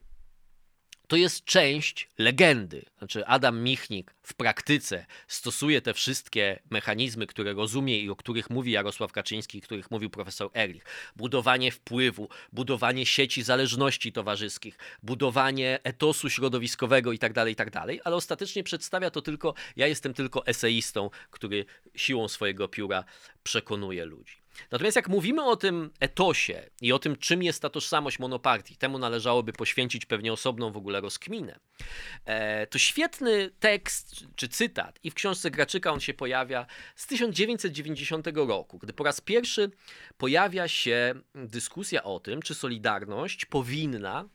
to 1.07 1.15
jest 1.15 1.45
część 1.45 2.09
legendy. 2.17 2.85
Znaczy, 2.97 3.25
Adam 3.25 3.63
Michnik 3.63 4.13
w 4.21 4.33
praktyce 4.33 5.05
stosuje 5.27 5.81
te 5.81 5.93
wszystkie 5.93 6.59
mechanizmy, 6.69 7.27
które 7.27 7.53
rozumie 7.53 7.99
i 7.99 8.09
o 8.09 8.15
których 8.15 8.49
mówi 8.49 8.71
Jarosław 8.71 9.11
Kaczyński, 9.11 9.59
o 9.59 9.61
których 9.61 9.91
mówił 9.91 10.09
profesor 10.09 10.49
Erlich. 10.53 10.85
Budowanie 11.15 11.71
wpływu, 11.71 12.29
budowanie 12.53 13.05
sieci 13.05 13.43
zależności 13.43 14.11
towarzyskich, 14.11 14.77
budowanie 15.03 15.79
etosu 15.83 16.29
środowiskowego 16.29 17.11
itd., 17.11 17.33
tak 17.33 17.47
itd., 17.47 17.71
tak 17.71 17.87
ale 18.03 18.15
ostatecznie 18.15 18.63
przedstawia 18.63 19.09
to 19.09 19.21
tylko, 19.21 19.53
ja 19.75 19.87
jestem 19.87 20.13
tylko 20.13 20.45
eseistą, 20.45 21.09
który 21.31 21.65
siłą 21.95 22.27
swojego 22.27 22.67
pióra 22.67 23.03
przekonuje 23.43 24.05
ludzi. 24.05 24.44
Natomiast 24.71 24.95
jak 24.95 25.09
mówimy 25.09 25.43
o 25.43 25.55
tym 25.55 25.89
etosie 25.99 26.69
i 26.81 26.93
o 26.93 26.99
tym, 26.99 27.15
czym 27.15 27.43
jest 27.43 27.61
ta 27.61 27.69
tożsamość 27.69 28.19
monopartii, 28.19 28.77
temu 28.77 28.97
należałoby 28.97 29.53
poświęcić 29.53 30.05
pewnie 30.05 30.33
osobną 30.33 30.71
w 30.71 30.77
ogóle 30.77 31.01
rozkminę, 31.01 31.59
e, 32.25 32.67
to 32.67 32.77
świetny 32.77 33.49
tekst 33.59 34.25
czy 34.35 34.47
cytat, 34.49 34.99
i 35.03 35.11
w 35.11 35.13
książce 35.13 35.51
Graczyka 35.51 35.91
on 35.91 35.99
się 35.99 36.13
pojawia 36.13 36.65
z 36.95 37.07
1990 37.07 38.27
roku, 38.47 38.77
gdy 38.77 38.93
po 38.93 39.03
raz 39.03 39.21
pierwszy 39.21 39.71
pojawia 40.17 40.67
się 40.67 41.13
dyskusja 41.35 42.03
o 42.03 42.19
tym, 42.19 42.41
czy 42.41 42.55
Solidarność 42.55 43.45
powinna 43.45 44.29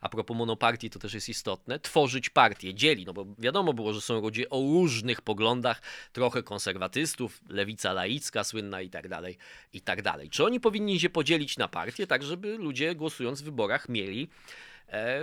a 0.00 0.08
propos 0.08 0.36
monopartii 0.36 0.90
to 0.90 0.98
też 0.98 1.14
jest 1.14 1.28
istotne, 1.28 1.78
tworzyć 1.78 2.30
partię, 2.30 2.74
dzieli, 2.74 3.04
no 3.04 3.12
bo 3.12 3.26
wiadomo 3.38 3.72
było, 3.72 3.92
że 3.92 4.00
są 4.00 4.20
ludzie 4.20 4.50
o 4.50 4.56
różnych 4.60 5.20
poglądach, 5.20 5.82
trochę 6.12 6.42
konserwatystów, 6.42 7.40
lewica 7.48 7.92
laicka 7.92 8.44
słynna 8.44 8.80
i 8.80 8.90
tak 8.90 9.08
dalej, 9.08 9.36
i 9.72 9.80
tak 9.80 10.02
dalej. 10.02 10.30
Czy 10.30 10.44
oni 10.44 10.60
powinni 10.60 11.00
się 11.00 11.10
podzielić 11.10 11.58
na 11.58 11.68
partie, 11.68 12.06
tak 12.06 12.22
żeby 12.22 12.58
ludzie 12.58 12.94
głosując 12.94 13.42
w 13.42 13.44
wyborach 13.44 13.88
mieli 13.88 14.28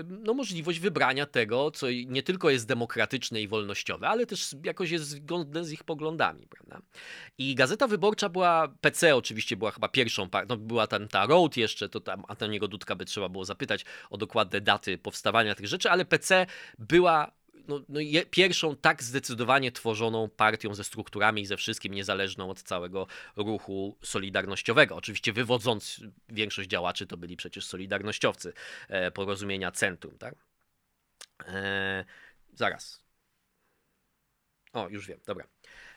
no, 0.08 0.34
możliwość 0.34 0.80
wybrania 0.80 1.26
tego, 1.26 1.72
co 1.72 1.88
nie 2.08 2.24
tylko 2.24 2.50
jest 2.50 2.68
demokratyczne 2.68 3.42
i 3.42 3.48
wolnościowe, 3.48 4.08
ale 4.08 4.26
też 4.26 4.56
jakoś 4.64 4.92
jest 4.92 5.06
zgodne 5.06 5.66
z 5.66 5.72
ich 5.72 5.84
poglądami. 5.84 6.48
Prawda? 6.48 6.82
I 7.38 7.56
Gazeta 7.56 7.88
Wyborcza 7.88 8.30
była, 8.30 8.68
PC 8.82 9.16
oczywiście 9.16 9.58
była 9.58 9.72
chyba 9.72 9.90
pierwszą, 9.90 10.30
no, 10.50 10.58
była 10.58 10.88
tam 10.88 11.08
ta 11.08 11.26
Road 11.26 11.58
jeszcze, 11.58 11.90
to 11.90 12.00
tam 12.00 12.24
Antoniego 12.28 12.68
Dudka 12.68 12.96
by 12.96 13.06
trzeba 13.06 13.30
było 13.30 13.46
zapytać 13.46 13.86
o 14.10 14.18
dokładne 14.18 14.62
daty 14.62 14.98
powstawania 14.98 15.56
tych 15.56 15.68
rzeczy, 15.68 15.90
ale 15.90 16.06
PC 16.06 16.46
była 16.80 17.32
no, 17.68 17.82
no, 17.90 18.00
je, 18.00 18.26
pierwszą 18.26 18.76
tak 18.76 19.04
zdecydowanie 19.04 19.72
tworzoną 19.72 20.30
partią 20.30 20.74
ze 20.74 20.84
strukturami 20.84 21.42
i 21.42 21.46
ze 21.46 21.58
wszystkim, 21.58 21.94
niezależną 21.94 22.50
od 22.50 22.62
całego 22.62 23.08
ruchu 23.36 23.98
solidarnościowego. 24.02 24.96
Oczywiście 24.96 25.34
wywodząc 25.34 26.02
większość 26.30 26.70
działaczy 26.70 27.08
to 27.08 27.18
byli 27.18 27.38
przecież 27.38 27.66
solidarnościowcy 27.66 28.54
e, 28.88 29.12
porozumienia 29.12 29.72
centrum. 29.72 30.18
Tak? 30.18 30.36
E, 31.48 32.06
zaraz. 32.54 33.04
O, 34.74 34.90
już 34.90 35.08
wiem, 35.08 35.20
dobra. 35.26 35.55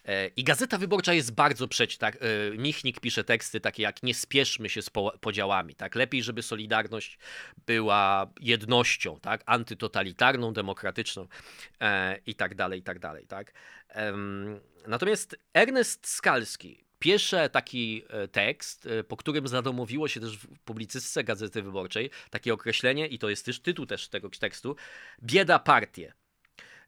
E, 0.09 0.31
I 0.37 0.45
Gazeta 0.45 0.79
Wyborcza 0.79 1.15
jest 1.15 1.35
bardzo 1.35 1.69
przeciw. 1.69 1.99
Tak? 1.99 2.17
E, 2.17 2.19
Michnik 2.59 3.01
pisze 3.01 3.25
teksty 3.25 3.61
takie 3.61 3.83
jak 3.83 4.03
nie 4.03 4.15
spieszmy 4.15 4.69
się 4.69 4.83
z 4.83 4.91
podziałami. 5.21 5.75
Tak? 5.75 5.95
Lepiej, 5.95 6.23
żeby 6.23 6.43
Solidarność 6.43 7.19
była 7.67 8.31
jednością, 8.41 9.21
tak? 9.21 9.43
antytotalitarną, 9.47 10.53
demokratyczną 10.53 11.27
e, 11.81 12.19
i 12.27 12.35
tak 12.35 12.55
dalej, 12.55 12.81
i 12.81 12.83
tak 12.83 12.99
dalej. 12.99 13.27
Tak? 13.27 13.53
Natomiast 14.87 15.37
Ernest 15.55 16.07
Skalski 16.07 16.85
pisze 16.99 17.51
taki 17.51 18.05
tekst, 18.33 18.89
po 19.09 19.17
którym 19.17 19.49
zadomowiło 19.49 20.09
się 20.09 20.21
też 20.21 20.39
w 20.39 20.59
publicystce 20.59 21.25
Gazety 21.25 21.63
Wyborczej 21.63 22.11
takie 22.31 22.55
określenie, 22.55 23.07
i 23.07 23.19
to 23.19 23.29
jest 23.29 23.45
też 23.45 23.61
tytuł 23.61 23.87
też 23.87 24.09
tego 24.09 24.31
tekstu, 24.31 24.77
bieda 25.23 25.59
partie. 25.59 26.13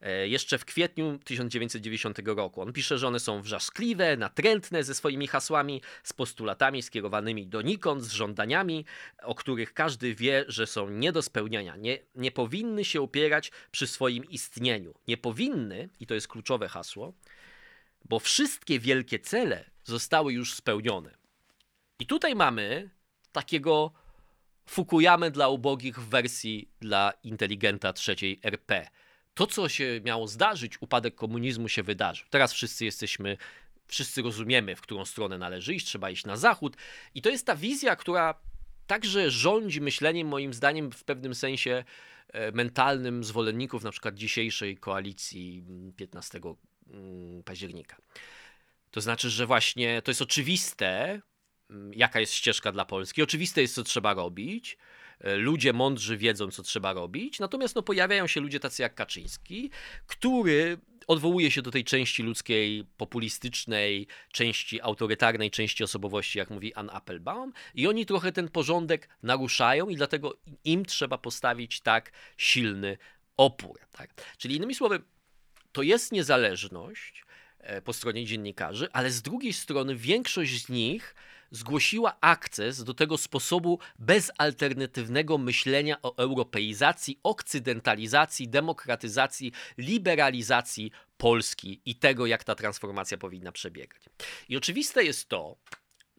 E, 0.02 0.28
jeszcze 0.28 0.58
w 0.58 0.64
kwietniu 0.64 1.18
1990 1.18 2.18
roku. 2.24 2.62
On 2.62 2.72
pisze, 2.72 2.98
że 2.98 3.08
one 3.08 3.20
są 3.20 3.42
wrzaskliwe, 3.42 4.16
natrętne 4.16 4.84
ze 4.84 4.94
swoimi 4.94 5.26
hasłami, 5.26 5.82
z 6.02 6.12
postulatami 6.12 6.82
skierowanymi 6.82 7.46
donikąd, 7.46 8.04
z 8.04 8.12
żądaniami, 8.12 8.84
o 9.22 9.34
których 9.34 9.74
każdy 9.74 10.14
wie, 10.14 10.44
że 10.48 10.66
są 10.66 10.90
nie 10.90 11.12
do 11.12 11.22
spełnienia. 11.22 11.76
Nie, 11.76 11.98
nie 12.14 12.30
powinny 12.30 12.84
się 12.84 13.02
opierać 13.02 13.52
przy 13.70 13.86
swoim 13.86 14.24
istnieniu. 14.24 14.94
Nie 15.08 15.16
powinny, 15.16 15.88
i 16.00 16.06
to 16.06 16.14
jest 16.14 16.28
kluczowe 16.28 16.68
hasło, 16.68 17.12
bo 18.04 18.18
wszystkie 18.18 18.80
wielkie 18.80 19.18
cele 19.18 19.70
zostały 19.84 20.32
już 20.32 20.54
spełnione. 20.54 21.14
I 21.98 22.06
tutaj 22.06 22.34
mamy 22.34 22.90
takiego 23.32 23.92
Fukuyamy 24.70 25.30
dla 25.30 25.48
ubogich 25.48 25.98
w 25.98 26.08
wersji 26.08 26.68
dla 26.80 27.12
inteligenta 27.22 27.92
trzeciej 27.92 28.40
RP 28.42 28.90
to, 29.40 29.46
co 29.46 29.68
się 29.68 30.00
miało 30.04 30.28
zdarzyć, 30.28 30.82
upadek 30.82 31.14
komunizmu 31.14 31.68
się 31.68 31.82
wydarzył. 31.82 32.26
Teraz 32.30 32.52
wszyscy 32.52 32.84
jesteśmy, 32.84 33.36
wszyscy 33.86 34.22
rozumiemy, 34.22 34.76
w 34.76 34.80
którą 34.80 35.04
stronę 35.04 35.38
należy 35.38 35.74
iść, 35.74 35.86
trzeba 35.86 36.10
iść 36.10 36.24
na 36.24 36.36
zachód. 36.36 36.76
I 37.14 37.22
to 37.22 37.30
jest 37.30 37.46
ta 37.46 37.56
wizja, 37.56 37.96
która 37.96 38.34
także 38.86 39.30
rządzi 39.30 39.80
myśleniem, 39.80 40.28
moim 40.28 40.54
zdaniem, 40.54 40.92
w 40.92 41.04
pewnym 41.04 41.34
sensie 41.34 41.84
e, 42.32 42.52
mentalnym 42.52 43.24
zwolenników 43.24 43.84
na 43.84 43.90
przykład 43.90 44.14
dzisiejszej 44.14 44.76
koalicji 44.76 45.64
15 45.96 46.40
mm, 46.90 47.42
października. 47.42 47.96
To 48.90 49.00
znaczy, 49.00 49.30
że 49.30 49.46
właśnie 49.46 50.02
to 50.02 50.10
jest 50.10 50.22
oczywiste, 50.22 51.20
mm, 51.70 51.94
jaka 51.94 52.20
jest 52.20 52.32
ścieżka 52.32 52.72
dla 52.72 52.84
Polski, 52.84 53.22
oczywiste 53.22 53.62
jest, 53.62 53.74
co 53.74 53.82
trzeba 53.82 54.14
robić, 54.14 54.78
ludzie 55.24 55.72
mądrzy 55.72 56.16
wiedzą, 56.16 56.50
co 56.50 56.62
trzeba 56.62 56.92
robić, 56.92 57.40
natomiast 57.40 57.74
no, 57.74 57.82
pojawiają 57.82 58.26
się 58.26 58.40
ludzie 58.40 58.60
tacy 58.60 58.82
jak 58.82 58.94
Kaczyński, 58.94 59.70
który 60.06 60.78
odwołuje 61.06 61.50
się 61.50 61.62
do 61.62 61.70
tej 61.70 61.84
części 61.84 62.22
ludzkiej, 62.22 62.84
populistycznej, 62.96 64.06
części 64.32 64.80
autorytarnej, 64.80 65.50
części 65.50 65.84
osobowości, 65.84 66.38
jak 66.38 66.50
mówi 66.50 66.74
Ann 66.74 66.90
Applebaum, 66.92 67.52
i 67.74 67.86
oni 67.86 68.06
trochę 68.06 68.32
ten 68.32 68.48
porządek 68.48 69.08
naruszają, 69.22 69.88
i 69.88 69.96
dlatego 69.96 70.38
im 70.64 70.84
trzeba 70.84 71.18
postawić 71.18 71.80
tak 71.80 72.12
silny 72.36 72.98
opór. 73.36 73.80
Tak? 73.92 74.10
Czyli 74.38 74.56
innymi 74.56 74.74
słowy, 74.74 75.02
to 75.72 75.82
jest 75.82 76.12
niezależność 76.12 77.24
e, 77.58 77.82
po 77.82 77.92
stronie 77.92 78.24
dziennikarzy, 78.24 78.88
ale 78.92 79.10
z 79.10 79.22
drugiej 79.22 79.52
strony 79.52 79.96
większość 79.96 80.64
z 80.64 80.68
nich 80.68 81.14
zgłosiła 81.50 82.16
akces 82.20 82.84
do 82.84 82.94
tego 82.94 83.18
sposobu 83.18 83.78
bezalternatywnego 83.98 85.38
myślenia 85.38 86.02
o 86.02 86.16
europeizacji, 86.16 87.20
okcydentalizacji, 87.22 88.48
demokratyzacji, 88.48 89.52
liberalizacji 89.78 90.90
Polski 91.16 91.80
i 91.84 91.94
tego, 91.94 92.26
jak 92.26 92.44
ta 92.44 92.54
transformacja 92.54 93.18
powinna 93.18 93.52
przebiegać. 93.52 94.02
I 94.48 94.56
oczywiste 94.56 95.04
jest 95.04 95.28
to, 95.28 95.56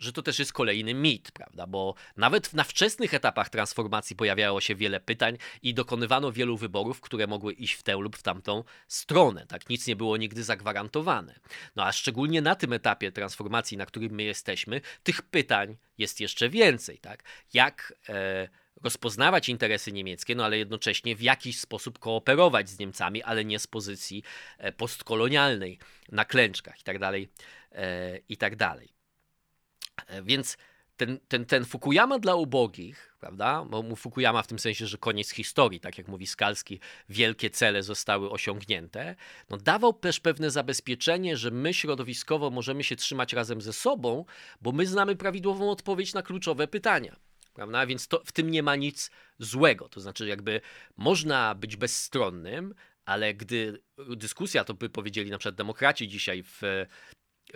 że 0.01 0.13
to 0.13 0.21
też 0.21 0.39
jest 0.39 0.53
kolejny 0.53 0.93
mit, 0.93 1.31
prawda? 1.31 1.67
Bo 1.67 1.95
nawet 2.17 2.53
na 2.53 2.63
wczesnych 2.63 3.13
etapach 3.13 3.49
transformacji 3.49 4.15
pojawiało 4.15 4.61
się 4.61 4.75
wiele 4.75 4.99
pytań 4.99 5.37
i 5.61 5.73
dokonywano 5.73 6.31
wielu 6.31 6.57
wyborów, 6.57 7.01
które 7.01 7.27
mogły 7.27 7.53
iść 7.53 7.73
w 7.73 7.83
tę 7.83 7.95
lub 7.95 8.17
w 8.17 8.23
tamtą 8.23 8.63
stronę. 8.87 9.45
Tak, 9.47 9.69
nic 9.69 9.87
nie 9.87 9.95
było 9.95 10.17
nigdy 10.17 10.43
zagwarantowane. 10.43 11.39
No 11.75 11.85
a 11.85 11.91
szczególnie 11.91 12.41
na 12.41 12.55
tym 12.55 12.73
etapie 12.73 13.11
transformacji, 13.11 13.77
na 13.77 13.85
którym 13.85 14.11
my 14.11 14.23
jesteśmy, 14.23 14.81
tych 15.03 15.21
pytań 15.21 15.77
jest 15.97 16.19
jeszcze 16.19 16.49
więcej, 16.49 16.97
tak? 16.97 17.23
Jak 17.53 17.93
e, 18.09 18.47
rozpoznawać 18.83 19.49
interesy 19.49 19.91
niemieckie, 19.91 20.35
no 20.35 20.45
ale 20.45 20.57
jednocześnie 20.57 21.15
w 21.15 21.21
jakiś 21.21 21.59
sposób 21.59 21.99
kooperować 21.99 22.69
z 22.69 22.79
Niemcami, 22.79 23.23
ale 23.23 23.45
nie 23.45 23.59
z 23.59 23.67
pozycji 23.67 24.23
e, 24.57 24.71
postkolonialnej 24.71 25.79
na 26.11 26.25
klęczkach 26.25 26.79
i 26.79 26.83
tak 26.83 26.99
dalej, 26.99 27.29
e, 27.71 28.17
i 28.29 28.37
tak 28.37 28.55
dalej. 28.55 29.00
E, 30.07 30.23
więc 30.23 30.57
ten, 30.97 31.19
ten, 31.27 31.45
ten 31.45 31.65
Fukuyama 31.65 32.19
dla 32.19 32.35
ubogich, 32.35 33.15
prawda? 33.19 33.65
Bo 33.69 33.83
mu 33.83 33.95
Fukuyama 33.95 34.41
w 34.41 34.47
tym 34.47 34.59
sensie, 34.59 34.87
że 34.87 34.97
koniec 34.97 35.29
historii, 35.29 35.79
tak 35.79 35.97
jak 35.97 36.07
mówi 36.07 36.27
Skalski, 36.27 36.79
wielkie 37.09 37.49
cele 37.49 37.83
zostały 37.83 38.31
osiągnięte, 38.31 39.15
no 39.49 39.57
dawał 39.57 39.93
też 39.93 40.19
pewne 40.19 40.51
zabezpieczenie, 40.51 41.37
że 41.37 41.51
my 41.51 41.73
środowiskowo 41.73 42.49
możemy 42.49 42.83
się 42.83 42.95
trzymać 42.95 43.33
razem 43.33 43.61
ze 43.61 43.73
sobą, 43.73 44.25
bo 44.61 44.71
my 44.71 44.85
znamy 44.85 45.15
prawidłową 45.15 45.71
odpowiedź 45.71 46.13
na 46.13 46.21
kluczowe 46.21 46.67
pytania. 46.67 47.15
Prawda? 47.53 47.85
Więc 47.85 48.07
to, 48.07 48.21
w 48.25 48.31
tym 48.31 48.51
nie 48.51 48.63
ma 48.63 48.75
nic 48.75 49.11
złego. 49.39 49.89
To 49.89 49.99
znaczy, 49.99 50.27
jakby 50.27 50.61
można 50.97 51.55
być 51.55 51.75
bezstronnym, 51.75 52.75
ale 53.05 53.33
gdy 53.33 53.81
dyskusja, 53.97 54.63
to 54.63 54.73
by 54.73 54.89
powiedzieli 54.89 55.31
na 55.31 55.37
przykład 55.37 55.55
demokraci 55.55 56.07
dzisiaj 56.07 56.43
w 56.43 56.61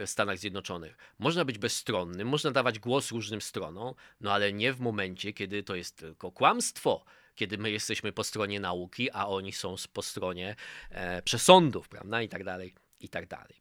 Stanach 0.06 0.38
Zjednoczonych. 0.38 0.98
Można 1.20 1.46
być 1.46 1.58
bezstronnym, 1.58 2.28
można 2.28 2.52
dawać 2.52 2.80
głos 2.80 3.12
różnym 3.12 3.42
stronom, 3.42 3.94
no 4.22 4.34
ale 4.34 4.54
nie 4.54 4.74
w 4.74 4.80
momencie, 4.80 5.34
kiedy 5.34 5.64
to 5.64 5.76
jest 5.76 5.96
tylko 5.98 6.32
kłamstwo, 6.32 7.06
kiedy 7.36 7.58
my 7.58 7.72
jesteśmy 7.72 8.12
po 8.12 8.24
stronie 8.24 8.60
nauki, 8.60 9.12
a 9.12 9.28
oni 9.28 9.52
są 9.52 9.76
po 9.94 10.02
stronie 10.02 10.56
e, 10.90 11.22
przesądów, 11.22 11.90
prawda, 11.90 12.22
i 12.22 12.30
tak 12.30 12.44
dalej, 12.44 12.74
i 13.00 13.10
tak 13.10 13.28
dalej. 13.28 13.56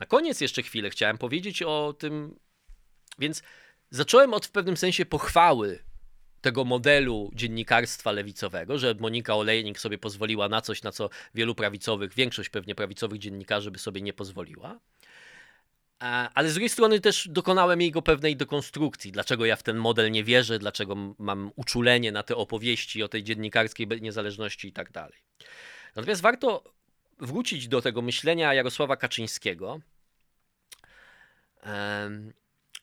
Na 0.00 0.06
koniec 0.06 0.40
jeszcze 0.40 0.62
chwilę 0.62 0.90
chciałem 0.90 1.18
powiedzieć 1.18 1.62
o 1.62 1.94
tym, 1.98 2.38
więc 3.18 3.42
zacząłem 3.90 4.34
od 4.34 4.46
w 4.46 4.50
pewnym 4.50 4.76
sensie 4.76 5.06
pochwały 5.06 5.88
tego 6.40 6.64
modelu 6.64 7.30
dziennikarstwa 7.34 8.12
lewicowego, 8.12 8.78
że 8.78 8.94
Monika 9.00 9.36
Olejnik 9.36 9.80
sobie 9.80 9.98
pozwoliła 9.98 10.48
na 10.48 10.60
coś, 10.60 10.82
na 10.82 10.92
co 10.92 11.10
wielu 11.34 11.54
prawicowych, 11.54 12.14
większość 12.14 12.48
pewnie 12.48 12.74
prawicowych 12.74 13.18
dziennikarzy 13.18 13.70
by 13.70 13.78
sobie 13.78 14.00
nie 14.02 14.12
pozwoliła. 14.12 14.78
Ale 16.34 16.48
z 16.48 16.54
drugiej 16.54 16.68
strony 16.68 17.00
też 17.00 17.28
dokonałem 17.30 17.80
jego 17.80 18.02
pewnej 18.02 18.36
dekonstrukcji. 18.36 19.12
Dlaczego 19.12 19.46
ja 19.46 19.56
w 19.56 19.62
ten 19.62 19.76
model 19.76 20.10
nie 20.10 20.24
wierzę, 20.24 20.58
dlaczego 20.58 21.14
mam 21.18 21.50
uczulenie 21.56 22.12
na 22.12 22.22
te 22.22 22.36
opowieści 22.36 23.02
o 23.02 23.08
tej 23.08 23.24
dziennikarskiej 23.24 23.86
niezależności 24.00 24.68
i 24.68 24.72
tak 24.72 24.92
dalej. 24.92 25.18
Natomiast 25.96 26.22
warto 26.22 26.64
wrócić 27.18 27.68
do 27.68 27.82
tego 27.82 28.02
myślenia 28.02 28.54
Jarosława 28.54 28.96
Kaczyńskiego. 28.96 29.80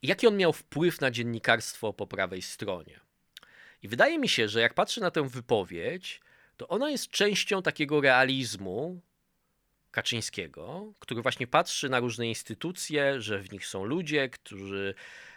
Jaki 0.03 0.27
on 0.27 0.37
miał 0.37 0.53
wpływ 0.53 1.01
na 1.01 1.11
dziennikarstwo 1.11 1.93
po 1.93 2.07
prawej 2.07 2.41
stronie? 2.41 2.99
I 3.83 3.87
wydaje 3.87 4.19
mi 4.19 4.29
się, 4.29 4.47
że 4.49 4.61
jak 4.61 4.73
patrzę 4.73 5.01
na 5.01 5.11
tę 5.11 5.29
wypowiedź, 5.29 6.21
to 6.57 6.67
ona 6.67 6.89
jest 6.89 7.09
częścią 7.09 7.61
takiego 7.61 8.01
realizmu, 8.01 9.01
Kaczyńskiego, 9.95 10.93
który 10.99 11.21
właśnie 11.21 11.47
patrzy 11.47 11.89
na 11.89 11.99
różne 11.99 12.27
instytucje, 12.27 13.21
że 13.21 13.39
w 13.39 13.51
nich 13.51 13.67
są 13.67 13.83
ludzie, 13.83 14.29
którzy 14.29 14.95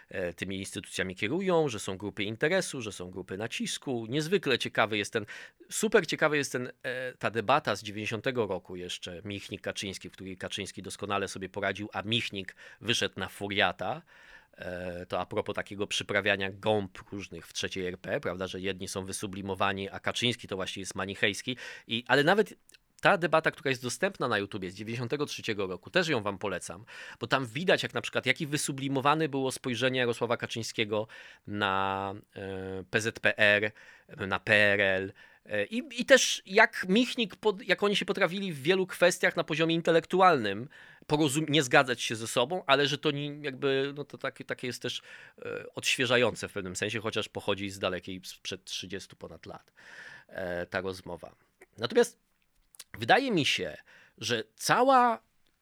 e, 0.09 0.33
tymi 0.33 0.59
instytucjami 0.59 1.15
kierują, 1.15 1.69
że 1.69 1.79
są 1.79 1.97
grupy 1.97 2.23
interesu, 2.23 2.81
że 2.81 2.91
są 2.91 3.11
grupy 3.11 3.37
nacisku. 3.37 4.05
Niezwykle 4.09 4.59
ciekawy 4.59 4.97
jest 4.97 5.13
ten, 5.13 5.25
super 5.69 6.07
ciekawy 6.07 6.37
jest 6.37 6.51
ten, 6.51 6.71
e, 6.83 7.13
ta 7.13 7.31
debata 7.31 7.75
z 7.75 7.83
90 7.83 8.25
roku 8.35 8.75
jeszcze, 8.75 9.21
Michnik-Kaczyński, 9.21 10.09
w 10.09 10.11
której 10.11 10.37
Kaczyński 10.37 10.81
doskonale 10.81 11.27
sobie 11.27 11.49
poradził, 11.49 11.89
a 11.93 12.01
Michnik 12.01 12.55
wyszedł 12.81 13.19
na 13.19 13.29
furiata. 13.29 14.01
E, 14.57 15.05
to 15.05 15.19
a 15.19 15.25
propos 15.25 15.55
takiego 15.55 15.87
przyprawiania 15.87 16.51
gąb 16.51 16.97
różnych 17.11 17.47
w 17.47 17.53
trzeciej 17.53 17.85
RP, 17.85 18.19
prawda, 18.19 18.47
że 18.47 18.61
jedni 18.61 18.87
są 18.87 19.05
wysublimowani, 19.05 19.89
a 19.89 19.99
Kaczyński 19.99 20.47
to 20.47 20.55
właśnie 20.55 20.79
jest 20.79 20.95
manichejski. 20.95 21.57
I, 21.87 22.03
ale 22.07 22.23
nawet 22.23 22.53
ta 22.99 23.17
debata, 23.17 23.51
która 23.51 23.69
jest 23.69 23.83
dostępna 23.83 24.27
na 24.27 24.37
YouTubie 24.37 24.71
z 24.71 24.75
93 24.75 25.41
roku, 25.57 25.89
też 25.89 26.07
ją 26.07 26.21
wam 26.21 26.37
polecam, 26.37 26.85
bo 27.19 27.27
tam 27.27 27.45
widać, 27.45 27.83
jak 27.83 27.93
na 27.93 28.01
przykład, 28.01 28.25
jaki 28.25 28.47
wysublimowany 28.47 29.29
było 29.29 29.51
spojrzenie 29.51 29.99
Jarosława 29.99 30.37
Kaczyńskiego 30.37 31.07
na 31.47 32.13
e, 32.35 32.83
PZPR, 32.91 33.71
na 34.27 34.39
PRL, 34.39 35.11
E, 35.49 35.65
I, 35.65 36.01
I 36.01 36.05
też 36.05 36.41
jak 36.45 36.85
Michnik, 36.89 37.35
pod, 37.35 37.67
jak 37.67 37.83
oni 37.83 37.95
się 37.95 38.05
potrafili 38.05 38.53
w 38.53 38.61
wielu 38.61 38.87
kwestiach 38.87 39.35
na 39.35 39.43
poziomie 39.43 39.75
intelektualnym 39.75 40.69
porozum- 41.07 41.49
nie 41.49 41.63
zgadzać 41.63 42.01
się 42.01 42.15
ze 42.15 42.27
sobą, 42.27 42.63
ale 42.67 42.87
że 42.87 42.97
to 42.97 43.11
nie, 43.11 43.27
jakby, 43.41 43.93
no 43.95 44.03
to 44.03 44.17
takie, 44.17 44.45
takie 44.45 44.67
jest 44.67 44.81
też 44.81 45.01
e, 45.41 45.65
odświeżające 45.75 46.47
w 46.47 46.53
pewnym 46.53 46.75
sensie, 46.75 46.99
chociaż 46.99 47.29
pochodzi 47.29 47.69
z 47.69 47.79
dalekiej, 47.79 48.21
sprzed 48.23 48.63
30 48.63 49.15
ponad 49.15 49.45
lat 49.45 49.71
e, 50.27 50.65
ta 50.65 50.81
rozmowa. 50.81 51.35
Natomiast 51.77 52.28
wydaje 52.97 53.31
mi 53.31 53.45
się, 53.45 53.77
że 54.17 54.43
cała 54.55 55.21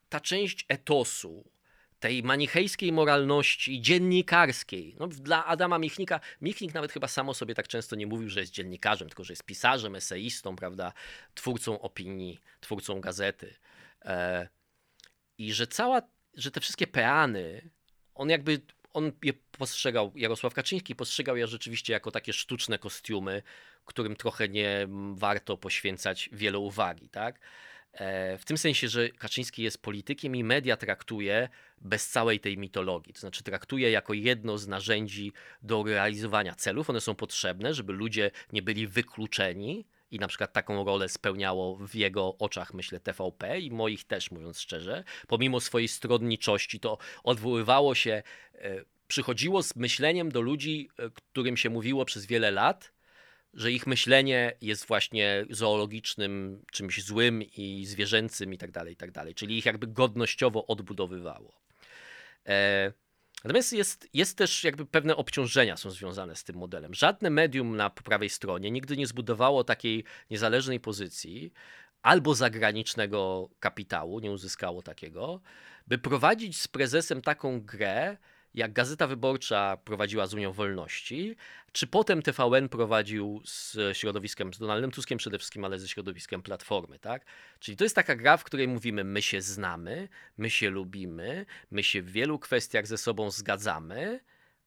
ta 0.09 0.19
część 0.19 0.65
etosu, 0.69 1.51
tej 1.99 2.23
manichejskiej 2.23 2.91
moralności 2.91 3.81
dziennikarskiej. 3.81 4.95
No, 4.99 5.07
dla 5.07 5.45
Adama 5.45 5.79
Michnika, 5.79 6.19
Michnik 6.41 6.73
nawet 6.73 6.91
chyba 6.91 7.07
samo 7.07 7.33
sobie 7.33 7.55
tak 7.55 7.67
często 7.67 7.95
nie 7.95 8.07
mówił, 8.07 8.29
że 8.29 8.39
jest 8.39 8.51
dziennikarzem, 8.51 9.09
tylko 9.09 9.23
że 9.23 9.33
jest 9.33 9.43
pisarzem, 9.43 9.95
eseistą, 9.95 10.55
prawda, 10.55 10.93
twórcą 11.33 11.81
opinii, 11.81 12.39
twórcą 12.59 13.01
gazety. 13.01 13.55
E, 14.05 14.47
I 15.37 15.53
że 15.53 15.67
cała, 15.67 16.01
że 16.33 16.51
te 16.51 16.61
wszystkie 16.61 16.87
peany, 16.87 17.69
on 18.15 18.29
jakby, 18.29 18.61
on 18.93 19.11
je 19.23 19.33
postrzegał, 19.33 20.11
Jarosław 20.15 20.53
Kaczyński 20.53 20.95
postrzegał 20.95 21.37
je 21.37 21.47
rzeczywiście 21.47 21.93
jako 21.93 22.11
takie 22.11 22.33
sztuczne 22.33 22.79
kostiumy, 22.79 23.43
którym 23.87 24.15
trochę 24.15 24.49
nie 24.49 24.87
warto 25.13 25.57
poświęcać 25.57 26.29
wiele 26.33 26.59
uwagi, 26.59 27.09
tak? 27.09 27.39
E, 27.97 28.37
w 28.37 28.45
tym 28.45 28.57
sensie, 28.57 28.89
że 28.89 29.09
Kaczyński 29.09 29.63
jest 29.63 29.81
politykiem 29.81 30.35
i 30.35 30.43
media 30.43 30.77
traktuje 30.77 31.49
bez 31.81 32.09
całej 32.09 32.39
tej 32.39 32.57
mitologii. 32.57 33.13
To 33.13 33.19
znaczy 33.19 33.43
traktuje 33.43 33.91
jako 33.91 34.13
jedno 34.13 34.57
z 34.57 34.67
narzędzi 34.67 35.31
do 35.61 35.83
realizowania 35.83 36.55
celów. 36.55 36.89
One 36.89 37.01
są 37.01 37.15
potrzebne, 37.15 37.73
żeby 37.73 37.93
ludzie 37.93 38.31
nie 38.53 38.61
byli 38.61 38.87
wykluczeni. 38.87 39.85
I 40.11 40.19
na 40.19 40.27
przykład 40.27 40.53
taką 40.53 40.85
rolę 40.85 41.09
spełniało 41.09 41.75
w 41.75 41.95
jego 41.95 42.37
oczach, 42.37 42.73
myślę, 42.73 42.99
TVP 42.99 43.59
i 43.59 43.71
moich 43.71 44.03
też, 44.03 44.31
mówiąc 44.31 44.59
szczerze. 44.59 45.03
Pomimo 45.27 45.59
swojej 45.59 45.87
stronniczości, 45.87 46.79
to 46.79 46.97
odwoływało 47.23 47.95
się, 47.95 48.23
e, 48.53 48.81
przychodziło 49.07 49.63
z 49.63 49.75
myśleniem 49.75 50.31
do 50.31 50.41
ludzi, 50.41 50.89
e, 50.99 51.09
którym 51.09 51.57
się 51.57 51.69
mówiło 51.69 52.05
przez 52.05 52.25
wiele 52.25 52.51
lat, 52.51 52.91
że 53.57 53.71
ich 53.71 53.87
myślenie 53.87 54.53
jest 54.61 54.85
właśnie 54.85 55.45
zoologicznym, 55.49 56.61
czymś 56.71 57.03
złym 57.03 57.43
i 57.43 57.85
zwierzęcym 57.85 58.53
i 58.53 58.57
tak 58.57 58.71
dalej, 58.71 58.93
i 58.93 58.97
tak 58.97 59.11
dalej. 59.11 59.35
Czyli 59.35 59.57
ich 59.57 59.65
jakby 59.65 59.87
godnościowo 59.87 60.67
odbudowywało. 60.67 61.61
E, 62.45 62.93
natomiast 63.43 63.73
jest, 63.73 64.09
jest 64.13 64.37
też 64.37 64.63
jakby 64.63 64.85
pewne 64.85 65.15
obciążenia 65.15 65.77
są 65.77 65.91
związane 65.91 66.35
z 66.35 66.43
tym 66.43 66.55
modelem. 66.55 66.93
Żadne 66.93 67.29
medium 67.29 67.75
na 67.75 67.89
prawej 67.89 68.29
stronie 68.29 68.71
nigdy 68.71 68.97
nie 68.97 69.07
zbudowało 69.07 69.63
takiej 69.63 70.03
niezależnej 70.29 70.79
pozycji 70.79 71.53
albo 72.01 72.35
zagranicznego 72.35 73.49
kapitału, 73.59 74.19
nie 74.19 74.31
uzyskało 74.31 74.81
takiego, 74.81 75.41
by 75.87 75.97
prowadzić 75.97 76.61
z 76.61 76.67
prezesem 76.67 77.21
taką 77.21 77.61
grę, 77.61 78.17
jak 78.53 78.73
Gazeta 78.73 79.07
Wyborcza 79.07 79.77
prowadziła 79.77 80.27
z 80.27 80.33
Unią 80.33 80.51
Wolności, 80.51 81.35
czy 81.71 81.87
potem 81.87 82.21
TVN 82.21 82.69
prowadził 82.69 83.41
z 83.45 83.77
środowiskiem, 83.97 84.53
z 84.53 84.59
Donaldem 84.59 84.91
Tuskiem 84.91 85.17
przede 85.17 85.37
wszystkim, 85.37 85.65
ale 85.65 85.79
ze 85.79 85.87
środowiskiem 85.87 86.41
Platformy, 86.41 86.99
tak? 86.99 87.25
Czyli 87.59 87.77
to 87.77 87.83
jest 87.83 87.95
taka 87.95 88.15
gra, 88.15 88.37
w 88.37 88.43
której 88.43 88.67
mówimy, 88.67 89.03
my 89.03 89.21
się 89.21 89.41
znamy, 89.41 90.09
my 90.37 90.49
się 90.49 90.69
lubimy, 90.69 91.45
my 91.71 91.83
się 91.83 92.01
w 92.01 92.11
wielu 92.11 92.39
kwestiach 92.39 92.87
ze 92.87 92.97
sobą 92.97 93.31
zgadzamy, 93.31 94.19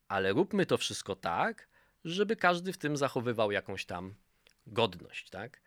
ale 0.08 0.32
róbmy 0.32 0.66
to 0.66 0.78
wszystko 0.78 1.16
tak, 1.16 1.68
żeby 2.04 2.36
każdy 2.36 2.72
w 2.72 2.78
tym 2.78 2.96
zachowywał 2.96 3.50
jakąś 3.50 3.84
tam 3.84 4.14
godność, 4.66 5.30
tak? 5.30 5.60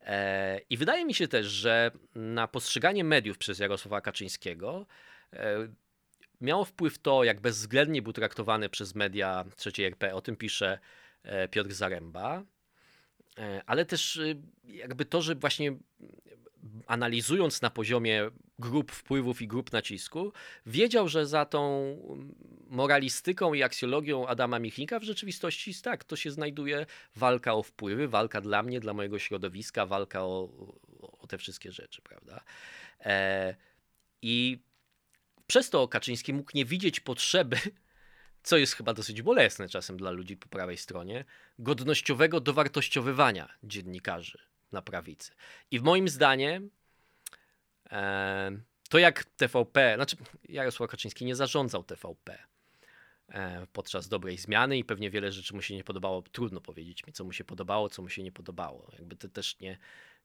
E, 0.00 0.60
I 0.70 0.76
wydaje 0.76 1.04
mi 1.04 1.14
się 1.14 1.28
też, 1.28 1.46
że 1.46 1.90
na 2.14 2.48
postrzeganie 2.48 3.04
mediów 3.04 3.38
przez 3.38 3.58
Jarosława 3.58 4.00
Kaczyńskiego 4.00 4.86
e, 5.32 5.68
miało 6.40 6.64
wpływ 6.64 6.98
to, 6.98 7.24
jak 7.24 7.40
bezwzględnie 7.40 8.02
był 8.02 8.12
traktowany 8.12 8.68
przez 8.68 8.94
media 8.94 9.44
trzeciej 9.56 9.86
RP. 9.86 10.14
O 10.14 10.20
tym 10.20 10.36
pisze 10.36 10.78
e, 11.22 11.48
Piotr 11.48 11.72
Zaręba. 11.72 12.42
E, 13.38 13.62
ale 13.66 13.84
też 13.84 14.16
e, 14.16 14.34
jakby 14.64 15.04
to, 15.04 15.22
że 15.22 15.34
właśnie 15.34 15.76
analizując 16.86 17.62
na 17.62 17.70
poziomie 17.70 18.30
grup 18.58 18.92
wpływów 18.92 19.42
i 19.42 19.48
grup 19.48 19.72
nacisku, 19.72 20.32
wiedział, 20.66 21.08
że 21.08 21.26
za 21.26 21.44
tą 21.44 21.96
moralistyką 22.66 23.54
i 23.54 23.62
aksjologią 23.62 24.26
Adama 24.26 24.58
Michnika 24.58 24.98
w 24.98 25.02
rzeczywistości 25.02 25.74
tak, 25.82 26.04
to 26.04 26.16
się 26.16 26.30
znajduje 26.30 26.86
walka 27.16 27.54
o 27.54 27.62
wpływy, 27.62 28.08
walka 28.08 28.40
dla 28.40 28.62
mnie, 28.62 28.80
dla 28.80 28.94
mojego 28.94 29.18
środowiska, 29.18 29.86
walka 29.86 30.24
o, 30.24 30.48
o 31.00 31.26
te 31.26 31.38
wszystkie 31.38 31.72
rzeczy, 31.72 32.02
prawda? 32.02 32.40
I 34.22 34.58
przez 35.46 35.70
to 35.70 35.88
Kaczyński 35.88 36.32
mógł 36.32 36.50
nie 36.54 36.64
widzieć 36.64 37.00
potrzeby, 37.00 37.56
co 38.42 38.56
jest 38.56 38.74
chyba 38.74 38.94
dosyć 38.94 39.22
bolesne 39.22 39.68
czasem 39.68 39.96
dla 39.96 40.10
ludzi 40.10 40.36
po 40.36 40.48
prawej 40.48 40.76
stronie, 40.76 41.24
godnościowego 41.58 42.40
dowartościowywania 42.40 43.48
dziennikarzy 43.62 44.38
na 44.72 44.82
prawicy. 44.82 45.32
I 45.70 45.78
w 45.78 45.82
moim 45.82 46.08
zdaniem 46.08 46.70
e, 47.90 48.60
to 48.88 48.98
jak 48.98 49.24
TVP, 49.24 49.94
znaczy 49.94 50.16
Jarosław 50.48 50.90
Kaczyński 50.90 51.24
nie 51.24 51.36
zarządzał 51.36 51.84
TVP 51.84 52.38
e, 53.28 53.66
podczas 53.72 54.08
dobrej 54.08 54.38
zmiany 54.38 54.78
i 54.78 54.84
pewnie 54.84 55.10
wiele 55.10 55.32
rzeczy 55.32 55.54
mu 55.54 55.62
się 55.62 55.74
nie 55.74 55.84
podobało. 55.84 56.22
Trudno 56.22 56.60
powiedzieć 56.60 57.06
mi, 57.06 57.12
co 57.12 57.24
mu 57.24 57.32
się 57.32 57.44
podobało, 57.44 57.88
co 57.88 58.02
mu 58.02 58.08
się 58.08 58.22
nie 58.22 58.32
podobało. 58.32 58.90
Jakby 58.92 59.16
to 59.16 59.28
też 59.28 59.60
nie, 59.60 59.78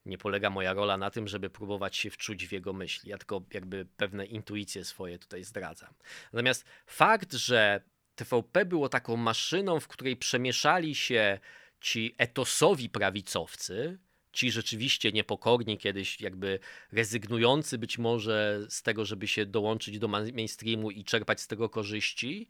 nie 0.06 0.18
polega 0.18 0.50
moja 0.50 0.74
rola 0.74 0.98
na 0.98 1.12
tym, 1.12 1.28
żeby 1.28 1.50
próbować 1.50 1.98
się 1.98 2.10
wczuć 2.10 2.48
w 2.48 2.52
jego 2.52 2.74
myśli. 2.74 3.10
Ja 3.10 3.18
tylko 3.18 3.42
jakby 3.54 3.86
pewne 3.98 4.26
intuicje 4.26 4.86
swoje 4.86 5.20
tutaj 5.20 5.44
zdradzam. 5.44 5.94
Natomiast 6.34 6.66
fakt, 6.86 7.34
że 7.34 7.82
TVP 8.16 8.66
było 8.66 8.90
taką 8.90 9.18
maszyną, 9.18 9.80
w 9.80 9.88
której 9.88 10.18
przemieszali 10.18 10.96
się 10.96 11.40
ci 11.82 12.16
etosowi 12.18 12.90
prawicowcy, 12.90 14.00
ci 14.34 14.52
rzeczywiście 14.52 15.12
niepokorni, 15.12 15.78
kiedyś 15.78 16.22
jakby 16.22 16.60
rezygnujący 16.92 17.78
być 17.78 17.98
może 17.98 18.66
z 18.70 18.84
tego, 18.84 19.06
żeby 19.06 19.28
się 19.28 19.46
dołączyć 19.46 20.00
do 20.00 20.08
mainstreamu 20.08 20.92
i 20.92 21.04
czerpać 21.04 21.42
z 21.42 21.48
tego 21.48 21.70
korzyści, 21.70 22.48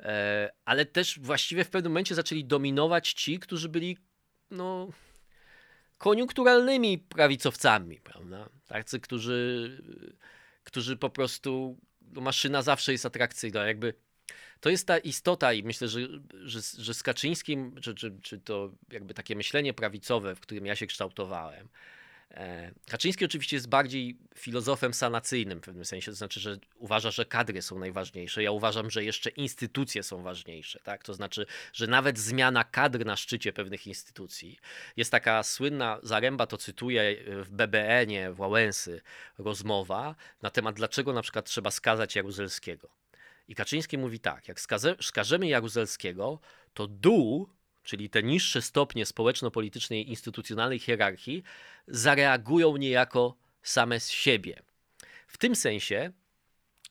e, 0.00 0.50
ale 0.64 0.86
też 0.86 1.18
właściwie 1.18 1.64
w 1.64 1.70
pewnym 1.70 1.92
momencie 1.92 2.14
zaczęli 2.14 2.44
dominować 2.44 3.12
ci, 3.12 3.38
którzy 3.38 3.68
byli 3.68 3.98
no, 4.50 4.88
koniunkturalnymi 6.00 6.98
prawicowcami, 6.98 8.00
prawda? 8.00 8.48
Tacy, 8.66 9.00
którzy, 9.00 9.82
którzy 10.64 10.96
po 10.96 11.10
prostu, 11.10 11.78
no 12.12 12.20
maszyna 12.20 12.62
zawsze 12.62 12.92
jest 12.92 13.06
atrakcyjna, 13.06 13.66
jakby 13.66 13.94
to 14.60 14.70
jest 14.70 14.86
ta 14.86 14.98
istota 14.98 15.52
i 15.52 15.62
myślę, 15.62 15.88
że, 15.88 16.00
że, 16.42 16.60
że 16.78 16.94
z 16.94 17.02
Kaczyńskim, 17.02 17.74
czy, 17.80 17.94
czy, 17.94 18.18
czy 18.22 18.38
to 18.38 18.72
jakby 18.92 19.14
takie 19.14 19.36
myślenie 19.36 19.74
prawicowe, 19.74 20.34
w 20.34 20.40
którym 20.40 20.66
ja 20.66 20.76
się 20.76 20.86
kształtowałem, 20.86 21.68
Kaczyński 22.86 23.24
oczywiście 23.24 23.56
jest 23.56 23.68
bardziej 23.68 24.16
filozofem 24.36 24.94
sanacyjnym 24.94 25.58
w 25.58 25.62
pewnym 25.62 25.84
sensie, 25.84 26.10
to 26.10 26.16
znaczy, 26.16 26.40
że 26.40 26.58
uważa, 26.74 27.10
że 27.10 27.24
kadry 27.24 27.62
są 27.62 27.78
najważniejsze. 27.78 28.42
Ja 28.42 28.50
uważam, 28.50 28.90
że 28.90 29.04
jeszcze 29.04 29.30
instytucje 29.30 30.02
są 30.02 30.22
ważniejsze. 30.22 30.80
Tak? 30.84 31.04
To 31.04 31.14
znaczy, 31.14 31.46
że 31.72 31.86
nawet 31.86 32.18
zmiana 32.18 32.64
kadr 32.64 33.04
na 33.04 33.16
szczycie 33.16 33.52
pewnych 33.52 33.86
instytucji. 33.86 34.58
Jest 34.96 35.10
taka 35.10 35.42
słynna, 35.42 35.98
Zaręba 36.02 36.46
to 36.46 36.56
cytuję 36.56 37.16
w 37.26 37.50
BBN-ie, 37.50 38.32
w 38.32 38.36
Wałęsy, 38.36 39.00
rozmowa 39.38 40.14
na 40.42 40.50
temat, 40.50 40.76
dlaczego 40.76 41.12
na 41.12 41.22
przykład 41.22 41.46
trzeba 41.46 41.70
skazać 41.70 42.16
Jaruzelskiego. 42.16 42.88
I 43.48 43.54
Kaczyński 43.54 43.98
mówi 43.98 44.20
tak, 44.20 44.48
jak 44.48 44.60
skażemy 45.00 45.48
Jaruzelskiego, 45.48 46.40
to 46.74 46.86
dół 46.86 47.48
czyli 47.82 48.10
te 48.10 48.22
niższe 48.22 48.62
stopnie 48.62 49.06
społeczno-politycznej 49.06 50.06
i 50.06 50.10
instytucjonalnej 50.10 50.78
hierarchii, 50.78 51.42
zareagują 51.86 52.76
niejako 52.76 53.36
same 53.62 54.00
z 54.00 54.10
siebie. 54.10 54.62
W 55.26 55.38
tym 55.38 55.56
sensie, 55.56 56.12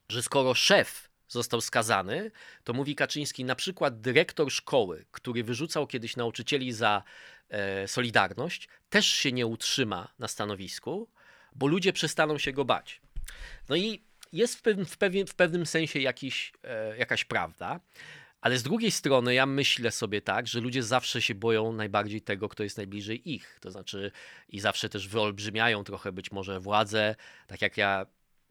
że 0.10 0.24
skoro 0.24 0.54
szef 0.54 1.10
został 1.28 1.62
skazany, 1.62 2.32
to 2.64 2.74
mówi 2.74 2.96
Kaczyński, 2.96 3.46
na 3.46 3.56
przykład 3.56 4.02
dyrektor 4.02 4.52
szkoły, 4.52 5.06
który 5.12 5.44
wyrzucał 5.44 5.88
kiedyś 5.88 6.16
nauczycieli 6.16 6.74
za 6.74 7.04
e, 7.50 7.88
Solidarność, 7.88 8.68
też 8.90 9.06
się 9.06 9.32
nie 9.32 9.48
utrzyma 9.48 10.14
na 10.20 10.28
stanowisku, 10.28 11.10
bo 11.56 11.68
ludzie 11.68 11.94
przestaną 11.94 12.38
się 12.38 12.54
go 12.54 12.66
bać. 12.66 13.02
No 13.70 13.76
i 13.76 14.04
jest 14.34 14.56
w, 14.56 14.62
pewnym, 14.62 14.86
w, 14.86 14.98
pewien, 14.98 15.28
w 15.28 15.36
pewnym 15.36 15.66
sensie 15.66 16.00
jakiś, 16.00 16.54
e, 16.64 16.98
jakaś 16.98 17.26
prawda. 17.26 17.80
Ale 18.42 18.58
z 18.58 18.64
drugiej 18.64 18.92
strony 18.92 19.34
ja 19.34 19.46
myślę 19.46 19.92
sobie 19.92 20.22
tak, 20.22 20.48
że 20.48 20.60
ludzie 20.60 20.84
zawsze 20.84 21.22
się 21.22 21.36
boją 21.36 21.74
najbardziej 21.74 22.22
tego, 22.22 22.50
kto 22.50 22.64
jest 22.64 22.78
najbliżej 22.78 23.32
ich. 23.34 23.58
To 23.62 23.72
znaczy 23.72 24.12
i 24.50 24.60
zawsze 24.60 24.90
też 24.90 25.08
wyolbrzymiają 25.08 25.84
trochę 25.84 26.12
być 26.12 26.32
może 26.32 26.60
władzę, 26.60 27.16
tak 27.48 27.62
jak 27.62 27.78
ja, 27.78 28.06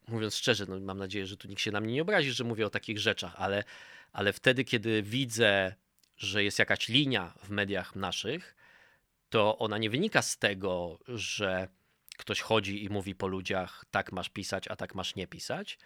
mówiąc 0.09 0.37
szczerze, 0.37 0.67
no 0.69 0.81
mam 0.81 0.99
nadzieję, 0.99 1.27
że 1.27 1.37
tu 1.37 1.49
nikt 1.49 1.63
się 1.63 1.71
na 1.71 1.81
mnie 1.81 1.93
nie 1.93 2.03
obrazi, 2.03 2.33
że 2.33 2.45
mówię 2.45 2.67
o 2.67 2.71
takich 2.71 2.99
rzeczach, 2.99 3.35
ale, 3.37 3.65
ale 4.13 4.33
wtedy, 4.33 4.65
kiedy 4.65 5.03
widzę, 5.03 5.75
że 6.17 6.45
jest 6.45 6.59
jakaś 6.59 6.89
linia 6.89 7.35
w 7.43 7.51
mediach 7.51 7.97
naszych, 7.97 8.57
to 9.31 9.59
ona 9.59 9.79
nie 9.79 9.91
wynika 9.91 10.23
z 10.23 10.39
tego, 10.39 10.99
że 11.09 11.69
ktoś 12.19 12.41
chodzi 12.41 12.85
i 12.85 12.89
mówi 12.89 13.15
po 13.15 13.27
ludziach, 13.27 13.85
tak 13.91 14.13
masz 14.13 14.29
pisać, 14.29 14.69
a 14.69 14.77
tak 14.77 14.95
masz 14.95 15.15
nie 15.15 15.27
pisać, 15.27 15.79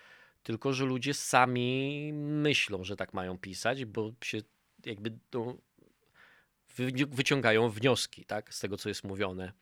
tylko 0.43 0.73
że 0.73 0.85
ludzie 0.85 1.15
sami 1.15 2.13
myślą, 2.13 2.85
że 2.85 2.97
tak 2.97 3.15
mają 3.15 3.39
pisać, 3.39 3.85
bo 3.85 4.13
się 4.25 4.39
jakby 4.87 5.19
no, 5.35 5.57
wyciągają 7.09 7.69
wnioski 7.69 8.25
tak, 8.25 8.55
z 8.55 8.61
tego, 8.61 8.77
co 8.77 8.89
jest 8.89 9.05
mówione 9.05 9.53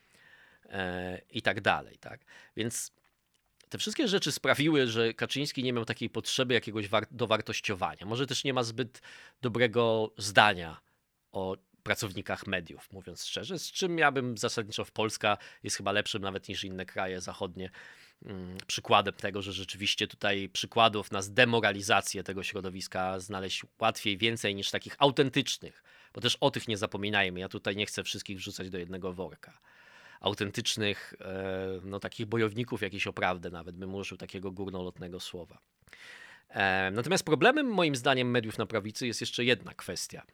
e, 0.64 1.20
i 1.30 1.42
tak 1.42 1.60
dalej. 1.60 1.98
Tak? 1.98 2.20
Więc 2.56 2.92
te 3.68 3.78
wszystkie 3.78 4.08
rzeczy 4.08 4.32
sprawiły, 4.32 4.86
że 4.86 5.14
Kaczyński 5.14 5.62
nie 5.62 5.72
miał 5.72 5.84
takiej 5.84 6.10
potrzeby 6.10 6.54
jakiegoś 6.54 6.88
war 6.88 7.06
dowartościowania. 7.10 8.06
Może 8.06 8.26
też 8.26 8.44
nie 8.44 8.54
ma 8.54 8.62
zbyt 8.62 9.02
dobrego 9.42 10.12
zdania 10.18 10.80
o 11.32 11.56
pracownikach 11.82 12.46
mediów, 12.46 12.92
mówiąc 12.92 13.24
szczerze, 13.24 13.58
z 13.58 13.72
czym 13.72 13.98
ja 13.98 14.12
bym 14.12 14.38
zasadniczo 14.38 14.84
w 14.84 14.92
Polska 14.92 15.38
jest 15.62 15.76
chyba 15.76 15.92
lepszym 15.92 16.22
nawet 16.22 16.48
niż 16.48 16.64
inne 16.64 16.86
kraje 16.86 17.20
zachodnie 17.20 17.70
przykładem 18.66 19.14
tego, 19.14 19.42
że 19.42 19.52
rzeczywiście 19.52 20.06
tutaj 20.06 20.48
przykładów 20.48 21.12
na 21.12 21.22
zdemoralizację 21.22 22.22
tego 22.22 22.42
środowiska 22.42 23.20
znaleźć 23.20 23.62
łatwiej, 23.80 24.18
więcej 24.18 24.54
niż 24.54 24.70
takich 24.70 24.96
autentycznych, 24.98 25.82
bo 26.14 26.20
też 26.20 26.36
o 26.40 26.50
tych 26.50 26.68
nie 26.68 26.76
zapominajmy. 26.76 27.40
Ja 27.40 27.48
tutaj 27.48 27.76
nie 27.76 27.86
chcę 27.86 28.04
wszystkich 28.04 28.38
wrzucać 28.38 28.70
do 28.70 28.78
jednego 28.78 29.12
worka. 29.12 29.60
Autentycznych, 30.20 31.14
e, 31.20 31.80
no 31.84 32.00
takich 32.00 32.26
bojowników 32.26 32.82
jakiś 32.82 33.06
o 33.06 33.12
prawdę 33.12 33.50
nawet, 33.50 33.76
bym 33.76 33.94
użył 33.94 34.18
takiego 34.18 34.52
górnolotnego 34.52 35.20
słowa. 35.20 35.58
E, 36.48 36.90
natomiast 36.90 37.24
problemem 37.24 37.66
moim 37.66 37.96
zdaniem 37.96 38.30
mediów 38.30 38.58
na 38.58 38.66
prawicy 38.66 39.06
jest 39.06 39.20
jeszcze 39.20 39.44
jedna 39.44 39.74
kwestia– 39.74 40.22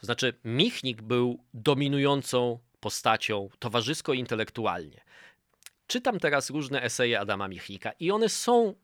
to 0.00 0.06
znaczy, 0.06 0.34
Michnik 0.44 1.02
był 1.02 1.44
dominującą 1.54 2.58
postacią 2.80 3.48
towarzysko-intelektualnie. 3.58 5.00
Czytam 5.88 6.20
teraz 6.20 6.50
różne 6.50 6.82
eseje 6.82 7.20
Adama 7.20 7.48
Michnika 7.48 7.92
i 8.00 8.10
one 8.10 8.28
są 8.28 8.74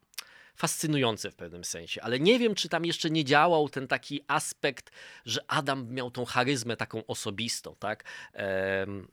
fascynujące 0.57 1.31
w 1.31 1.35
pewnym 1.35 1.65
sensie, 1.65 2.03
ale 2.03 2.21
nie 2.21 2.39
wiem, 2.39 2.55
czy 2.55 2.69
tam 2.69 2.85
jeszcze 2.85 3.11
nie 3.11 3.25
działał 3.25 3.69
ten 3.69 3.89
taki 3.89 4.21
aspekt, 4.29 4.91
że 5.25 5.41
Adam 5.49 5.95
miał 5.95 6.11
tą 6.11 6.25
charyzmę 6.25 6.77
taką 6.77 7.07
osobistą, 7.07 7.77
tak? 7.79 8.05
Ehm, 8.33 9.07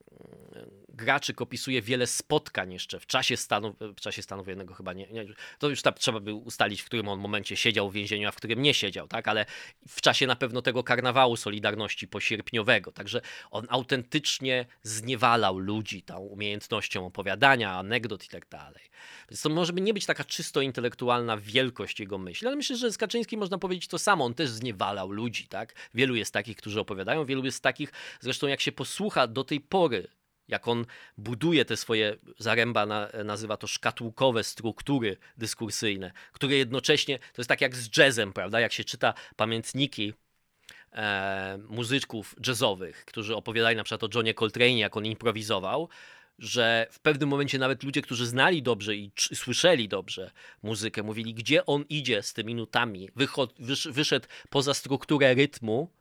Graczyk 0.90 1.42
opisuje 1.42 1.82
wiele 1.82 2.08
spotkań 2.08 2.74
jeszcze 2.74 3.00
w 3.00 3.06
czasie 3.06 3.38
stanu, 3.38 3.76
w 3.80 4.02
czasie 4.02 4.22
stanu 4.22 4.44
wojennego 4.44 4.74
chyba 4.74 4.94
nie, 4.94 5.08
nie 5.08 5.26
to 5.60 5.70
już 5.70 5.82
tam 5.82 5.94
trzeba 5.94 6.20
by 6.20 6.34
ustalić, 6.34 6.82
w 6.82 6.86
którym 6.86 7.08
on 7.08 7.20
momencie 7.20 7.58
siedział 7.58 7.90
w 7.90 7.94
więzieniu, 7.94 8.28
a 8.28 8.32
w 8.32 8.36
którym 8.36 8.62
nie 8.62 8.74
siedział, 8.74 9.08
tak? 9.08 9.28
Ale 9.28 9.46
w 9.88 10.02
czasie 10.02 10.28
na 10.28 10.36
pewno 10.36 10.62
tego 10.62 10.84
karnawału 10.84 11.36
Solidarności 11.36 12.08
posierpniowego, 12.08 12.92
także 12.92 13.22
on 13.52 13.68
autentycznie 13.70 14.66
zniewalał 14.84 15.58
ludzi 15.58 16.04
tą 16.04 16.18
umiejętnością 16.18 17.06
opowiadania, 17.06 17.78
anegdot 17.78 18.26
i 18.26 18.28
tak 18.28 18.50
dalej. 18.50 18.84
Więc 19.30 19.42
to 19.42 19.50
może 19.50 19.74
nie 19.74 19.94
być 19.94 20.06
taka 20.06 20.24
czysto 20.24 20.62
intelektualna 20.62 21.31
wielkość 21.38 22.00
jego 22.00 22.18
myśli, 22.18 22.48
ale 22.48 22.56
myślę, 22.56 22.78
że 22.78 22.92
z 22.92 22.98
Kaczyńskim 22.98 23.40
można 23.40 23.58
powiedzieć 23.58 23.88
to 23.88 24.00
samo. 24.00 24.26
On 24.26 24.34
też 24.34 24.50
zniewalał 24.50 25.12
ludzi, 25.12 25.48
tak? 25.48 25.74
Wielu 25.94 26.16
jest 26.16 26.34
takich, 26.34 26.58
którzy 26.58 26.80
opowiadają, 26.80 27.26
wielu 27.26 27.46
jest 27.46 27.64
takich, 27.64 27.92
zresztą 28.20 28.48
jak 28.48 28.62
się 28.62 28.72
posłucha 28.72 29.28
do 29.28 29.44
tej 29.44 29.62
pory 29.62 30.08
jak 30.52 30.68
on 30.68 30.86
buduje 31.18 31.66
te 31.66 31.78
swoje, 31.78 32.16
Zaręba 32.38 32.86
na, 32.86 33.10
nazywa 33.24 33.58
to 33.58 33.68
szkatułkowe 33.68 34.44
struktury 34.44 35.18
dyskursyjne, 35.38 36.12
które 36.32 36.56
jednocześnie, 36.56 37.20
to 37.20 37.42
jest 37.42 37.48
tak 37.48 37.62
jak 37.62 37.76
z 37.76 37.98
jazzem, 37.98 38.34
prawda, 38.34 38.60
jak 38.60 38.74
się 38.74 38.84
czyta 38.84 39.14
pamiętniki 39.36 40.14
e, 40.94 41.60
muzyków 41.70 42.36
jazzowych, 42.48 43.06
którzy 43.06 43.36
opowiadali 43.36 43.78
na 43.78 43.84
przykład 43.84 44.04
o 44.04 44.18
Johnie 44.18 44.34
Coltrane, 44.34 44.78
jak 44.78 44.98
on 44.98 45.06
improwizował, 45.06 45.90
że 46.42 46.88
w 46.92 47.00
pewnym 47.00 47.30
momencie 47.30 47.60
nawet 47.60 47.84
ludzie, 47.84 48.02
którzy 48.02 48.28
znali 48.28 48.64
dobrze 48.64 48.96
i 48.96 49.12
słyszeli 49.18 49.88
dobrze 49.88 50.32
muzykę, 50.64 51.04
mówili, 51.04 51.34
gdzie 51.34 51.66
on 51.66 51.86
idzie 51.90 52.24
z 52.24 52.34
tymi 52.34 52.56
nutami, 52.56 53.10
wyszedł 53.92 54.28
poza 54.50 54.74
strukturę 54.74 55.34
rytmu 55.34 55.92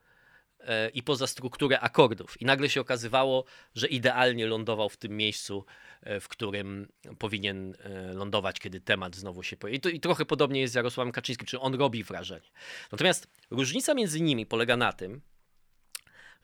e, 0.61 0.89
i 0.89 1.03
poza 1.03 1.27
strukturę 1.27 1.81
akordów. 1.81 2.41
I 2.41 2.45
nagle 2.45 2.69
się 2.69 2.81
okazywało, 2.81 3.45
że 3.75 3.87
idealnie 3.87 4.47
lądował 4.47 4.89
w 4.89 4.97
tym 4.97 5.17
miejscu, 5.17 5.65
e, 6.03 6.21
w 6.21 6.29
którym 6.29 6.89
powinien 7.19 7.75
e, 7.79 8.13
lądować, 8.13 8.61
kiedy 8.61 8.81
temat 8.81 9.17
znowu 9.17 9.43
się 9.43 9.57
pojawi. 9.57 9.79
I, 9.79 9.81
to, 9.81 9.89
I 9.89 10.01
trochę 10.01 10.25
podobnie 10.25 10.61
jest 10.61 10.73
z 10.73 10.77
Jarosławem 10.77 11.13
Kaczyńskim, 11.13 11.47
czyli 11.47 11.63
on 11.63 11.75
robi 11.75 12.05
wrażenie. 12.05 12.51
Natomiast 12.93 13.29
różnica 13.51 13.95
między 13.95 14.21
nimi 14.21 14.47
polega 14.47 14.77
na 14.77 14.93
tym, 14.93 15.21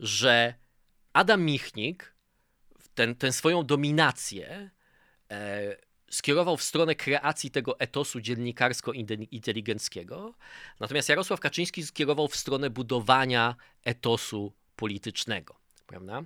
że 0.01 0.55
Adam 1.13 1.43
Michnik 1.43 2.16
ten, 2.97 3.15
ten 3.15 3.33
swoją 3.33 3.63
dominację 3.63 4.71
e, 5.31 5.77
skierował 6.11 6.57
w 6.57 6.63
stronę 6.63 6.95
kreacji 6.95 7.51
tego 7.51 7.81
etosu 7.81 8.21
dziennikarsko-inteligenckiego, 8.21 10.33
natomiast 10.81 11.09
Jarosław 11.09 11.41
Kaczyński 11.41 11.83
skierował 11.83 12.29
w 12.29 12.37
stronę 12.37 12.71
budowania 12.71 13.57
etosu 13.85 14.53
politycznego. 14.77 15.57
Prawda? 15.87 16.23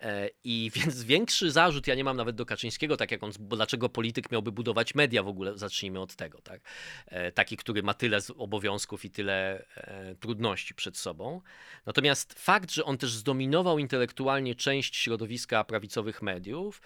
E, 0.00 0.30
I 0.44 0.70
więc 0.76 1.02
większy 1.02 1.50
zarzut 1.50 1.86
ja 1.86 1.94
nie 1.94 2.04
mam 2.04 2.16
nawet 2.16 2.36
do 2.36 2.46
Kaczyńskiego, 2.46 2.96
tak 2.96 3.10
jak 3.10 3.22
on, 3.22 3.30
bo 3.40 3.56
dlaczego 3.56 3.88
polityk 3.88 4.30
miałby 4.30 4.52
budować 4.52 4.94
media 4.94 5.22
w 5.22 5.28
ogóle, 5.28 5.58
zacznijmy 5.58 6.00
od 6.00 6.14
tego, 6.14 6.40
tak? 6.40 6.60
E, 7.06 7.32
taki, 7.32 7.56
który 7.56 7.82
ma 7.82 7.94
tyle 7.94 8.18
obowiązków 8.36 9.04
i 9.04 9.10
tyle 9.10 9.66
e, 9.76 10.14
trudności 10.14 10.74
przed 10.74 10.96
sobą. 10.96 11.40
Natomiast 11.86 12.38
fakt, 12.38 12.70
że 12.70 12.84
on 12.84 12.98
też 12.98 13.12
zdominował 13.12 13.78
intelektualnie 13.78 14.54
część 14.54 14.96
środowiska 14.96 15.64
prawicowych 15.64 16.22
mediów, 16.22 16.82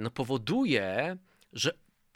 no 0.00 0.10
powoduje, 0.10 1.16
że 1.52 1.72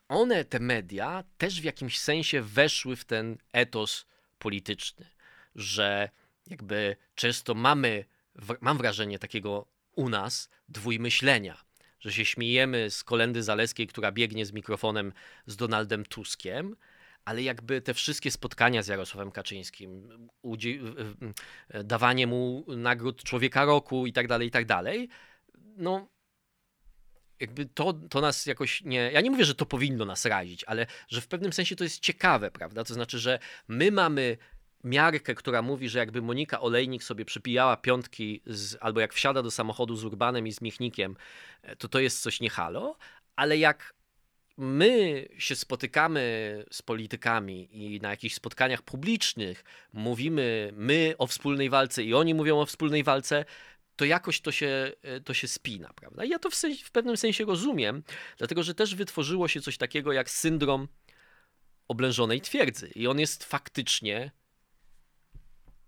one, 0.09 0.45
te 0.45 0.61
media, 0.61 1.25
też 1.39 1.61
w 1.61 1.65
jakimś 1.65 1.99
sensie 1.99 2.43
weszły 2.43 2.97
w 2.97 3.05
ten 3.05 3.39
etos 3.53 4.07
polityczny, 4.39 5.07
że 5.55 6.11
jakby 6.47 6.97
często 7.15 7.55
mamy, 7.55 8.05
mam 8.61 8.79
wrażenie 8.79 9.19
takiego 9.19 9.67
u 9.99 10.09
nas 10.09 10.49
dwójmyślenia, 10.69 11.65
że 12.01 12.13
się 12.13 12.25
śmiejemy 12.25 12.91
z 12.91 13.05
Kolendy 13.05 13.43
Zaleskiej, 13.43 13.87
która 13.87 14.13
biegnie 14.13 14.47
z 14.47 14.53
mikrofonem 14.53 15.13
z 15.47 15.57
Donaldem 15.57 16.05
Tuskiem, 16.05 16.77
ale 17.25 17.43
jakby 17.43 17.81
te 17.81 17.95
wszystkie 17.95 18.31
spotkania 18.31 18.83
z 18.83 18.87
Jarosławem 18.89 19.31
Kaczyńskim, 19.31 20.09
dawanie 21.85 22.27
mu 22.27 22.65
nagród 22.69 23.25
Człowieka 23.25 23.65
Roku 23.65 24.07
i 24.07 24.13
tak 24.13 24.29
dalej, 24.29 24.49
i 24.49 24.51
tak 24.51 24.67
dalej, 24.67 25.09
no 25.77 26.09
jakby 27.41 27.67
to, 27.67 27.93
to 27.93 28.21
nas 28.21 28.47
jakoś 28.47 28.85
nie. 28.85 29.11
Ja 29.13 29.21
nie 29.21 29.31
mówię, 29.31 29.45
że 29.45 29.55
to 29.55 29.67
powinno 29.67 30.05
nas 30.05 30.25
razić, 30.25 30.65
ale 30.65 30.87
że 31.09 31.21
w 31.21 31.29
pewnym 31.29 31.53
sensie 31.53 31.77
to 31.77 31.85
jest 31.85 32.01
ciekawe, 32.01 32.51
prawda? 32.51 32.85
To 32.85 32.95
znaczy, 32.95 33.19
że 33.19 33.39
my 33.69 33.91
mamy 33.93 34.37
miarkę, 34.85 35.35
która 35.35 35.63
mówi, 35.63 35.89
że 35.89 35.99
jakby 35.99 36.23
Monika 36.23 36.61
Olejnik 36.61 37.05
sobie 37.05 37.25
przypijała 37.25 37.77
piątki, 37.77 38.43
z, 38.47 38.77
albo 38.81 39.01
jak 39.01 39.15
wsiada 39.15 39.43
do 39.43 39.51
samochodu 39.51 39.97
z 39.97 40.05
Urbanem 40.05 40.47
i 40.47 40.53
z 40.53 40.61
Michnikiem, 40.61 41.17
e, 41.63 41.77
to 41.77 41.89
to 41.89 42.01
jest 42.01 42.23
coś 42.23 42.41
niehalo, 42.41 42.97
ale 43.37 43.59
jak 43.59 43.95
my 44.57 45.29
się 45.39 45.57
spotykamy 45.57 46.65
z 46.71 46.83
politykami 46.83 47.69
i 47.73 48.01
na 48.01 48.11
jakichś 48.11 48.35
spotkaniach 48.35 48.83
publicznych 48.83 49.65
mówimy 49.93 50.71
my 50.77 51.15
o 51.19 51.27
wspólnej 51.27 51.71
walce 51.71 52.03
i 52.03 52.15
oni 52.15 52.35
mówią 52.35 52.59
o 52.59 52.67
wspólnej 52.67 53.05
walce, 53.05 53.45
to 53.97 54.05
jakoś 54.05 54.41
to 54.41 54.53
się, 54.53 54.93
e, 55.03 55.21
to 55.21 55.35
się 55.35 55.49
spina, 55.49 55.93
prawda? 55.95 56.25
I 56.25 56.29
ja 56.29 56.39
to 56.39 56.51
w, 56.51 56.55
sensie, 56.55 56.85
w 56.85 56.91
pewnym 56.91 57.17
sensie 57.17 57.45
rozumiem, 57.45 58.03
dlatego 58.39 58.63
że 58.63 58.75
też 58.75 58.95
wytworzyło 58.95 59.49
się 59.49 59.61
coś 59.61 59.77
takiego 59.77 60.13
jak 60.13 60.31
syndrom 60.31 60.89
oblężonej 61.89 62.41
twierdzy 62.41 62.91
i 62.95 63.07
on 63.07 63.21
jest 63.21 63.45
faktycznie 63.45 64.31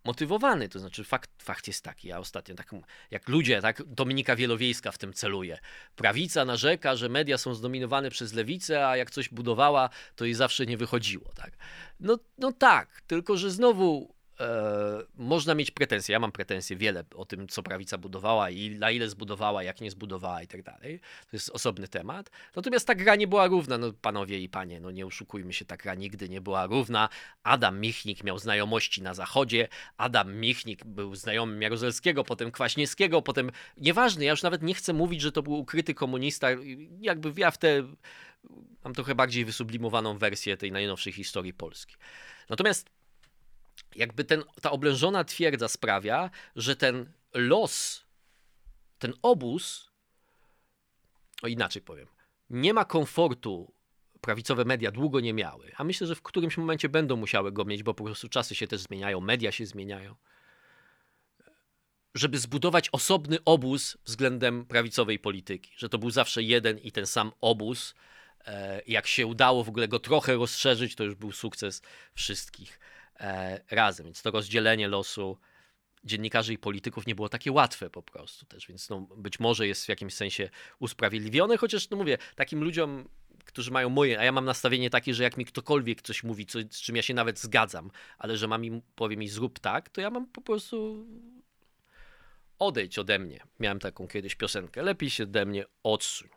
motywowany, 0.04 0.68
to 0.68 0.78
znaczy 0.78 1.04
fakt, 1.04 1.30
fakt 1.42 1.66
jest 1.66 1.84
taki, 1.84 2.08
ja 2.08 2.18
ostatnio 2.18 2.54
tak, 2.54 2.70
jak 3.10 3.28
ludzie, 3.28 3.62
tak, 3.62 3.82
Dominika 3.82 4.36
Wielowiejska 4.36 4.92
w 4.92 4.98
tym 4.98 5.12
celuje. 5.12 5.58
Prawica 5.96 6.44
narzeka, 6.44 6.96
że 6.96 7.08
media 7.08 7.38
są 7.38 7.54
zdominowane 7.54 8.10
przez 8.10 8.32
lewicę, 8.32 8.88
a 8.88 8.96
jak 8.96 9.10
coś 9.10 9.28
budowała, 9.28 9.90
to 10.16 10.24
jej 10.24 10.34
zawsze 10.34 10.66
nie 10.66 10.76
wychodziło, 10.76 11.32
tak. 11.34 11.56
No, 12.00 12.18
no 12.38 12.52
tak, 12.52 13.00
tylko 13.06 13.36
że 13.36 13.50
znowu 13.50 14.14
e, 14.40 15.02
można 15.16 15.54
mieć 15.54 15.70
pretensje. 15.70 16.12
Ja 16.12 16.18
mam 16.18 16.32
pretensje 16.32 16.76
wiele 16.76 17.04
o 17.14 17.24
tym, 17.24 17.48
co 17.48 17.62
prawica 17.62 17.98
budowała 17.98 18.50
i 18.50 18.70
na 18.70 18.90
ile 18.90 19.08
zbudowała, 19.08 19.62
jak 19.62 19.80
nie 19.80 19.90
zbudowała 19.90 20.42
i 20.42 20.46
tak 20.46 20.62
dalej. 20.62 21.00
To 21.00 21.36
jest 21.36 21.50
osobny 21.50 21.88
temat. 21.88 22.30
Natomiast 22.56 22.86
ta 22.86 22.94
gra 22.94 23.16
nie 23.16 23.26
była 23.26 23.46
równa, 23.46 23.78
no 23.78 23.92
panowie 23.92 24.40
i 24.40 24.48
panie, 24.48 24.80
no 24.80 24.90
nie 24.90 25.06
oszukujmy 25.06 25.52
się, 25.52 25.64
ta 25.64 25.76
gra 25.76 25.94
nigdy 25.94 26.28
nie 26.28 26.40
była 26.40 26.66
równa. 26.66 27.08
Adam 27.42 27.80
Michnik 27.80 28.24
miał 28.24 28.38
znajomości 28.38 29.02
na 29.02 29.14
zachodzie, 29.14 29.68
Adam 29.96 30.36
Michnik 30.36 30.84
był 30.84 31.14
znajomym 31.14 31.62
Jaruzelskiego, 31.62 32.24
potem 32.24 32.50
Kwaśniewskiego, 32.50 33.22
potem 33.22 33.50
nieważne, 33.76 34.24
ja 34.24 34.30
już 34.30 34.42
nawet 34.42 34.62
nie 34.62 34.74
chcę 34.74 34.92
mówić, 34.92 35.20
że 35.20 35.32
to 35.32 35.42
był 35.42 35.52
ukryty 35.52 35.94
komunista, 35.94 36.48
jakby 37.00 37.32
ja 37.36 37.50
w 37.50 37.58
te 37.58 37.82
mam 38.84 38.94
trochę 38.94 39.14
bardziej 39.14 39.44
wysublimowaną 39.44 40.18
wersję 40.18 40.56
tej 40.56 40.72
najnowszej 40.72 41.12
historii 41.12 41.54
Polski. 41.54 41.96
Natomiast 42.48 42.90
jakby 43.96 44.24
ten, 44.24 44.44
ta 44.62 44.70
oblężona 44.70 45.24
twierdza 45.24 45.68
sprawia, 45.68 46.30
że 46.56 46.76
ten 46.76 47.12
los 47.34 48.04
ten 49.00 49.14
obóz, 49.22 49.90
o 51.42 51.46
inaczej 51.46 51.82
powiem, 51.82 52.06
nie 52.50 52.74
ma 52.74 52.84
komfortu 52.84 53.72
prawicowe 54.20 54.64
media 54.64 54.90
długo 54.90 55.20
nie 55.20 55.34
miały, 55.34 55.72
a 55.76 55.84
myślę, 55.84 56.06
że 56.06 56.14
w 56.14 56.22
którymś 56.22 56.56
momencie 56.56 56.88
będą 56.88 57.16
musiały 57.16 57.52
go 57.52 57.64
mieć, 57.64 57.82
bo 57.82 57.94
po 57.94 58.04
prostu 58.04 58.28
czasy 58.28 58.54
się 58.54 58.66
też 58.66 58.80
zmieniają, 58.80 59.20
media 59.20 59.52
się 59.52 59.66
zmieniają, 59.66 60.14
żeby 62.14 62.38
zbudować 62.38 62.88
osobny 62.92 63.38
obóz 63.44 63.98
względem 64.04 64.66
prawicowej 64.66 65.18
polityki, 65.18 65.72
że 65.76 65.88
to 65.88 65.98
był 65.98 66.10
zawsze 66.10 66.42
jeden 66.42 66.78
i 66.78 66.92
ten 66.92 67.06
sam 67.06 67.32
obóz. 67.40 67.94
E, 68.44 68.82
jak 68.86 69.06
się 69.06 69.26
udało 69.26 69.64
w 69.64 69.68
ogóle 69.68 69.88
go 69.88 69.98
trochę 69.98 70.34
rozszerzyć, 70.34 70.94
to 70.94 71.04
już 71.04 71.14
był 71.14 71.32
sukces 71.32 71.82
wszystkich 72.14 72.80
razem. 73.70 74.06
Więc 74.06 74.22
to 74.22 74.30
rozdzielenie 74.30 74.88
losu 74.88 75.38
dziennikarzy 76.04 76.52
i 76.52 76.58
polityków 76.58 77.06
nie 77.06 77.14
było 77.14 77.28
takie 77.28 77.52
łatwe 77.52 77.90
po 77.90 78.02
prostu 78.02 78.46
też, 78.46 78.66
więc 78.68 78.90
no, 78.90 79.00
być 79.00 79.40
może 79.40 79.66
jest 79.66 79.86
w 79.86 79.88
jakimś 79.88 80.14
sensie 80.14 80.50
usprawiedliwione, 80.78 81.56
chociaż 81.56 81.90
no 81.90 81.96
mówię, 81.96 82.18
takim 82.36 82.64
ludziom 82.64 83.08
którzy 83.44 83.70
mają 83.70 83.88
moje, 83.88 84.20
a 84.20 84.24
ja 84.24 84.32
mam 84.32 84.44
nastawienie 84.44 84.90
takie, 84.90 85.14
że 85.14 85.22
jak 85.22 85.36
mi 85.36 85.44
ktokolwiek 85.44 86.02
coś 86.02 86.24
mówi, 86.24 86.46
co, 86.46 86.58
z 86.58 86.80
czym 86.80 86.96
ja 86.96 87.02
się 87.02 87.14
nawet 87.14 87.38
zgadzam, 87.38 87.90
ale 88.18 88.36
że 88.36 88.48
mam 88.48 88.60
mi, 88.60 88.82
powie 88.94 89.16
mi 89.16 89.28
zrób 89.28 89.58
tak, 89.58 89.88
to 89.88 90.00
ja 90.00 90.10
mam 90.10 90.26
po 90.26 90.40
prostu 90.40 91.06
odejdź 92.58 92.98
ode 92.98 93.18
mnie. 93.18 93.40
Miałem 93.60 93.78
taką 93.78 94.08
kiedyś 94.08 94.34
piosenkę, 94.34 94.82
lepiej 94.82 95.10
się 95.10 95.24
ode 95.24 95.46
mnie 95.46 95.64
odsuń. 95.82 96.28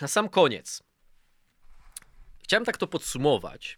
Na 0.00 0.08
sam 0.08 0.28
koniec. 0.28 0.82
Chciałem 2.44 2.64
tak 2.64 2.76
to 2.76 2.86
podsumować, 2.86 3.76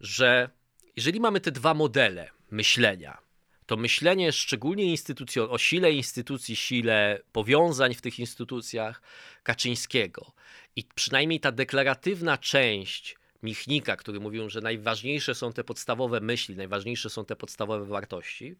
że 0.00 0.50
jeżeli 0.96 1.20
mamy 1.20 1.40
te 1.40 1.52
dwa 1.52 1.74
modele 1.74 2.30
myślenia, 2.50 3.18
to 3.66 3.76
myślenie 3.76 4.32
szczególnie 4.32 4.84
instytucjon- 4.84 5.50
o 5.50 5.58
sile 5.58 5.92
instytucji, 5.92 6.56
sile 6.56 7.20
powiązań 7.32 7.94
w 7.94 8.00
tych 8.00 8.18
instytucjach 8.18 9.02
Kaczyńskiego 9.42 10.32
i 10.76 10.84
przynajmniej 10.94 11.40
ta 11.40 11.52
deklaratywna 11.52 12.38
część 12.38 13.16
Michnika, 13.42 13.96
który 13.96 14.20
mówił, 14.20 14.50
że 14.50 14.60
najważniejsze 14.60 15.34
są 15.34 15.52
te 15.52 15.64
podstawowe 15.64 16.20
myśli, 16.20 16.56
najważniejsze 16.56 17.10
są 17.10 17.24
te 17.24 17.36
podstawowe 17.36 17.86
wartości, 17.86 18.56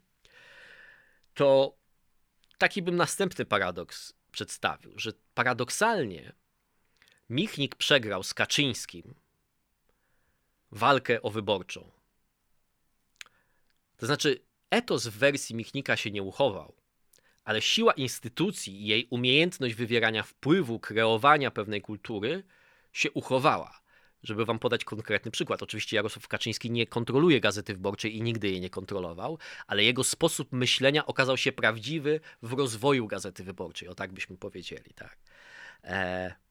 to 1.35 1.77
taki 2.59 2.83
bym 2.83 2.97
następny 2.97 3.45
paradoks 3.45 4.15
przedstawił, 4.33 4.99
że 4.99 5.13
paradoksalnie 5.35 6.33
Michnik 7.31 7.75
przegrał 7.75 8.23
z 8.23 8.35
Kaczyńskim 8.35 9.15
walkę 10.71 11.23
o 11.23 11.31
wyborczą. 11.31 11.91
To 13.97 14.07
znaczy, 14.07 14.41
etos 14.71 15.07
w 15.07 15.19
wersji 15.19 15.57
Michnika 15.57 15.97
się 15.97 16.11
nie 16.11 16.23
uchował, 16.23 16.75
ale 17.45 17.63
siła 17.63 17.93
instytucji 17.93 18.83
i 18.83 18.87
jej 18.87 19.07
umiejętność 19.11 19.75
wywierania 19.75 20.23
wpływu, 20.23 20.81
kreowania 20.81 21.51
pewnej 21.51 21.83
kultury 21.83 22.45
się 22.93 23.11
uchowała. 23.11 23.81
Żeby 24.23 24.45
wam 24.45 24.59
podać 24.59 24.85
konkretny 24.85 25.31
przykład, 25.31 25.63
oczywiście 25.63 25.97
Jarosław 25.97 26.29
Kaczyński 26.29 26.71
nie 26.71 26.87
kontroluje 26.87 27.41
Gazety 27.41 27.75
Wyborczej 27.75 28.17
i 28.17 28.23
nigdy 28.23 28.49
jej 28.49 28.61
nie 28.61 28.71
kontrolował, 28.71 29.39
ale 29.67 29.85
jego 29.85 30.05
sposób 30.05 30.53
myślenia 30.53 31.07
okazał 31.07 31.37
się 31.37 31.53
prawdziwy 31.53 32.21
w 32.43 32.53
rozwoju 32.53 33.07
Gazety 33.07 33.45
Wyborczej, 33.45 33.89
o 33.89 33.95
tak 33.95 34.13
byśmy 34.13 34.37
powiedzieli. 34.37 34.95
Tak. 34.95 35.19
E... 35.85 36.46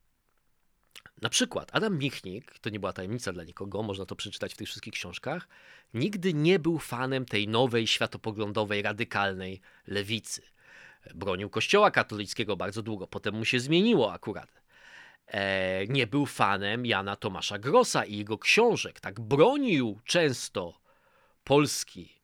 Na 1.22 1.30
przykład 1.30 1.70
Adam 1.74 1.98
Michnik, 1.98 2.60
to 2.60 2.70
nie 2.70 2.80
była 2.80 2.94
tajemnica 2.94 3.34
dla 3.34 3.44
nikogo, 3.44 3.84
można 3.84 4.06
to 4.06 4.16
przeczytać 4.16 4.54
w 4.54 4.58
tych 4.58 4.68
wszystkich 4.68 4.94
książkach, 4.94 5.48
nigdy 5.94 6.34
nie 6.34 6.60
był 6.60 6.80
fanem 6.80 7.26
tej 7.26 7.48
nowej, 7.48 7.88
światopoglądowej, 7.88 8.82
radykalnej 8.82 9.62
lewicy. 9.88 10.42
Bronił 11.14 11.50
Kościoła 11.50 11.92
katolickiego 11.92 12.58
bardzo 12.58 12.82
długo, 12.82 13.08
potem 13.08 13.36
mu 13.36 13.46
się 13.46 13.60
zmieniło 13.60 14.14
akurat. 14.14 14.62
E, 15.28 15.88
nie 15.88 16.08
był 16.08 16.26
fanem 16.26 16.86
Jana 16.86 17.16
Tomasza 17.16 17.60
Grossa 17.60 18.06
i 18.06 18.18
jego 18.18 18.38
książek. 18.38 19.00
Tak 19.00 19.20
bronił 19.20 20.00
często 20.06 20.80
Polski 21.44 22.16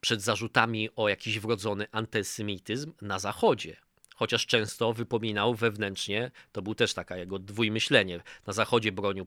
przed 0.00 0.22
zarzutami 0.22 0.88
o 0.96 1.08
jakiś 1.08 1.38
wrodzony 1.38 1.86
antysemityzm 1.92 2.92
na 3.02 3.18
Zachodzie. 3.18 3.76
Chociaż 4.18 4.46
często 4.46 4.92
wypominał 4.92 5.54
wewnętrznie, 5.54 6.30
to 6.52 6.62
był 6.62 6.74
też 6.74 6.94
taka 6.94 7.16
jego 7.16 7.38
dwójmyślenie. 7.38 8.20
Na 8.46 8.52
Zachodzie 8.52 8.92
bronił, 8.92 9.26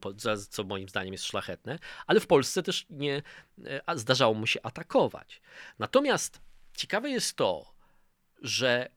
co 0.50 0.64
moim 0.64 0.90
zdaniem 0.90 1.14
jest 1.14 1.26
szlachetne, 1.26 1.80
ale 2.08 2.20
w 2.20 2.28
Polsce 2.28 2.64
też 2.64 2.86
nie 2.90 3.22
e, 3.66 3.98
zdarzało 3.98 4.34
mu 4.34 4.48
się 4.48 4.62
atakować. 4.62 5.42
Natomiast 5.80 6.42
ciekawe 6.78 7.10
jest 7.10 7.36
to, 7.36 7.74
że 8.42 8.90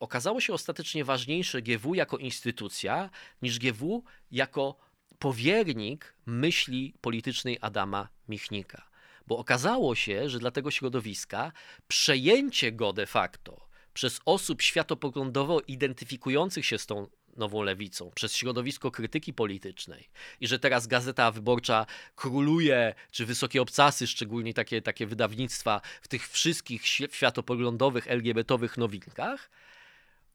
okazało 0.00 0.40
się 0.40 0.52
ostatecznie 0.52 1.04
ważniejsze 1.04 1.62
GW 1.62 1.94
jako 1.94 2.18
instytucja 2.18 3.10
niż 3.42 3.58
GW 3.58 4.04
jako 4.30 4.76
powiernik 5.18 6.14
myśli 6.26 6.94
politycznej 7.00 7.58
Adama 7.60 8.08
Michnika. 8.28 8.88
Bo 9.26 9.38
okazało 9.38 9.94
się, 9.94 10.28
że 10.28 10.38
dla 10.38 10.50
tego 10.50 10.70
środowiska 10.70 11.52
przejęcie 11.88 12.72
go 12.72 12.92
de 12.92 13.06
facto 13.06 13.65
przez 13.96 14.20
osób 14.24 14.62
światopoglądowo 14.62 15.60
identyfikujących 15.60 16.66
się 16.66 16.78
z 16.78 16.86
tą 16.86 17.08
nową 17.36 17.62
lewicą, 17.62 18.10
przez 18.14 18.36
środowisko 18.36 18.90
krytyki 18.90 19.34
politycznej 19.34 20.08
i 20.40 20.46
że 20.46 20.58
teraz 20.58 20.86
Gazeta 20.86 21.30
Wyborcza 21.30 21.86
króluje, 22.16 22.94
czy 23.10 23.26
Wysokie 23.26 23.62
Obcasy, 23.62 24.06
szczególnie 24.06 24.54
takie, 24.54 24.82
takie 24.82 25.06
wydawnictwa 25.06 25.80
w 26.02 26.08
tych 26.08 26.28
wszystkich 26.28 26.86
światopoglądowych, 26.86 28.08
LGBT-owych 28.08 28.78
nowinkach, 28.78 29.50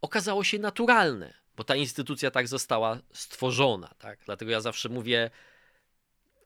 okazało 0.01 0.43
się 0.43 0.59
naturalne, 0.59 1.33
bo 1.55 1.63
ta 1.63 1.75
instytucja 1.75 2.31
tak 2.31 2.47
została 2.47 2.99
stworzona. 3.13 3.93
Tak? 3.99 4.19
Dlatego 4.25 4.51
ja 4.51 4.61
zawsze 4.61 4.89
mówię, 4.89 5.29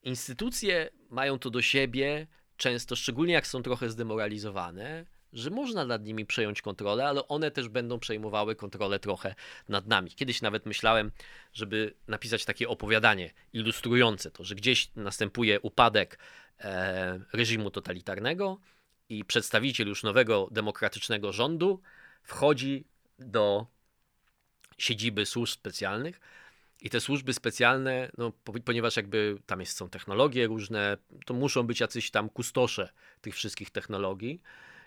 instytucje 0.03 0.89
mają 1.09 1.39
to 1.39 1.49
do 1.49 1.61
siebie, 1.61 2.28
często, 2.57 2.95
szczególnie 2.95 3.34
jak 3.34 3.47
są 3.47 3.63
trochę 3.63 3.89
zdemoralizowane, 3.89 5.14
że 5.36 5.49
można 5.49 5.86
nad 5.86 6.05
nimi 6.05 6.25
przejąć 6.25 6.61
kontrolę, 6.61 7.07
ale 7.07 7.27
one 7.27 7.51
też 7.51 7.69
będą 7.69 7.99
przejmowały 7.99 8.55
kontrolę 8.55 8.99
trochę 8.99 9.36
nad 9.69 9.88
nami. 9.88 10.11
Kiedyś 10.11 10.41
nawet 10.41 10.65
myślałem, 10.65 11.11
żeby 11.53 11.93
napisać 12.07 12.45
takie 12.45 12.69
opowiadanie 12.69 13.31
ilustrujące 13.53 14.31
to, 14.31 14.43
że 14.43 14.55
gdzieś 14.55 14.91
następuje 14.95 15.61
upadek 15.61 16.19
e, 16.59 17.19
reżimu 17.33 17.71
totalitarnego 17.71 18.59
i 19.09 19.25
przedstawiciel 19.25 19.88
już 19.88 20.03
nowego 20.03 20.47
demokratycznego 20.51 21.31
rządu 21.31 21.81
wchodzi 22.23 22.86
do 23.19 23.67
siedziby 24.77 25.25
służb 25.25 25.53
specjalnych. 25.53 26.19
I 26.81 26.89
te 26.89 27.01
służby 27.01 27.33
specjalne, 27.33 28.11
no, 28.17 28.31
ponieważ 28.65 28.97
jakby 28.97 29.38
tam 29.45 29.59
jest, 29.59 29.77
są 29.77 29.89
technologie 29.89 30.47
różne, 30.47 30.97
to 31.25 31.33
muszą 31.33 31.63
być 31.63 31.79
jacyś 31.79 32.11
tam 32.11 32.29
kustosze 32.29 32.89
tych 33.21 33.36
wszystkich 33.36 33.69
technologii. 33.69 34.41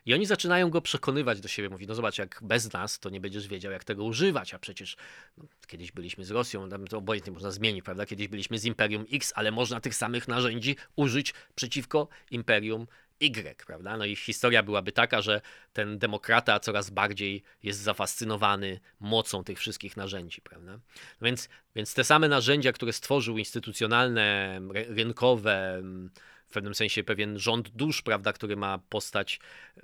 I 0.07 0.15
oni 0.15 0.27
zaczynają 0.27 0.71
go 0.71 0.81
przekonywać 0.81 1.41
do 1.41 1.49
siebie. 1.49 1.69
Mówi, 1.69 1.87
no 1.87 1.95
zobacz, 1.95 2.19
jak 2.19 2.41
bez 2.43 2.73
nas 2.73 2.99
to 2.99 3.11
nie 3.11 3.21
będziesz 3.21 3.49
wiedział, 3.49 3.73
jak 3.73 3.85
tego 3.85 4.05
używać, 4.05 4.55
a 4.55 4.59
przecież 4.59 4.97
no, 5.39 5.45
kiedyś 5.67 5.93
byliśmy 5.93 6.25
z 6.25 6.31
Rosją, 6.31 6.69
tam 6.69 6.87
to 6.87 6.99
obojętnie 6.99 7.33
można 7.33 7.51
zmienić, 7.51 7.85
prawda? 7.85 8.07
Kiedyś 8.07 8.29
byliśmy 8.29 8.59
z 8.59 8.65
Imperium 8.65 9.05
X, 9.13 9.33
ale 9.37 9.51
można 9.51 9.81
tych 9.81 9.95
samych 9.95 10.29
narzędzi 10.29 10.77
użyć 10.97 11.35
przeciwko 11.55 12.09
Imperium 12.31 12.87
Y, 13.21 13.67
prawda? 13.67 13.97
No 13.97 14.05
i 14.05 14.17
historia 14.17 14.63
byłaby 14.63 14.93
taka, 14.93 15.23
że 15.23 15.41
ten 15.73 15.99
demokrata 15.99 16.61
coraz 16.61 16.91
bardziej 16.91 17.43
jest 17.63 17.81
zafascynowany 17.81 18.81
mocą 19.01 19.45
tych 19.45 19.59
wszystkich 19.59 19.97
narzędzi, 19.97 20.41
prawda? 20.41 20.73
No 21.21 21.25
więc, 21.27 21.49
więc 21.77 21.95
te 21.95 22.05
same 22.05 22.29
narzędzia, 22.29 22.73
które 22.73 22.93
stworzył 22.93 23.39
instytucjonalne, 23.39 24.61
rynkowe, 24.73 25.83
w 26.49 26.53
pewnym 26.53 26.75
sensie 26.75 27.05
pewien 27.05 27.39
rząd 27.39 27.69
dusz, 27.69 28.03
prawda, 28.03 28.33
który 28.33 28.57
ma 28.57 28.79
postać 28.79 29.41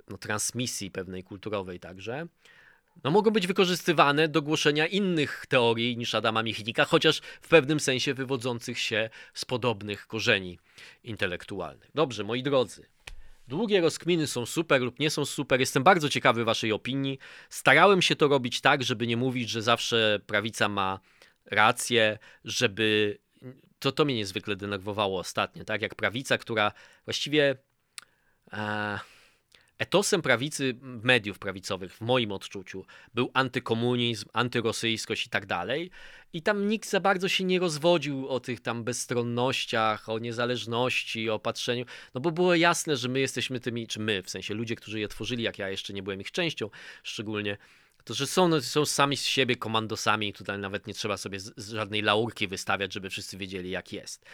no, 0.09 0.17
transmisji 0.17 0.91
pewnej 0.91 1.23
kulturowej 1.23 1.79
także, 1.79 2.27
no, 3.03 3.11
mogą 3.11 3.31
być 3.31 3.47
wykorzystywane 3.47 4.27
do 4.27 4.41
głoszenia 4.41 4.87
innych 4.87 5.45
teorii 5.49 5.97
niż 5.97 6.15
Adama 6.15 6.43
Michnika, 6.43 6.85
chociaż 6.85 7.21
w 7.41 7.47
pewnym 7.47 7.79
sensie 7.79 8.13
wywodzących 8.13 8.79
się 8.79 9.09
z 9.33 9.45
podobnych 9.45 10.07
korzeni 10.07 10.59
intelektualnych. 11.03 11.89
Dobrze, 11.95 12.23
moi 12.23 12.43
drodzy. 12.43 12.85
Długie 13.47 13.81
rozkminy 13.81 14.27
są 14.27 14.45
super 14.45 14.81
lub 14.81 14.99
nie 14.99 15.09
są 15.09 15.25
super. 15.25 15.59
Jestem 15.59 15.83
bardzo 15.83 16.09
ciekawy 16.09 16.45
Waszej 16.45 16.71
opinii. 16.71 17.19
Starałem 17.49 18.01
się 18.01 18.15
to 18.15 18.27
robić 18.27 18.61
tak, 18.61 18.83
żeby 18.83 19.07
nie 19.07 19.17
mówić, 19.17 19.49
że 19.49 19.61
zawsze 19.61 20.19
prawica 20.27 20.69
ma 20.69 20.99
rację, 21.45 22.17
żeby. 22.43 23.17
To, 23.79 23.91
to 23.91 24.05
mnie 24.05 24.15
niezwykle 24.15 24.55
denerwowało 24.55 25.19
ostatnio, 25.19 25.65
tak? 25.65 25.81
Jak 25.81 25.95
prawica, 25.95 26.37
która 26.37 26.71
właściwie. 27.05 27.55
E 28.53 28.99
etosem 29.77 30.21
prawicy, 30.21 30.75
mediów 30.81 31.39
prawicowych, 31.39 31.93
w 31.93 32.01
moim 32.01 32.31
odczuciu, 32.31 32.85
był 33.13 33.31
antykomunizm, 33.33 34.25
antyrosyjskość 34.33 35.25
i 35.25 35.29
tak 35.29 35.45
dalej. 35.45 35.91
I 36.33 36.41
tam 36.41 36.67
nikt 36.67 36.89
za 36.89 36.99
bardzo 36.99 37.29
się 37.29 37.43
nie 37.43 37.59
rozwodził 37.59 38.27
o 38.27 38.39
tych 38.39 38.59
tam 38.59 38.83
bezstronnościach, 38.83 40.09
o 40.09 40.19
niezależności, 40.19 41.29
o 41.29 41.39
patrzeniu, 41.39 41.85
no 42.13 42.21
bo 42.21 42.31
było 42.31 42.55
jasne, 42.55 42.97
że 42.97 43.09
my 43.09 43.19
jesteśmy 43.19 43.59
tymi, 43.59 43.87
czy 43.87 43.99
my, 43.99 44.23
w 44.23 44.29
sensie 44.29 44.53
ludzie, 44.53 44.75
którzy 44.75 44.99
je 44.99 45.07
tworzyli, 45.07 45.43
jak 45.43 45.59
ja 45.59 45.69
jeszcze 45.69 45.93
nie 45.93 46.03
byłem 46.03 46.21
ich 46.21 46.31
częścią 46.31 46.69
szczególnie, 47.03 47.57
To, 48.05 48.15
są, 48.15 48.61
są 48.61 48.85
sami 48.85 49.17
z 49.17 49.25
siebie 49.25 49.55
komandosami, 49.55 50.33
tutaj 50.33 50.59
nawet 50.59 50.87
nie 50.87 50.93
trzeba 50.93 51.17
sobie 51.17 51.39
z, 51.39 51.53
z 51.57 51.69
żadnej 51.69 52.01
laurki 52.01 52.47
wystawiać, 52.47 52.93
żeby 52.93 53.09
wszyscy 53.09 53.37
wiedzieli, 53.37 53.69
jak 53.69 53.93
jest. 53.93 54.25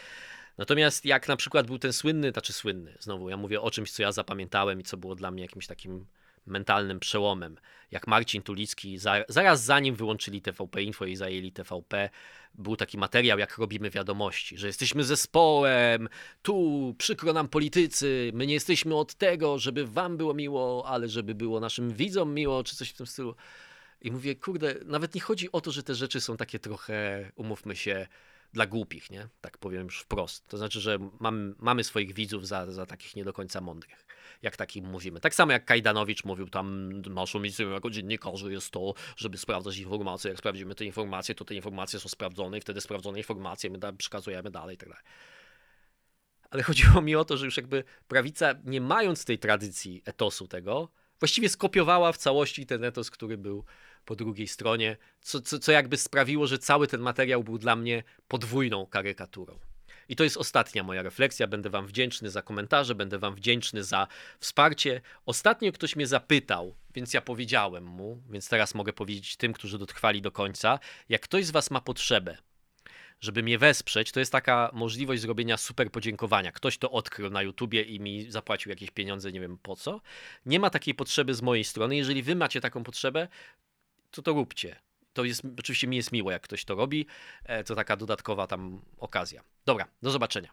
Natomiast 0.58 1.04
jak 1.04 1.28
na 1.28 1.36
przykład 1.36 1.66
był 1.66 1.78
ten 1.78 1.92
słynny, 1.92 2.30
znaczy 2.30 2.52
słynny, 2.52 2.96
znowu 3.00 3.28
ja 3.28 3.36
mówię 3.36 3.60
o 3.60 3.70
czymś, 3.70 3.92
co 3.92 4.02
ja 4.02 4.12
zapamiętałem 4.12 4.80
i 4.80 4.82
co 4.82 4.96
było 4.96 5.14
dla 5.14 5.30
mnie 5.30 5.42
jakimś 5.42 5.66
takim 5.66 6.06
mentalnym 6.46 7.00
przełomem, 7.00 7.56
jak 7.90 8.06
Marcin 8.06 8.42
Tulicki, 8.42 8.98
za, 8.98 9.24
zaraz 9.28 9.64
zanim 9.64 9.94
wyłączyli 9.94 10.42
TVP 10.42 10.82
Info 10.82 11.04
i 11.04 11.16
zajęli 11.16 11.52
TVP, 11.52 12.10
był 12.54 12.76
taki 12.76 12.98
materiał, 12.98 13.38
jak 13.38 13.58
robimy 13.58 13.90
wiadomości, 13.90 14.58
że 14.58 14.66
jesteśmy 14.66 15.04
zespołem, 15.04 16.08
tu 16.42 16.94
przykro 16.98 17.32
nam 17.32 17.48
politycy, 17.48 18.30
my 18.34 18.46
nie 18.46 18.54
jesteśmy 18.54 18.94
od 18.94 19.14
tego, 19.14 19.58
żeby 19.58 19.86
wam 19.86 20.16
było 20.16 20.34
miło, 20.34 20.84
ale 20.86 21.08
żeby 21.08 21.34
było 21.34 21.60
naszym 21.60 21.92
widzom 21.92 22.34
miło, 22.34 22.64
czy 22.64 22.76
coś 22.76 22.90
w 22.90 22.96
tym 22.96 23.06
stylu. 23.06 23.34
I 24.00 24.10
mówię, 24.10 24.36
kurde, 24.36 24.74
nawet 24.84 25.14
nie 25.14 25.20
chodzi 25.20 25.52
o 25.52 25.60
to, 25.60 25.70
że 25.70 25.82
te 25.82 25.94
rzeczy 25.94 26.20
są 26.20 26.36
takie 26.36 26.58
trochę, 26.58 27.30
umówmy 27.36 27.76
się, 27.76 28.06
dla 28.52 28.66
głupich, 28.66 29.10
nie? 29.10 29.28
Tak 29.40 29.58
powiem 29.58 29.84
już 29.84 30.00
wprost. 30.00 30.48
To 30.48 30.58
znaczy, 30.58 30.80
że 30.80 30.98
mam, 31.20 31.54
mamy 31.58 31.84
swoich 31.84 32.14
widzów 32.14 32.46
za, 32.48 32.72
za 32.72 32.86
takich 32.86 33.16
nie 33.16 33.24
do 33.24 33.32
końca 33.32 33.60
mądrych, 33.60 34.06
jak 34.42 34.56
takim 34.56 34.90
mówimy. 34.90 35.20
Tak 35.20 35.34
samo 35.34 35.52
jak 35.52 35.64
Kajdanowicz 35.64 36.24
mówił, 36.24 36.48
tam 36.48 36.92
naszą 37.00 37.40
misją 37.40 37.70
jako 37.70 37.90
dziennikarzy 37.90 38.52
jest 38.52 38.70
to, 38.70 38.94
żeby 39.16 39.38
sprawdzać 39.38 39.76
informacje. 39.78 40.30
Jak 40.30 40.38
sprawdzimy 40.38 40.74
te 40.74 40.84
informacje, 40.84 41.34
to 41.34 41.44
te 41.44 41.54
informacje 41.54 42.00
są 42.00 42.08
sprawdzone 42.08 42.58
i 42.58 42.60
wtedy 42.60 42.80
sprawdzone 42.80 43.18
informacje 43.18 43.70
my 43.70 43.78
da, 43.78 43.92
przekazujemy 43.92 44.50
dalej 44.50 44.74
i 44.74 44.78
tak 44.78 44.88
dalej. 44.88 45.04
Ale 46.50 46.62
chodziło 46.62 47.02
mi 47.02 47.16
o 47.16 47.24
to, 47.24 47.36
że 47.36 47.44
już 47.44 47.56
jakby 47.56 47.84
prawica, 48.08 48.54
nie 48.64 48.80
mając 48.80 49.24
tej 49.24 49.38
tradycji 49.38 50.02
etosu 50.04 50.48
tego, 50.48 50.88
właściwie 51.20 51.48
skopiowała 51.48 52.12
w 52.12 52.16
całości 52.16 52.66
ten 52.66 52.84
etos, 52.84 53.10
który 53.10 53.38
był 53.38 53.64
po 54.04 54.16
drugiej 54.16 54.48
stronie, 54.48 54.96
co, 55.20 55.40
co, 55.40 55.58
co 55.58 55.72
jakby 55.72 55.96
sprawiło, 55.96 56.46
że 56.46 56.58
cały 56.58 56.86
ten 56.86 57.00
materiał 57.00 57.44
był 57.44 57.58
dla 57.58 57.76
mnie 57.76 58.02
podwójną 58.28 58.86
karykaturą. 58.86 59.58
I 60.08 60.16
to 60.16 60.24
jest 60.24 60.36
ostatnia 60.36 60.82
moja 60.82 61.02
refleksja. 61.02 61.46
Będę 61.46 61.70
Wam 61.70 61.86
wdzięczny 61.86 62.30
za 62.30 62.42
komentarze, 62.42 62.94
będę 62.94 63.18
Wam 63.18 63.34
wdzięczny 63.34 63.84
za 63.84 64.06
wsparcie. 64.40 65.00
Ostatnio 65.26 65.72
ktoś 65.72 65.96
mnie 65.96 66.06
zapytał, 66.06 66.74
więc 66.94 67.14
ja 67.14 67.20
powiedziałem 67.20 67.84
mu, 67.84 68.22
więc 68.30 68.48
teraz 68.48 68.74
mogę 68.74 68.92
powiedzieć 68.92 69.36
tym, 69.36 69.52
którzy 69.52 69.78
dotrwali 69.78 70.22
do 70.22 70.32
końca. 70.32 70.78
Jak 71.08 71.22
ktoś 71.22 71.46
z 71.46 71.50
Was 71.50 71.70
ma 71.70 71.80
potrzebę, 71.80 72.36
żeby 73.20 73.42
mnie 73.42 73.58
wesprzeć, 73.58 74.12
to 74.12 74.20
jest 74.20 74.32
taka 74.32 74.70
możliwość 74.72 75.22
zrobienia 75.22 75.56
super 75.56 75.90
podziękowania. 75.90 76.52
Ktoś 76.52 76.78
to 76.78 76.90
odkrył 76.90 77.30
na 77.30 77.42
YouTubie 77.42 77.82
i 77.82 78.00
mi 78.00 78.30
zapłacił 78.30 78.70
jakieś 78.70 78.90
pieniądze, 78.90 79.32
nie 79.32 79.40
wiem 79.40 79.58
po 79.58 79.76
co. 79.76 80.00
Nie 80.46 80.60
ma 80.60 80.70
takiej 80.70 80.94
potrzeby 80.94 81.34
z 81.34 81.42
mojej 81.42 81.64
strony. 81.64 81.96
Jeżeli 81.96 82.22
Wy 82.22 82.34
macie 82.34 82.60
taką 82.60 82.84
potrzebę, 82.84 83.28
to 84.12 84.22
to 84.22 84.32
róbcie. 84.32 84.76
To 85.12 85.24
jest, 85.24 85.42
oczywiście 85.58 85.86
mi 85.86 85.96
jest 85.96 86.12
miło, 86.12 86.30
jak 86.30 86.42
ktoś 86.42 86.64
to 86.64 86.74
robi. 86.74 87.06
E, 87.44 87.64
to 87.64 87.74
taka 87.74 87.96
dodatkowa 87.96 88.46
tam 88.46 88.82
okazja. 88.98 89.42
Dobra, 89.66 89.88
do 90.02 90.10
zobaczenia. 90.10 90.50